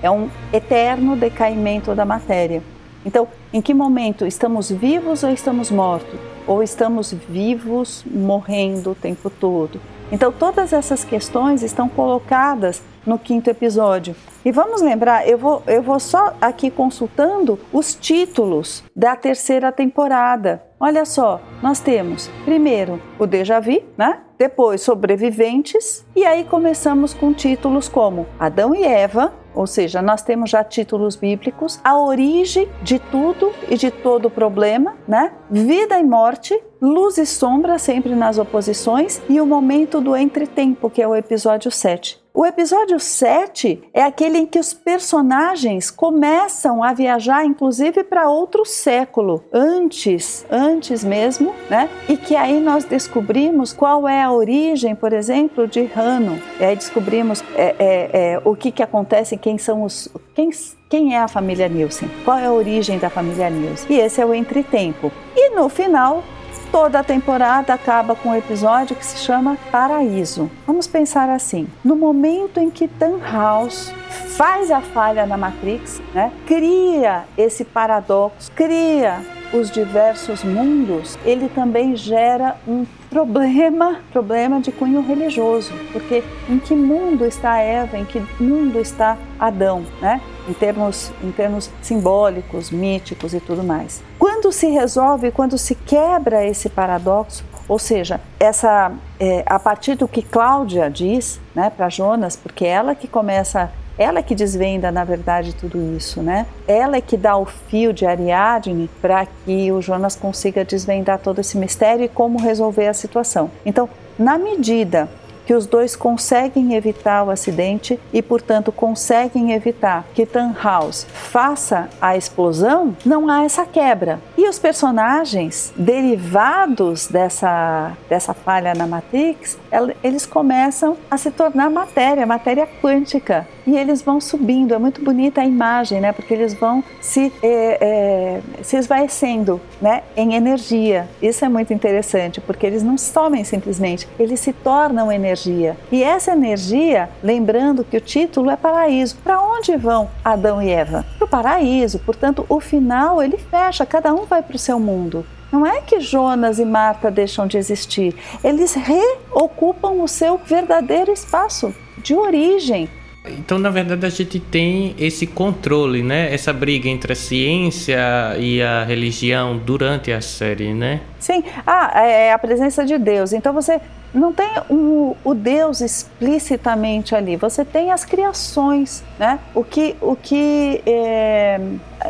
É 0.02 0.10
um 0.10 0.30
eterno 0.54 1.16
decaimento 1.16 1.94
da 1.94 2.06
matéria. 2.06 2.64
Então, 3.06 3.28
em 3.52 3.62
que 3.62 3.74
momento 3.74 4.26
estamos 4.26 4.72
vivos 4.72 5.24
ou 5.24 5.32
estamos 5.32 5.72
mortos? 5.72 6.20
Ou 6.48 6.62
estamos 6.62 7.14
vivos 7.14 8.04
morrendo 8.06 8.92
o 8.92 8.96
tempo 8.96 9.30
todo? 9.30 9.80
Então, 10.12 10.32
todas 10.32 10.74
essas 10.74 11.04
questões 11.04 11.64
estão 11.64 11.88
colocadas 11.88 12.82
no 13.06 13.18
quinto 13.18 13.50
episódio. 13.50 14.16
E 14.44 14.52
vamos 14.52 14.82
lembrar, 14.82 15.28
eu 15.28 15.38
vou, 15.38 15.64
eu 15.68 15.82
vou 15.82 16.00
só 16.00 16.36
aqui 16.42 16.70
consultando 16.70 17.60
os 17.72 17.94
títulos 17.94 18.84
da 18.96 19.16
terceira 19.16 19.72
temporada. 19.72 20.64
Olha 20.80 21.06
só, 21.06 21.40
nós 21.62 21.80
temos 21.80 22.30
primeiro 22.44 23.02
o 23.20 23.28
Déjà 23.28 23.60
Vu, 23.60 23.82
né? 23.98 24.20
Depois 24.38 24.82
Sobreviventes, 24.82 26.04
e 26.16 26.26
aí 26.26 26.44
começamos 26.44 27.14
com 27.14 27.32
títulos 27.32 27.88
como 27.88 28.26
Adão 28.40 28.74
e 28.74 28.84
Eva, 28.84 29.32
ou 29.54 29.68
seja, 29.68 30.02
nós 30.02 30.22
temos 30.22 30.50
já 30.50 30.64
títulos 30.64 31.16
bíblicos, 31.16 31.80
a 31.84 31.98
origem 32.00 32.70
de 32.82 33.00
tudo 33.00 33.52
e 33.70 33.76
de 33.76 33.92
todo 33.92 34.30
problema, 34.30 34.96
né? 35.08 35.32
Vida 35.50 36.00
e 36.00 36.04
morte, 36.04 36.58
luz 36.82 37.18
e 37.18 37.26
sombra 37.26 37.78
sempre 37.78 38.16
nas 38.16 38.38
oposições 38.38 39.22
e 39.30 39.42
o 39.42 39.46
momento 39.46 40.00
do 40.00 40.16
entretempo, 40.16 40.90
que 40.90 41.02
é 41.02 41.08
o 41.08 41.16
episódio 41.16 41.72
7. 41.72 42.21
O 42.34 42.46
episódio 42.46 42.98
7 42.98 43.84
é 43.94 44.04
aquele 44.04 44.38
em 44.38 44.46
que 44.46 44.58
os 44.58 44.74
personagens 44.74 45.92
começam 45.92 46.82
a 46.82 46.94
viajar, 46.94 47.44
inclusive 47.44 48.06
para 48.06 48.30
outro 48.30 48.66
século, 48.66 49.44
antes, 49.52 50.46
antes 50.50 51.04
mesmo, 51.04 51.54
né? 51.70 51.90
E 52.08 52.16
que 52.16 52.34
aí 52.38 52.62
nós 52.62 52.86
descobrimos 52.86 53.74
qual 53.74 54.08
é 54.08 54.24
a 54.24 54.32
origem, 54.32 54.96
por 54.96 55.12
exemplo, 55.12 55.68
de 55.68 55.84
Rano. 55.84 56.42
E 56.58 56.64
aí 56.64 56.76
descobrimos 56.76 57.44
é, 57.54 57.76
é, 57.78 58.10
é, 58.14 58.42
o 58.46 58.56
que, 58.56 58.72
que 58.72 58.82
acontece, 58.82 59.36
quem 59.36 59.58
são 59.58 59.84
os. 59.84 60.08
Quem, 60.34 60.50
quem 60.90 61.14
é 61.14 61.20
a 61.20 61.28
família 61.28 61.68
Nielsen? 61.68 62.10
Qual 62.24 62.38
é 62.38 62.46
a 62.46 62.54
origem 62.54 62.98
da 62.98 63.10
família 63.10 63.50
Nielsen? 63.50 63.88
E 63.90 64.00
esse 64.00 64.22
é 64.22 64.26
o 64.26 64.34
entretempo. 64.34 65.12
E 65.36 65.50
no 65.50 65.68
final, 65.68 66.24
Toda 66.72 67.00
a 67.00 67.04
temporada 67.04 67.74
acaba 67.74 68.16
com 68.16 68.30
um 68.30 68.36
episódio 68.36 68.96
que 68.96 69.06
se 69.06 69.18
chama 69.18 69.58
Paraíso. 69.70 70.50
Vamos 70.66 70.88
pensar 70.88 71.30
assim: 71.30 71.68
no 71.84 71.98
momento 71.98 72.62
em 72.62 72.70
que 72.70 72.88
Tannhaus 72.88 73.94
faz 74.38 74.72
a 74.72 74.80
falha 74.80 75.26
na 75.26 75.36
Matrix, 75.36 76.02
né, 76.14 76.32
cria 76.48 77.26
esse 77.38 77.66
paradoxo, 77.66 78.50
cria 78.56 79.20
os 79.54 79.70
diversos 79.70 80.46
mundos, 80.46 81.20
ele 81.26 81.50
também 81.50 81.94
gera 81.96 82.56
um 82.66 82.86
problema, 83.10 84.00
problema 84.14 84.62
de 84.62 84.72
cunho 84.72 85.02
religioso, 85.02 85.74
porque 85.92 86.24
em 86.50 86.58
que 86.58 86.74
mundo 86.74 87.26
está 87.26 87.58
Eva, 87.58 87.98
em 87.98 88.06
que 88.06 88.24
mundo 88.40 88.80
está 88.80 89.18
Adão, 89.38 89.84
né? 90.00 90.22
Em 90.52 90.54
termos, 90.54 91.14
em 91.24 91.32
termos 91.32 91.70
simbólicos, 91.82 92.72
míticos 92.72 93.34
e 93.34 93.40
tudo 93.40 93.64
mais. 93.64 94.04
Quando 94.20 94.52
se 94.52 94.68
resolve, 94.68 95.32
quando 95.32 95.58
se 95.58 95.76
quebra 95.76 96.46
esse 96.46 96.68
paradoxo, 96.68 97.46
ou 97.70 97.80
seja, 97.80 98.20
essa 98.38 98.92
é, 99.18 99.44
a 99.46 99.58
partir 99.58 99.96
do 99.96 100.10
que 100.10 100.22
Cláudia 100.22 100.90
diz, 100.90 101.40
né, 101.56 101.70
para 101.70 101.88
Jonas, 101.88 102.36
porque 102.36 102.66
ela 102.66 102.94
que 102.94 103.08
começa 103.08 103.72
ela 103.98 104.24
que 104.24 104.34
desvenda, 104.34 104.92
na 104.92 105.04
verdade, 105.04 105.54
tudo 105.54 105.96
isso, 105.96 106.22
né? 106.24 106.48
Ela 106.68 106.98
é 106.98 107.02
que 107.02 107.16
dá 107.16 107.38
o 107.38 107.46
fio 107.46 107.94
de 107.94 108.06
Ariadne 108.06 108.90
para 109.00 109.26
que 109.26 109.72
o 109.72 109.82
Jonas 109.82 110.16
consiga 110.16 110.66
desvendar 110.66 111.20
todo 111.20 111.40
esse 111.40 111.58
mistério 111.58 112.06
e 112.06 112.10
como 112.10 112.40
resolver 112.40 112.88
a 112.88 112.94
situação. 112.94 113.52
Então, 113.66 113.88
na 114.18 114.38
medida 114.38 115.08
que 115.46 115.54
os 115.54 115.66
dois 115.66 115.96
conseguem 115.96 116.76
evitar 116.76 117.24
o 117.24 117.30
acidente 117.30 118.00
e, 118.14 118.22
portanto, 118.22 118.72
conseguem 118.72 119.52
evitar 119.54 120.06
que 120.14 120.26
Tannhaus 120.26 121.06
faça 121.12 121.90
a 122.00 122.16
explosão, 122.16 122.96
não 123.06 123.30
há 123.30 123.44
essa 123.44 123.66
quebra. 123.66 124.20
E 124.38 124.48
os 124.48 124.60
personagens 124.60 125.74
derivados 125.76 127.08
dessa, 127.08 127.92
dessa 128.10 128.34
falha 128.34 128.74
na 128.74 128.88
Matrix, 128.88 129.58
eles 130.04 130.26
começam 130.26 130.98
a 131.10 131.18
se 131.18 131.32
tornar 131.32 131.70
matéria, 131.70 132.26
matéria 132.26 132.68
quântica. 132.82 133.48
E 133.66 133.78
eles 133.78 134.02
vão 134.02 134.20
subindo, 134.20 134.74
é 134.74 134.80
muito 134.80 135.04
bonita 135.04 135.42
a 135.42 135.46
imagem, 135.46 136.02
né? 136.02 136.12
Porque 136.12 136.34
eles 136.34 136.54
vão 136.54 136.84
se, 137.00 137.32
é, 137.44 137.78
é, 137.80 138.42
se 138.64 138.76
esvaecendo 138.76 139.62
né? 139.80 140.02
em 140.16 140.34
energia. 140.34 141.08
Isso 141.22 141.46
é 141.46 141.50
muito 141.50 141.72
interessante, 141.72 142.42
porque 142.42 142.66
eles 142.66 142.82
não 142.82 142.98
somem 142.98 143.44
simplesmente, 143.44 144.08
eles 144.20 144.40
se 144.40 144.52
tornam 144.52 145.12
energia 145.12 145.31
energia. 145.32 145.78
E 145.92 146.04
essa 146.04 146.32
energia, 146.32 147.10
lembrando 147.24 147.84
que 147.84 147.98
o 147.98 148.02
título 148.02 148.50
é 148.50 148.58
paraíso. 148.58 149.16
Para 149.24 149.42
onde 149.42 149.76
vão 149.78 150.10
Adão 150.24 150.62
e 150.62 150.70
Eva? 150.70 151.06
Para 151.18 151.26
o 151.26 151.30
paraíso. 151.30 152.00
Portanto, 152.00 152.46
o 152.50 152.60
final 152.60 153.22
ele 153.22 153.38
fecha, 153.38 153.86
cada 153.86 154.14
um 154.14 154.26
vai 154.26 154.42
para 154.42 154.56
o 154.56 154.60
seu 154.60 154.80
mundo. 154.80 155.26
Não 155.52 155.66
é 155.66 155.82
que 155.82 156.00
Jonas 156.00 156.60
e 156.60 156.66
Marta 156.66 157.12
deixam 157.12 157.46
de 157.46 157.58
existir, 157.58 158.16
eles 158.42 158.74
reocupam 158.74 160.02
o 160.02 160.08
seu 160.08 160.38
verdadeiro 160.38 161.12
espaço 161.12 161.76
de 161.98 162.16
origem, 162.16 162.90
então, 163.24 163.60
na 163.60 163.70
verdade, 163.70 164.04
a 164.06 164.10
gente 164.10 164.40
tem 164.40 164.96
esse 164.98 165.28
controle, 165.28 166.02
né? 166.02 166.34
Essa 166.34 166.52
briga 166.52 166.90
entre 166.90 167.14
a 167.14 167.16
ciência 167.16 168.00
e 168.40 168.62
a 168.62 168.84
religião 168.84 169.58
durante 169.58 170.12
a 170.12 170.20
série, 170.22 170.74
né? 170.74 171.02
Sim. 171.20 171.44
Ah, 171.66 172.02
é 172.04 172.34
a 172.34 172.40
presença 172.40 172.84
de 172.84 172.98
Deus. 172.98 173.32
Então, 173.32 173.54
você 173.54 173.80
não 174.14 174.34
tem 174.34 174.50
o, 174.70 175.16
o 175.24 175.34
Deus 175.34 175.82
explicitamente 175.82 177.16
ali. 177.16 177.36
Você 177.36 177.64
tem 177.64 177.92
as 177.92 178.04
criações, 178.04 179.04
né? 179.18 179.40
O 179.54 179.64
que, 179.64 179.96
o 180.02 180.16
que 180.16 180.82
é, 180.86 181.60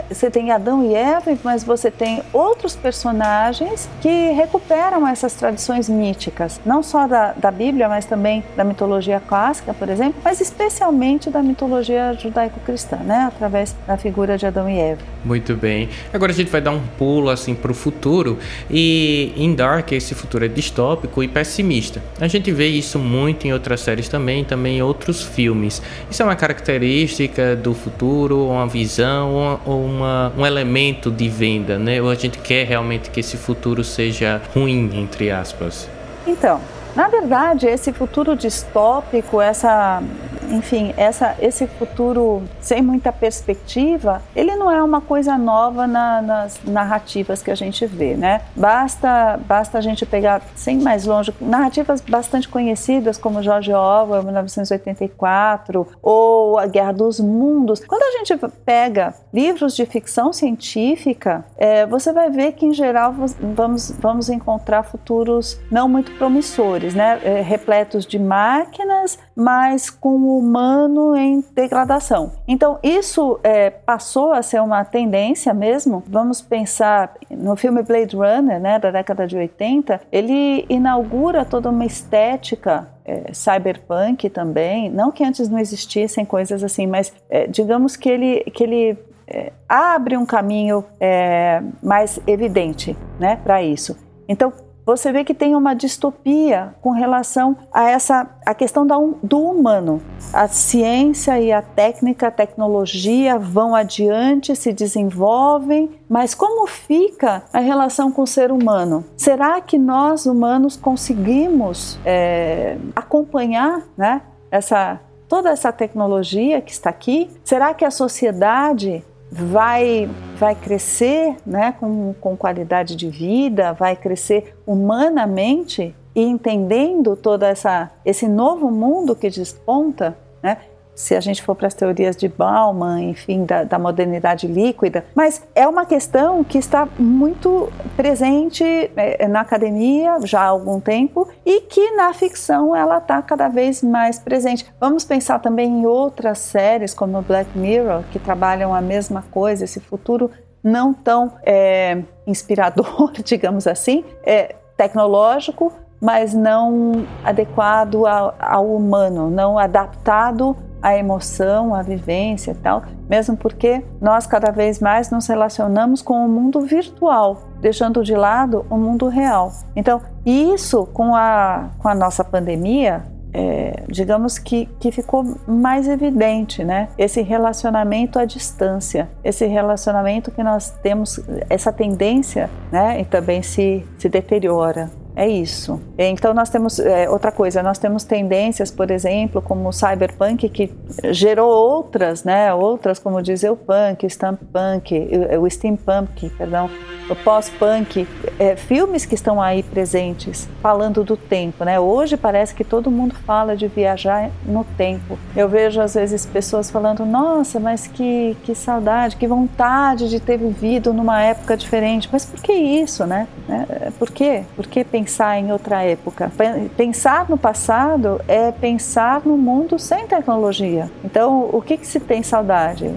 você 0.09 0.29
tem 0.29 0.51
Adão 0.51 0.83
e 0.83 0.93
Eva, 0.93 1.37
mas 1.43 1.63
você 1.63 1.91
tem 1.91 2.21
outros 2.31 2.75
personagens 2.75 3.89
que 4.01 4.31
recuperam 4.31 5.07
essas 5.07 5.33
tradições 5.33 5.89
míticas, 5.89 6.59
não 6.65 6.81
só 6.81 7.07
da, 7.07 7.33
da 7.33 7.51
Bíblia, 7.51 7.89
mas 7.89 8.05
também 8.05 8.43
da 8.55 8.63
mitologia 8.63 9.19
clássica, 9.19 9.73
por 9.73 9.89
exemplo, 9.89 10.15
mas 10.23 10.39
especialmente 10.39 11.29
da 11.29 11.43
mitologia 11.43 12.13
judaico-cristã, 12.13 12.97
né? 12.97 13.25
através 13.27 13.75
da 13.85 13.97
figura 13.97 14.37
de 14.37 14.45
Adão 14.45 14.69
e 14.69 14.79
Eva. 14.79 15.01
Muito 15.23 15.55
bem. 15.55 15.89
Agora 16.13 16.31
a 16.31 16.35
gente 16.35 16.49
vai 16.49 16.61
dar 16.61 16.71
um 16.71 16.81
pulo 16.97 17.29
assim 17.29 17.53
para 17.53 17.71
o 17.71 17.75
futuro 17.75 18.39
e 18.69 19.33
em 19.35 19.53
Dark 19.53 19.91
esse 19.91 20.15
futuro 20.15 20.45
é 20.45 20.47
distópico 20.47 21.21
e 21.21 21.27
pessimista. 21.27 21.90
A 22.19 22.27
gente 22.27 22.51
vê 22.51 22.67
isso 22.67 22.99
muito 22.99 23.47
em 23.47 23.53
outras 23.53 23.81
séries 23.81 24.07
também, 24.07 24.43
também 24.43 24.77
em 24.77 24.81
outros 24.81 25.23
filmes. 25.23 25.81
Isso 26.09 26.21
é 26.21 26.25
uma 26.25 26.35
característica 26.35 27.55
do 27.55 27.73
futuro, 27.73 28.47
uma 28.47 28.67
visão 28.67 29.59
ou 29.65 29.83
uma, 29.83 30.31
um 30.37 30.45
elemento 30.45 31.09
de 31.09 31.27
venda, 31.27 31.77
né? 31.77 32.01
Ou 32.01 32.09
a 32.09 32.15
gente 32.15 32.37
quer 32.37 32.65
realmente 32.65 33.09
que 33.09 33.19
esse 33.19 33.37
futuro 33.37 33.83
seja 33.83 34.41
ruim, 34.53 34.89
entre 34.93 35.31
aspas? 35.31 35.89
Então, 36.25 36.61
na 36.95 37.07
verdade, 37.07 37.67
esse 37.67 37.91
futuro 37.93 38.35
distópico, 38.35 39.41
essa 39.41 40.03
enfim, 40.49 40.93
essa, 40.97 41.35
esse 41.39 41.67
futuro 41.67 42.43
sem 42.59 42.81
muita 42.81 43.11
perspectiva, 43.11 44.21
ele 44.35 44.55
não 44.55 44.71
é 44.71 44.81
uma 44.81 45.01
coisa 45.01 45.37
nova 45.37 45.87
na, 45.87 46.21
nas 46.21 46.59
narrativas 46.63 47.41
que 47.41 47.51
a 47.51 47.55
gente 47.55 47.85
vê, 47.85 48.15
né? 48.15 48.41
Basta, 48.55 49.39
basta 49.45 49.77
a 49.77 49.81
gente 49.81 50.05
pegar, 50.05 50.41
sem 50.55 50.79
mais 50.79 51.05
longe, 51.05 51.33
narrativas 51.39 52.01
bastante 52.01 52.47
conhecidas 52.47 53.17
como 53.17 53.41
George 53.41 53.73
Orwell, 53.73 54.23
1984, 54.23 55.87
ou 56.01 56.57
A 56.57 56.67
Guerra 56.67 56.91
dos 56.91 57.19
Mundos. 57.19 57.83
Quando 57.85 58.03
a 58.03 58.17
gente 58.17 58.37
pega 58.65 59.13
livros 59.33 59.75
de 59.75 59.85
ficção 59.85 60.33
científica, 60.33 61.45
é, 61.57 61.85
você 61.85 62.11
vai 62.11 62.29
ver 62.29 62.53
que, 62.53 62.65
em 62.65 62.73
geral, 62.73 63.13
vamos, 63.39 63.91
vamos 63.91 64.29
encontrar 64.29 64.83
futuros 64.83 65.59
não 65.69 65.87
muito 65.87 66.11
promissores, 66.13 66.93
né? 66.93 67.19
É, 67.23 67.41
repletos 67.41 68.05
de 68.05 68.19
máquinas, 68.19 69.17
mas 69.35 69.89
com 69.89 70.17
o 70.17 70.39
humano 70.39 71.15
em 71.15 71.43
degradação. 71.53 72.33
Então, 72.47 72.79
isso 72.83 73.39
é, 73.43 73.69
passou 73.69 74.33
a 74.33 74.41
ser 74.41 74.61
uma 74.61 74.83
tendência 74.83 75.53
mesmo. 75.53 76.03
Vamos 76.07 76.41
pensar 76.41 77.13
no 77.29 77.55
filme 77.55 77.81
Blade 77.81 78.15
Runner, 78.15 78.59
né, 78.59 78.79
da 78.79 78.91
década 78.91 79.25
de 79.25 79.37
80, 79.37 80.01
ele 80.11 80.65
inaugura 80.69 81.45
toda 81.45 81.69
uma 81.69 81.85
estética 81.85 82.87
é, 83.05 83.33
cyberpunk 83.33 84.29
também. 84.29 84.89
Não 84.89 85.11
que 85.11 85.23
antes 85.23 85.49
não 85.49 85.59
existissem 85.59 86.25
coisas 86.25 86.63
assim, 86.63 86.87
mas 86.87 87.13
é, 87.29 87.47
digamos 87.47 87.95
que 87.95 88.09
ele, 88.09 88.41
que 88.51 88.63
ele 88.63 88.97
é, 89.27 89.51
abre 89.67 90.17
um 90.17 90.25
caminho 90.25 90.83
é, 90.99 91.61
mais 91.81 92.19
evidente 92.27 92.95
né, 93.19 93.37
para 93.43 93.63
isso. 93.63 93.97
Então, 94.27 94.51
você 94.85 95.11
vê 95.11 95.23
que 95.23 95.33
tem 95.33 95.55
uma 95.55 95.73
distopia 95.73 96.75
com 96.81 96.91
relação 96.91 97.55
a 97.71 97.89
essa 97.89 98.29
a 98.45 98.53
questão 98.53 98.85
da, 98.85 98.95
do 99.21 99.39
humano. 99.39 100.01
A 100.33 100.47
ciência 100.47 101.39
e 101.39 101.51
a 101.51 101.61
técnica, 101.61 102.27
a 102.27 102.31
tecnologia 102.31 103.37
vão 103.37 103.75
adiante, 103.75 104.55
se 104.55 104.73
desenvolvem, 104.73 105.89
mas 106.09 106.33
como 106.33 106.67
fica 106.67 107.43
a 107.53 107.59
relação 107.59 108.11
com 108.11 108.23
o 108.23 108.27
ser 108.27 108.51
humano? 108.51 109.05
Será 109.15 109.61
que 109.61 109.77
nós 109.77 110.25
humanos 110.25 110.75
conseguimos 110.75 111.99
é, 112.05 112.77
acompanhar, 112.95 113.83
né, 113.97 114.21
essa 114.49 114.99
toda 115.27 115.49
essa 115.49 115.71
tecnologia 115.71 116.59
que 116.59 116.73
está 116.73 116.89
aqui? 116.89 117.29
Será 117.45 117.73
que 117.73 117.85
a 117.85 117.91
sociedade 117.91 119.01
vai, 119.31 120.09
vai 120.37 120.53
crescer 120.55 121.37
né, 121.45 121.73
com, 121.79 122.13
com 122.19 122.35
qualidade 122.35 122.95
de 122.95 123.09
vida, 123.09 123.71
vai 123.71 123.95
crescer 123.95 124.55
humanamente 124.67 125.95
e 126.13 126.21
entendendo 126.21 127.15
todo 127.15 127.43
essa, 127.43 127.89
esse 128.03 128.27
novo 128.27 128.69
mundo 128.69 129.15
que 129.15 129.29
desponta, 129.29 130.17
né? 130.43 130.57
Se 130.95 131.15
a 131.15 131.19
gente 131.19 131.41
for 131.41 131.55
para 131.55 131.67
as 131.67 131.73
teorias 131.73 132.15
de 132.15 132.27
Bauman, 132.27 133.01
enfim, 133.03 133.45
da, 133.45 133.63
da, 133.63 133.79
modernidade 133.79 134.47
líquida, 134.47 135.05
mas 135.15 135.41
é 135.55 135.67
uma 135.67 135.85
questão 135.85 136.43
que 136.43 136.57
está 136.57 136.87
muito 136.97 137.71
presente 137.95 138.63
é, 138.95 139.27
na 139.27 139.41
academia 139.41 140.19
já 140.23 140.41
há 140.41 140.45
algum 140.45 140.79
tempo 140.79 141.27
e 141.45 141.61
que 141.61 141.91
na 141.91 142.13
ficção 142.13 142.75
ela 142.75 142.97
está 142.97 143.21
cada 143.21 143.47
vez 143.47 143.81
mais 143.81 144.19
presente. 144.19 144.65
Vamos 144.79 145.03
pensar 145.03 145.39
também 145.39 145.81
em 145.81 145.85
outras 145.85 146.39
séries 146.39 146.93
como 146.93 147.21
Black 147.21 147.57
Mirror 147.57 148.03
que 148.11 148.19
trabalham 148.19 148.73
a 148.73 148.81
mesma 148.81 149.23
coisa, 149.31 149.63
esse 149.63 149.79
futuro 149.79 150.29
não 150.63 150.93
tão 150.93 151.33
é, 151.43 152.03
inspirador, 152.27 153.11
digamos 153.23 153.65
assim, 153.65 154.03
é, 154.23 154.55
tecnológico, 154.77 155.73
mas 155.99 156.33
não 156.33 157.05
adequado 157.23 158.05
ao, 158.05 158.35
ao 158.39 158.75
humano, 158.75 159.29
não 159.29 159.57
adaptado 159.57 160.55
a 160.81 160.97
emoção, 160.97 161.75
a 161.75 161.81
vivência 161.81 162.51
e 162.51 162.55
tal, 162.55 162.83
mesmo 163.09 163.37
porque 163.37 163.83
nós 164.01 164.25
cada 164.25 164.51
vez 164.51 164.79
mais 164.79 165.11
nos 165.11 165.27
relacionamos 165.27 166.01
com 166.01 166.25
o 166.25 166.29
mundo 166.29 166.61
virtual, 166.61 167.43
deixando 167.59 168.03
de 168.03 168.15
lado 168.15 168.65
o 168.69 168.77
mundo 168.77 169.07
real. 169.07 169.51
Então, 169.75 170.01
isso 170.25 170.85
com 170.87 171.15
a, 171.15 171.69
com 171.77 171.87
a 171.87 171.95
nossa 171.95 172.23
pandemia, 172.23 173.03
é, 173.33 173.83
digamos 173.87 174.37
que, 174.37 174.65
que 174.79 174.91
ficou 174.91 175.37
mais 175.47 175.87
evidente, 175.87 176.63
né? 176.63 176.89
Esse 176.97 177.21
relacionamento 177.21 178.19
à 178.19 178.25
distância, 178.25 179.07
esse 179.23 179.45
relacionamento 179.45 180.31
que 180.31 180.43
nós 180.43 180.71
temos, 180.81 181.19
essa 181.49 181.71
tendência, 181.71 182.49
né? 182.71 182.99
E 182.99 183.05
também 183.05 183.41
se, 183.41 183.85
se 183.97 184.09
deteriora. 184.09 184.89
É 185.21 185.27
isso. 185.27 185.79
Então 185.99 186.33
nós 186.33 186.49
temos 186.49 186.79
é, 186.79 187.07
outra 187.07 187.31
coisa, 187.31 187.61
nós 187.61 187.77
temos 187.77 188.03
tendências, 188.03 188.71
por 188.71 188.89
exemplo, 188.89 189.39
como 189.39 189.69
o 189.69 189.71
cyberpunk 189.71 190.49
que 190.49 190.73
gerou 191.11 191.47
outras, 191.47 192.23
né? 192.23 192.51
Outras 192.51 192.97
como 192.97 193.21
dizer 193.21 193.51
o 193.51 193.55
punk, 193.55 194.09
steampunk, 194.09 195.11
o 195.39 195.47
steampunk, 195.47 196.27
perdão, 196.31 196.71
o 197.07 197.15
pós-punk, 197.15 198.07
é, 198.39 198.55
filmes 198.55 199.05
que 199.05 199.13
estão 199.13 199.39
aí 199.39 199.61
presentes, 199.61 200.49
falando 200.59 201.03
do 201.03 201.15
tempo, 201.15 201.63
né? 201.63 201.79
Hoje 201.79 202.17
parece 202.17 202.55
que 202.55 202.63
todo 202.63 202.89
mundo 202.89 203.13
fala 203.13 203.55
de 203.55 203.67
viajar 203.67 204.31
no 204.43 204.63
tempo. 204.63 205.19
Eu 205.35 205.47
vejo 205.47 205.81
às 205.81 205.93
vezes 205.93 206.25
pessoas 206.25 206.71
falando, 206.71 207.05
nossa, 207.05 207.59
mas 207.59 207.85
que, 207.85 208.35
que 208.43 208.55
saudade, 208.55 209.17
que 209.17 209.27
vontade 209.27 210.09
de 210.09 210.19
ter 210.19 210.37
vivido 210.37 210.91
numa 210.91 211.21
época 211.21 211.55
diferente. 211.55 212.09
Mas 212.11 212.25
por 212.25 212.41
que 212.41 212.53
isso, 212.53 213.05
né? 213.05 213.27
É, 213.47 213.91
por 213.99 214.09
quê? 214.09 214.41
Por 214.55 214.65
que 214.65 214.83
pensar 214.83 215.10
em 215.19 215.51
outra 215.51 215.83
época? 215.83 216.31
Pensar 216.75 217.29
no 217.29 217.37
passado 217.37 218.21
é 218.27 218.51
pensar 218.51 219.21
no 219.25 219.37
mundo 219.37 219.77
sem 219.77 220.07
tecnologia. 220.07 220.89
Então, 221.03 221.49
o 221.51 221.61
que, 221.61 221.77
que 221.77 221.87
se 221.87 221.99
tem 221.99 222.23
saudade? 222.23 222.91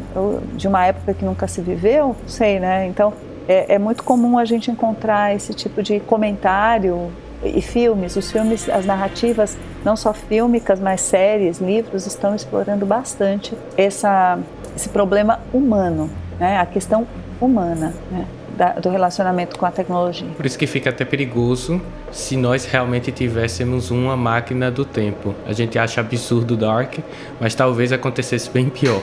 De 0.54 0.68
uma 0.68 0.86
época 0.86 1.14
que 1.14 1.24
nunca 1.24 1.48
se 1.48 1.60
viveu? 1.60 2.14
Sei, 2.26 2.60
né? 2.60 2.86
Então, 2.86 3.12
é, 3.48 3.74
é 3.74 3.78
muito 3.78 4.02
comum 4.02 4.38
a 4.38 4.44
gente 4.44 4.70
encontrar 4.70 5.34
esse 5.34 5.52
tipo 5.52 5.82
de 5.82 6.00
comentário 6.00 7.10
e 7.42 7.60
filmes, 7.60 8.16
os 8.16 8.30
filmes, 8.30 8.68
as 8.68 8.86
narrativas, 8.86 9.56
não 9.84 9.96
só 9.96 10.12
fílmicas, 10.14 10.80
mas 10.80 11.00
séries, 11.02 11.58
livros, 11.58 12.06
estão 12.06 12.34
explorando 12.34 12.86
bastante 12.86 13.56
essa, 13.76 14.38
esse 14.74 14.88
problema 14.88 15.40
humano, 15.52 16.08
né? 16.38 16.58
a 16.58 16.66
questão 16.66 17.06
humana. 17.40 17.92
Né? 18.10 18.24
Da, 18.56 18.72
do 18.74 18.88
relacionamento 18.88 19.58
com 19.58 19.66
a 19.66 19.70
tecnologia. 19.70 20.28
Por 20.36 20.46
isso 20.46 20.56
que 20.56 20.66
fica 20.66 20.90
até 20.90 21.04
perigoso 21.04 21.80
se 22.12 22.36
nós 22.36 22.64
realmente 22.64 23.10
tivéssemos 23.10 23.90
uma 23.90 24.16
máquina 24.16 24.70
do 24.70 24.84
tempo. 24.84 25.34
A 25.44 25.52
gente 25.52 25.76
acha 25.78 26.00
absurdo 26.00 26.56
Dark, 26.56 26.98
mas 27.40 27.54
talvez 27.54 27.92
acontecesse 27.92 28.48
bem 28.48 28.68
pior. 28.68 29.02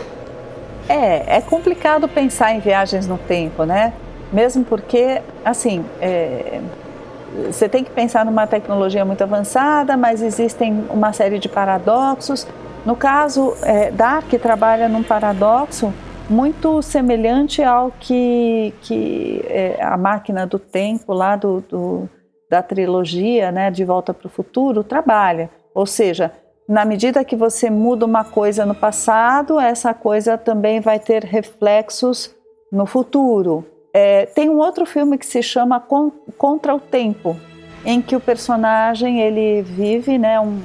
É, 0.87 1.37
é 1.37 1.41
complicado 1.41 2.07
pensar 2.07 2.53
em 2.53 2.59
viagens 2.59 3.07
no 3.07 3.17
tempo, 3.17 3.65
né? 3.65 3.93
Mesmo 4.31 4.63
porque, 4.63 5.21
assim, 5.43 5.83
é, 5.99 6.61
você 7.47 7.67
tem 7.67 7.83
que 7.83 7.91
pensar 7.91 8.25
numa 8.25 8.47
tecnologia 8.47 9.03
muito 9.03 9.21
avançada, 9.21 9.97
mas 9.97 10.21
existem 10.21 10.85
uma 10.89 11.11
série 11.13 11.39
de 11.39 11.49
paradoxos. 11.49 12.47
No 12.85 12.95
caso, 12.95 13.53
é, 13.61 13.91
Dark 13.91 14.29
trabalha 14.41 14.87
num 14.87 15.03
paradoxo 15.03 15.93
muito 16.31 16.81
semelhante 16.81 17.61
ao 17.61 17.91
que, 17.91 18.73
que 18.81 19.43
é, 19.47 19.77
a 19.81 19.97
máquina 19.97 20.47
do 20.47 20.57
tempo 20.57 21.13
lá 21.13 21.35
do, 21.35 21.61
do 21.61 22.09
da 22.49 22.61
trilogia, 22.61 23.49
né, 23.49 23.71
de 23.71 23.85
Volta 23.85 24.13
para 24.13 24.27
o 24.27 24.29
Futuro, 24.29 24.83
trabalha. 24.83 25.49
Ou 25.73 25.85
seja, 25.85 26.33
na 26.67 26.83
medida 26.83 27.23
que 27.23 27.35
você 27.35 27.69
muda 27.69 28.05
uma 28.05 28.25
coisa 28.25 28.65
no 28.65 28.75
passado, 28.75 29.57
essa 29.57 29.93
coisa 29.93 30.37
também 30.37 30.81
vai 30.81 30.99
ter 30.99 31.23
reflexos 31.23 32.35
no 32.69 32.85
futuro. 32.85 33.65
É, 33.93 34.25
tem 34.25 34.49
um 34.49 34.57
outro 34.57 34.85
filme 34.85 35.17
que 35.17 35.25
se 35.25 35.41
chama 35.41 35.81
Contra 36.37 36.75
o 36.75 36.79
Tempo, 36.79 37.37
em 37.85 38.01
que 38.01 38.17
o 38.17 38.19
personagem 38.19 39.21
ele 39.21 39.61
vive 39.61 40.17
né, 40.17 40.37
um, 40.39 40.59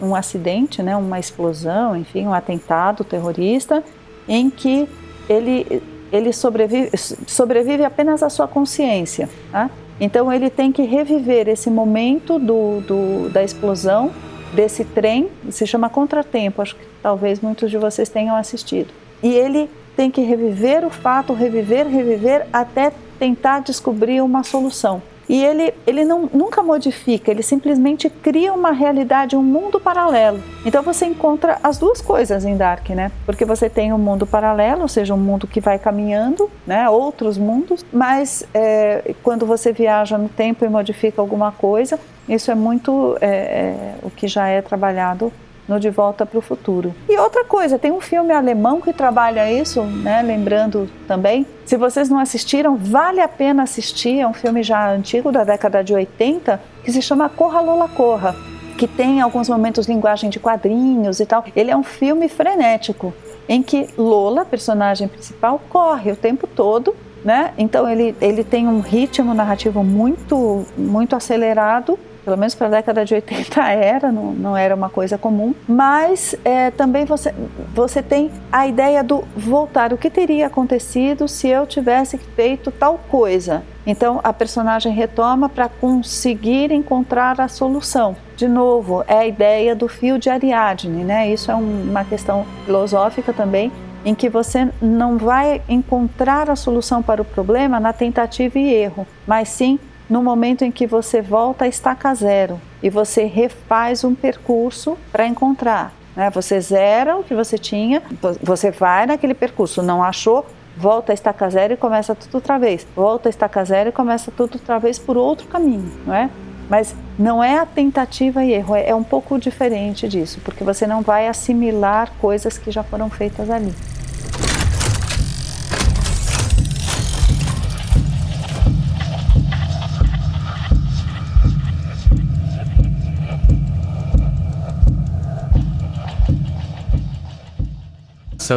um, 0.00 0.14
acidente, 0.14 0.82
né, 0.82 0.96
uma 0.96 1.18
explosão, 1.18 1.94
enfim, 1.94 2.26
um 2.26 2.32
atentado 2.32 3.04
terrorista, 3.04 3.84
em 4.30 4.48
que 4.48 4.88
ele, 5.28 5.82
ele 6.12 6.32
sobrevive, 6.32 6.96
sobrevive 7.26 7.84
apenas 7.84 8.22
à 8.22 8.30
sua 8.30 8.46
consciência. 8.46 9.28
Tá? 9.50 9.68
Então 10.00 10.32
ele 10.32 10.48
tem 10.48 10.70
que 10.70 10.82
reviver 10.82 11.48
esse 11.48 11.68
momento 11.68 12.38
do, 12.38 12.80
do, 12.80 13.28
da 13.28 13.42
explosão 13.42 14.12
desse 14.54 14.84
trem, 14.84 15.28
se 15.50 15.66
chama 15.66 15.88
Contratempo, 15.88 16.62
acho 16.62 16.76
que 16.76 16.84
talvez 17.02 17.40
muitos 17.40 17.70
de 17.70 17.76
vocês 17.76 18.08
tenham 18.08 18.36
assistido. 18.36 18.92
E 19.22 19.28
ele 19.28 19.68
tem 19.96 20.10
que 20.10 20.22
reviver 20.22 20.84
o 20.84 20.90
fato, 20.90 21.32
reviver, 21.32 21.86
reviver, 21.86 22.46
até 22.52 22.92
tentar 23.18 23.60
descobrir 23.60 24.22
uma 24.22 24.42
solução. 24.42 25.02
E 25.30 25.44
ele, 25.44 25.72
ele 25.86 26.04
não, 26.04 26.28
nunca 26.34 26.60
modifica, 26.60 27.30
ele 27.30 27.44
simplesmente 27.44 28.10
cria 28.10 28.52
uma 28.52 28.72
realidade, 28.72 29.36
um 29.36 29.42
mundo 29.44 29.78
paralelo. 29.78 30.40
Então 30.66 30.82
você 30.82 31.06
encontra 31.06 31.56
as 31.62 31.78
duas 31.78 32.00
coisas 32.00 32.44
em 32.44 32.56
Dark, 32.56 32.90
né? 32.90 33.12
Porque 33.24 33.44
você 33.44 33.70
tem 33.70 33.92
um 33.92 33.98
mundo 33.98 34.26
paralelo, 34.26 34.82
ou 34.82 34.88
seja, 34.88 35.14
um 35.14 35.18
mundo 35.18 35.46
que 35.46 35.60
vai 35.60 35.78
caminhando, 35.78 36.50
né? 36.66 36.90
Outros 36.90 37.38
mundos, 37.38 37.86
mas 37.92 38.44
é, 38.52 39.14
quando 39.22 39.46
você 39.46 39.70
viaja 39.72 40.18
no 40.18 40.28
tempo 40.28 40.64
e 40.64 40.68
modifica 40.68 41.22
alguma 41.22 41.52
coisa, 41.52 41.96
isso 42.28 42.50
é 42.50 42.56
muito 42.56 43.16
é, 43.20 43.28
é, 43.28 43.94
o 44.02 44.10
que 44.10 44.26
já 44.26 44.48
é 44.48 44.60
trabalhado 44.60 45.32
no 45.70 45.78
De 45.78 45.88
Volta 45.88 46.26
para 46.26 46.38
o 46.38 46.42
Futuro. 46.42 46.92
E 47.08 47.16
outra 47.16 47.44
coisa, 47.44 47.78
tem 47.78 47.92
um 47.92 48.00
filme 48.00 48.32
alemão 48.32 48.80
que 48.80 48.92
trabalha 48.92 49.50
isso, 49.50 49.82
né? 49.82 50.20
Lembrando 50.20 50.90
também, 51.06 51.46
se 51.64 51.76
vocês 51.76 52.10
não 52.10 52.18
assistiram, 52.18 52.76
vale 52.76 53.20
a 53.20 53.28
pena 53.28 53.62
assistir. 53.62 54.18
É 54.18 54.26
um 54.26 54.32
filme 54.32 54.64
já 54.64 54.90
antigo 54.90 55.30
da 55.30 55.44
década 55.44 55.84
de 55.84 55.94
80 55.94 56.60
que 56.82 56.90
se 56.90 57.00
chama 57.00 57.28
Corra 57.28 57.60
Lola 57.60 57.88
Corra, 57.88 58.34
que 58.76 58.88
tem 58.88 59.20
alguns 59.20 59.48
momentos 59.48 59.86
linguagem 59.86 60.28
de 60.28 60.40
quadrinhos 60.40 61.20
e 61.20 61.26
tal. 61.26 61.44
Ele 61.54 61.70
é 61.70 61.76
um 61.76 61.84
filme 61.84 62.28
frenético 62.28 63.14
em 63.48 63.62
que 63.62 63.88
Lola, 63.96 64.44
personagem 64.44 65.06
principal, 65.06 65.60
corre 65.70 66.10
o 66.10 66.16
tempo 66.16 66.48
todo 66.48 66.94
né? 67.24 67.52
Então 67.58 67.88
ele, 67.88 68.16
ele 68.20 68.42
tem 68.42 68.66
um 68.66 68.80
ritmo 68.80 69.34
narrativo 69.34 69.84
muito 69.84 70.64
muito 70.76 71.14
acelerado 71.14 71.98
pelo 72.30 72.38
menos 72.38 72.54
para 72.54 72.68
a 72.68 72.70
década 72.70 73.04
de 73.04 73.12
80 73.12 73.60
era, 73.72 74.12
não, 74.12 74.32
não 74.32 74.56
era 74.56 74.72
uma 74.72 74.88
coisa 74.88 75.18
comum, 75.18 75.52
mas 75.66 76.36
é, 76.44 76.70
também 76.70 77.04
você, 77.04 77.34
você 77.74 78.00
tem 78.00 78.30
a 78.52 78.68
ideia 78.68 79.02
do 79.02 79.24
voltar, 79.36 79.92
o 79.92 79.98
que 79.98 80.08
teria 80.08 80.46
acontecido 80.46 81.26
se 81.26 81.48
eu 81.48 81.66
tivesse 81.66 82.16
feito 82.18 82.70
tal 82.70 83.00
coisa. 83.08 83.64
Então 83.84 84.20
a 84.22 84.32
personagem 84.32 84.92
retoma 84.92 85.48
para 85.48 85.68
conseguir 85.68 86.70
encontrar 86.70 87.40
a 87.40 87.48
solução. 87.48 88.14
De 88.36 88.46
novo, 88.46 89.02
é 89.08 89.18
a 89.18 89.26
ideia 89.26 89.74
do 89.74 89.88
fio 89.88 90.16
de 90.16 90.30
Ariadne, 90.30 91.02
né? 91.02 91.28
Isso 91.28 91.50
é 91.50 91.56
um, 91.56 91.82
uma 91.90 92.04
questão 92.04 92.46
filosófica 92.64 93.32
também, 93.32 93.72
em 94.04 94.14
que 94.14 94.28
você 94.28 94.68
não 94.80 95.18
vai 95.18 95.60
encontrar 95.68 96.48
a 96.48 96.54
solução 96.54 97.02
para 97.02 97.20
o 97.20 97.24
problema 97.24 97.80
na 97.80 97.92
tentativa 97.92 98.56
e 98.56 98.72
erro, 98.72 99.04
mas 99.26 99.48
sim 99.48 99.80
no 100.10 100.22
momento 100.24 100.64
em 100.64 100.72
que 100.72 100.88
você 100.88 101.22
volta 101.22 101.64
a 101.64 101.68
estaca 101.68 102.12
zero 102.12 102.60
e 102.82 102.90
você 102.90 103.24
refaz 103.24 104.02
um 104.02 104.12
percurso 104.12 104.98
para 105.12 105.24
encontrar. 105.24 105.94
Né? 106.16 106.28
Você 106.30 106.60
zera 106.60 107.16
o 107.16 107.22
que 107.22 107.32
você 107.32 107.56
tinha, 107.56 108.02
você 108.42 108.72
vai 108.72 109.06
naquele 109.06 109.34
percurso, 109.34 109.82
não 109.82 110.02
achou, 110.02 110.44
volta 110.76 111.12
a 111.12 111.14
estaca 111.14 111.48
zero 111.48 111.74
e 111.74 111.76
começa 111.76 112.14
tudo 112.14 112.34
outra 112.34 112.58
vez. 112.58 112.84
Volta 112.96 113.28
a 113.28 113.30
estaca 113.30 113.64
zero 113.64 113.90
e 113.90 113.92
começa 113.92 114.32
tudo 114.32 114.54
outra 114.54 114.80
vez 114.80 114.98
por 114.98 115.16
outro 115.16 115.46
caminho, 115.46 115.92
não 116.04 116.14
é? 116.14 116.28
Mas 116.68 116.94
não 117.18 117.42
é 117.42 117.58
a 117.58 117.66
tentativa 117.66 118.44
e 118.44 118.52
erro, 118.52 118.76
é 118.76 118.94
um 118.94 119.02
pouco 119.02 119.38
diferente 119.38 120.08
disso, 120.08 120.40
porque 120.44 120.62
você 120.62 120.86
não 120.86 121.02
vai 121.02 121.28
assimilar 121.28 122.12
coisas 122.20 122.58
que 122.58 122.70
já 122.70 122.82
foram 122.82 123.08
feitas 123.10 123.48
ali. 123.50 123.74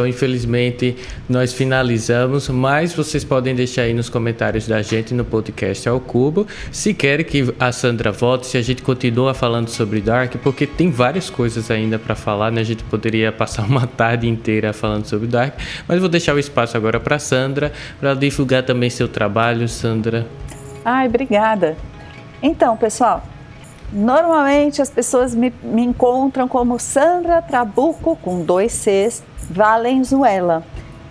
Infelizmente, 0.06 0.96
nós 1.28 1.52
finalizamos, 1.52 2.48
mas 2.48 2.94
vocês 2.94 3.22
podem 3.22 3.54
deixar 3.54 3.82
aí 3.82 3.94
nos 3.94 4.08
comentários 4.08 4.66
da 4.66 4.80
gente 4.82 5.12
no 5.14 5.24
podcast 5.24 5.88
ao 5.88 6.00
cubo, 6.00 6.46
se 6.72 6.94
querem 6.94 7.24
que 7.24 7.54
a 7.60 7.70
Sandra 7.70 8.10
volte, 8.10 8.46
se 8.46 8.56
a 8.56 8.62
gente 8.62 8.82
continua 8.82 9.34
falando 9.34 9.68
sobre 9.68 10.00
Dark, 10.00 10.36
porque 10.42 10.66
tem 10.66 10.90
várias 10.90 11.28
coisas 11.28 11.70
ainda 11.70 11.98
para 11.98 12.14
falar, 12.14 12.50
né? 12.50 12.62
A 12.62 12.64
gente 12.64 12.82
poderia 12.84 13.30
passar 13.30 13.64
uma 13.68 13.86
tarde 13.86 14.26
inteira 14.28 14.72
falando 14.72 15.04
sobre 15.06 15.26
Dark, 15.26 15.54
mas 15.86 16.00
vou 16.00 16.08
deixar 16.08 16.34
o 16.34 16.38
espaço 16.38 16.76
agora 16.76 16.98
para 16.98 17.18
Sandra, 17.18 17.72
para 18.00 18.14
divulgar 18.14 18.62
também 18.62 18.88
seu 18.88 19.08
trabalho, 19.08 19.68
Sandra. 19.68 20.26
Ai, 20.84 21.06
obrigada. 21.06 21.76
Então, 22.42 22.76
pessoal, 22.76 23.22
Normalmente 23.94 24.82
as 24.82 24.90
pessoas 24.90 25.36
me, 25.36 25.54
me, 25.62 25.84
encontram 25.84 26.48
como 26.48 26.80
Sandra 26.80 27.40
Trabuco, 27.40 28.16
com 28.16 28.44
dois 28.44 28.72
Cs, 28.72 29.22
Valenzuela. 29.50 30.62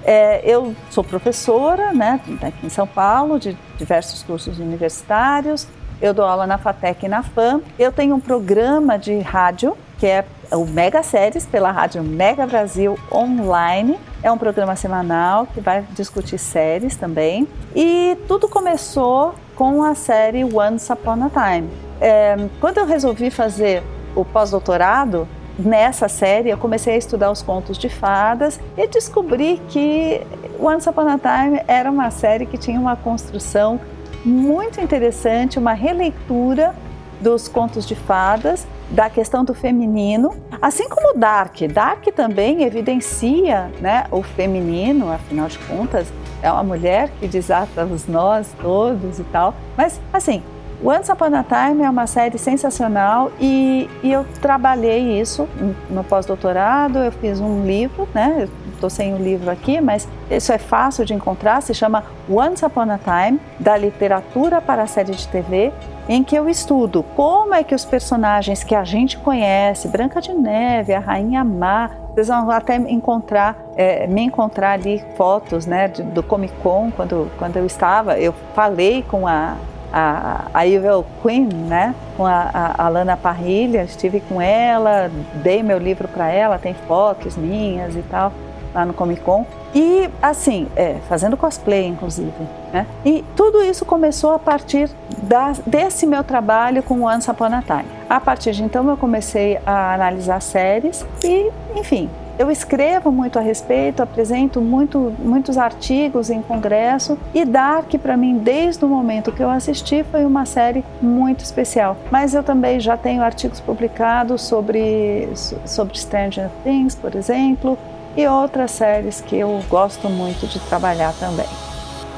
É, 0.06 0.42
eu 0.44 0.76
sou 0.90 1.04
professora 1.04 1.94
né, 1.94 2.20
aqui 2.42 2.66
em 2.66 2.70
São 2.70 2.86
Paulo, 2.86 3.40
de 3.40 3.58
diversos 3.78 4.22
cursos 4.24 4.60
universitários. 4.60 5.68
Eu 6.02 6.14
dou 6.14 6.26
aula 6.26 6.46
na 6.46 6.58
FATEC 6.58 7.06
e 7.06 7.10
na 7.10 7.24
FAM. 7.24 7.62
Eu 7.80 7.92
tenho 7.92 8.16
um 8.16 8.20
programa 8.20 8.98
de 8.98 9.20
rádio, 9.20 9.78
que 9.98 10.06
é 10.06 10.26
o 10.52 10.66
Mega 10.66 11.02
Séries, 11.02 11.46
pela 11.46 11.72
rádio 11.72 12.04
Mega 12.04 12.46
Brasil 12.46 13.00
Online. 13.10 13.98
É 14.22 14.30
um 14.30 14.38
programa 14.38 14.76
semanal 14.76 15.48
que 15.48 15.62
vai 15.62 15.86
discutir 15.92 16.38
séries 16.38 16.98
também. 16.98 17.48
E 17.74 18.18
tudo 18.28 18.50
começou 18.50 19.34
com 19.56 19.84
a 19.84 19.96
série 19.96 20.44
Once 20.44 20.92
Upon 20.92 21.24
a 21.24 21.30
Time. 21.30 21.70
É, 22.02 22.36
quando 22.60 22.80
eu 22.80 22.86
resolvi 22.86 23.32
fazer 23.32 23.82
o 24.14 24.26
pós-doutorado, 24.26 25.26
nessa 25.58 26.08
série 26.08 26.50
eu 26.50 26.58
comecei 26.58 26.96
a 26.96 26.98
estudar 26.98 27.32
os 27.32 27.42
contos 27.42 27.78
de 27.78 27.90
fadas 27.90 28.60
e 28.78 28.88
descobri 28.88 29.62
que 29.70 30.22
Once 30.60 30.90
Upon 30.90 31.08
a 31.08 31.18
Time 31.18 31.62
era 31.68 31.90
uma 31.90 32.10
série 32.12 32.46
que 32.46 32.58
tinha 32.58 32.80
uma 32.80 32.96
construção 32.96 33.80
muito 34.26 34.80
interessante, 34.80 35.60
uma 35.60 35.74
releitura 35.74 36.74
dos 37.20 37.48
contos 37.48 37.86
de 37.86 37.96
fadas, 37.96 38.68
da 38.90 39.10
questão 39.10 39.44
do 39.44 39.54
feminino, 39.54 40.36
assim 40.62 40.88
como 40.90 41.18
Dark. 41.18 41.62
Dark 41.72 42.06
também 42.16 42.64
evidencia 42.64 43.72
né, 43.80 44.06
o 44.12 44.22
feminino, 44.22 45.12
afinal 45.12 45.48
de 45.48 45.58
contas, 45.60 46.12
é 46.42 46.52
uma 46.52 46.64
mulher 46.64 47.10
que 47.20 47.28
desata 47.28 47.86
os 47.86 48.08
nós 48.08 48.54
todos 48.62 49.20
e 49.20 49.24
tal. 49.26 49.56
Mas, 49.78 50.00
assim, 50.12 50.44
Once 50.82 51.12
Upon 51.12 51.34
a 51.36 51.44
Time 51.44 51.84
é 51.84 51.90
uma 51.90 52.08
série 52.08 52.38
sensacional 52.38 53.32
e, 53.40 53.90
e 54.02 54.12
eu 54.12 54.26
trabalhei 54.42 55.20
isso 55.20 55.48
no 55.90 56.04
pós-doutorado. 56.04 57.00
Eu 57.00 57.12
fiz 57.12 57.40
um 57.40 57.66
livro, 57.66 58.08
né? 58.14 58.48
Estou 58.74 58.90
sem 58.90 59.14
o 59.14 59.18
livro 59.18 59.50
aqui, 59.50 59.80
mas 59.80 60.08
isso 60.30 60.52
é 60.52 60.58
fácil 60.58 61.06
de 61.06 61.14
encontrar. 61.14 61.62
Se 61.62 61.74
chama 61.74 62.04
Once 62.30 62.66
Upon 62.66 62.90
a 62.90 62.98
Time, 62.98 63.40
da 63.60 63.78
literatura 63.78 64.60
para 64.60 64.84
a 64.84 64.88
série 64.88 65.14
de 65.14 65.28
TV, 65.28 65.72
em 66.08 66.22
que 66.22 66.36
eu 66.36 66.50
estudo 66.50 67.04
como 67.16 67.54
é 67.54 67.64
que 67.64 67.74
os 67.74 67.86
personagens 67.86 68.64
que 68.64 68.76
a 68.76 68.84
gente 68.84 69.18
conhece, 69.18 69.88
Branca 69.88 70.20
de 70.20 70.34
Neve, 70.34 70.94
a 70.94 71.00
Rainha 71.00 71.44
Má, 71.46 71.92
vocês 72.14 72.28
vão 72.28 72.52
até 72.52 72.76
encontrar, 72.76 73.58
é, 73.76 74.06
me 74.06 74.22
encontrar 74.22 74.72
ali 74.74 75.04
fotos 75.16 75.66
né, 75.66 75.88
do 75.88 76.22
Comic 76.22 76.54
Con, 76.62 76.92
quando, 76.96 77.32
quando 77.40 77.58
eu 77.58 77.66
estava, 77.66 78.20
eu 78.20 78.34
falei 78.54 79.04
com 79.04 79.26
a 79.26 79.56
a, 79.94 80.46
a 80.52 80.68
Evil 80.68 81.06
Queen, 81.22 81.46
né? 81.46 81.94
Com 82.18 82.26
a, 82.26 82.50
a, 82.52 82.86
a 82.86 82.90
Lana 82.90 83.16
Parrilha, 83.16 83.84
estive 83.84 84.20
com 84.22 84.42
ela, 84.42 85.12
dei 85.36 85.62
meu 85.62 85.78
livro 85.78 86.08
para 86.08 86.30
ela, 86.30 86.58
tem 86.58 86.74
fotos 86.74 87.38
minhas 87.38 87.96
e 87.96 88.02
tal, 88.02 88.34
lá 88.74 88.84
no 88.84 88.94
Comic 88.94 89.22
Con. 89.22 89.46
E 89.76 90.10
assim, 90.22 90.68
é, 90.76 90.98
fazendo 91.08 91.38
cosplay, 91.38 91.88
inclusive. 91.88 92.32
Né? 92.72 92.88
E 93.06 93.24
tudo 93.36 93.64
isso 93.64 93.86
começou 93.86 94.32
a 94.34 94.40
partir 94.40 94.90
da, 95.22 95.54
desse 95.66 96.06
meu 96.06 96.24
trabalho 96.24 96.82
com 96.82 97.04
Once 97.04 97.30
Upon 97.30 97.46
a 97.46 97.62
Time. 97.62 97.86
A 98.10 98.20
partir 98.20 98.52
de 98.52 98.64
então 98.64 98.88
eu 98.90 98.98
comecei 98.98 99.60
a 99.66 99.94
analisar 99.94 100.42
séries 100.42 101.06
e, 101.24 101.52
enfim, 101.76 102.10
eu 102.38 102.50
escrevo 102.50 103.12
muito 103.12 103.38
a 103.38 103.42
respeito, 103.42 104.02
apresento 104.02 104.62
muito, 104.62 105.14
muitos 105.20 105.58
artigos 105.58 106.30
em 106.30 106.42
congresso 106.42 107.18
e 107.34 107.46
Dark 107.46 107.94
para 108.02 108.18
mim 108.18 108.38
desde 108.38 108.84
o 108.84 108.88
momento 108.88 109.32
que 109.32 109.42
eu 109.42 109.50
assisti 109.50 110.04
foi 110.04 110.26
uma 110.26 110.46
série 110.46 110.84
muito 111.02 111.44
especial. 111.44 111.98
Mas 112.12 112.34
eu 112.34 112.44
também 112.44 112.80
já 112.80 112.98
tenho 112.98 113.22
artigos 113.22 113.60
publicados 113.60 114.42
sobre 114.42 115.30
sobre 115.66 115.98
Stranger 115.98 116.50
Things, 116.64 116.96
por 116.96 117.16
exemplo, 117.16 117.78
e 118.16 118.28
outras 118.28 118.72
séries 118.72 119.22
que 119.22 119.38
eu 119.38 119.64
gosto 119.70 120.10
muito 120.10 120.48
de 120.48 120.60
trabalhar 120.62 121.14
também. 121.20 121.63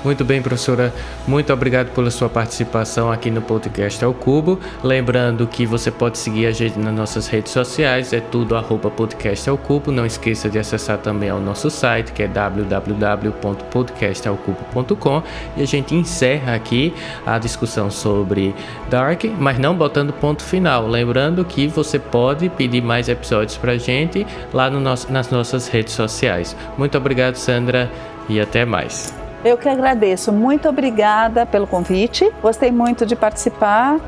Muito 0.05 0.23
bem, 0.23 0.39
professora. 0.39 0.93
Muito 1.27 1.51
obrigado 1.51 1.89
pela 1.89 2.11
sua 2.11 2.29
participação 2.29 3.11
aqui 3.11 3.31
no 3.31 3.41
podcast 3.41 4.05
ao 4.05 4.13
Cubo. 4.13 4.59
Lembrando 4.83 5.47
que 5.47 5.65
você 5.65 5.89
pode 5.89 6.19
seguir 6.19 6.45
a 6.45 6.51
gente 6.51 6.77
nas 6.77 6.93
nossas 6.93 7.25
redes 7.25 7.51
sociais, 7.51 8.13
é 8.13 8.19
tudo 8.19 8.55
arroba 8.55 8.91
podcast 8.91 9.49
ao 9.49 9.57
cubo. 9.57 9.91
Não 9.91 10.05
esqueça 10.05 10.47
de 10.47 10.59
acessar 10.59 10.99
também 10.99 11.31
o 11.31 11.39
nosso 11.39 11.71
site, 11.71 12.11
que 12.11 12.21
é 12.21 12.27
www.podcastalcubo.com. 12.27 15.23
E 15.57 15.63
a 15.63 15.65
gente 15.65 15.95
encerra 15.95 16.53
aqui 16.53 16.93
a 17.25 17.39
discussão 17.39 17.89
sobre 17.89 18.53
Dark, 18.91 19.23
mas 19.39 19.57
não 19.57 19.75
botando 19.75 20.13
ponto 20.13 20.43
final. 20.43 20.87
Lembrando 20.87 21.43
que 21.43 21.65
você 21.65 21.97
pode 21.97 22.47
pedir 22.49 22.83
mais 22.83 23.09
episódios 23.09 23.57
pra 23.57 23.75
gente 23.75 24.27
lá 24.53 24.69
no 24.69 24.79
nosso, 24.79 25.11
nas 25.11 25.31
nossas 25.31 25.67
redes 25.67 25.95
sociais. 25.95 26.55
Muito 26.77 26.95
obrigado, 26.95 27.37
Sandra, 27.37 27.91
e 28.29 28.39
até 28.39 28.65
mais. 28.65 29.24
Eu 29.45 29.59
que 29.59 29.69
agradeço. 29.69 30.31
Muito 30.33 30.67
obrigada 30.67 31.45
pelo 31.45 31.67
convite. 31.67 32.27
Gostei 32.41 32.71
muito 32.71 33.05
de 33.05 33.15
participar 33.15 33.99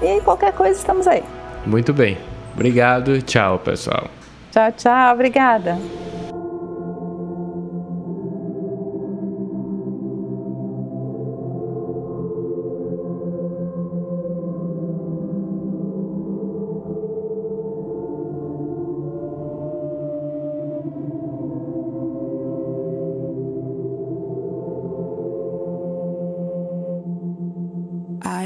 e 0.00 0.22
qualquer 0.22 0.54
coisa 0.54 0.78
estamos 0.78 1.06
aí. 1.06 1.22
Muito 1.66 1.92
bem. 1.92 2.16
Obrigado. 2.54 3.20
Tchau, 3.20 3.58
pessoal. 3.58 4.08
Tchau, 4.50 4.72
tchau. 4.72 5.12
Obrigada. 5.12 5.78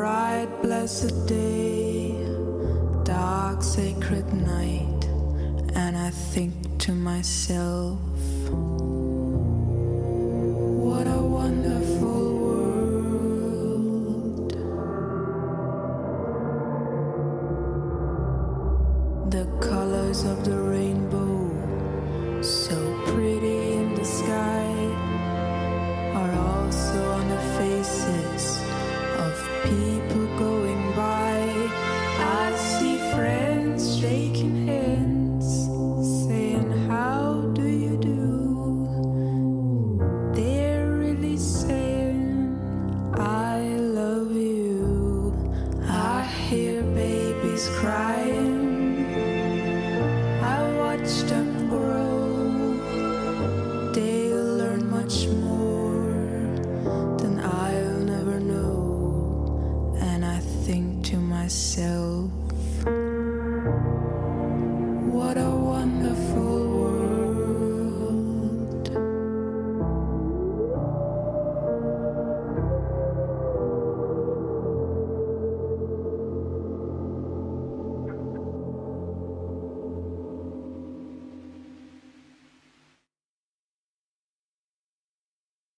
bright, 0.00 0.48
blessed 0.62 1.26
day, 1.26 2.14
dark, 3.04 3.62
sacred 3.62 4.26
night, 4.32 5.04
and 5.74 5.94
I 5.94 6.08
think 6.08 6.54
to 6.78 6.92
myself, 6.92 8.09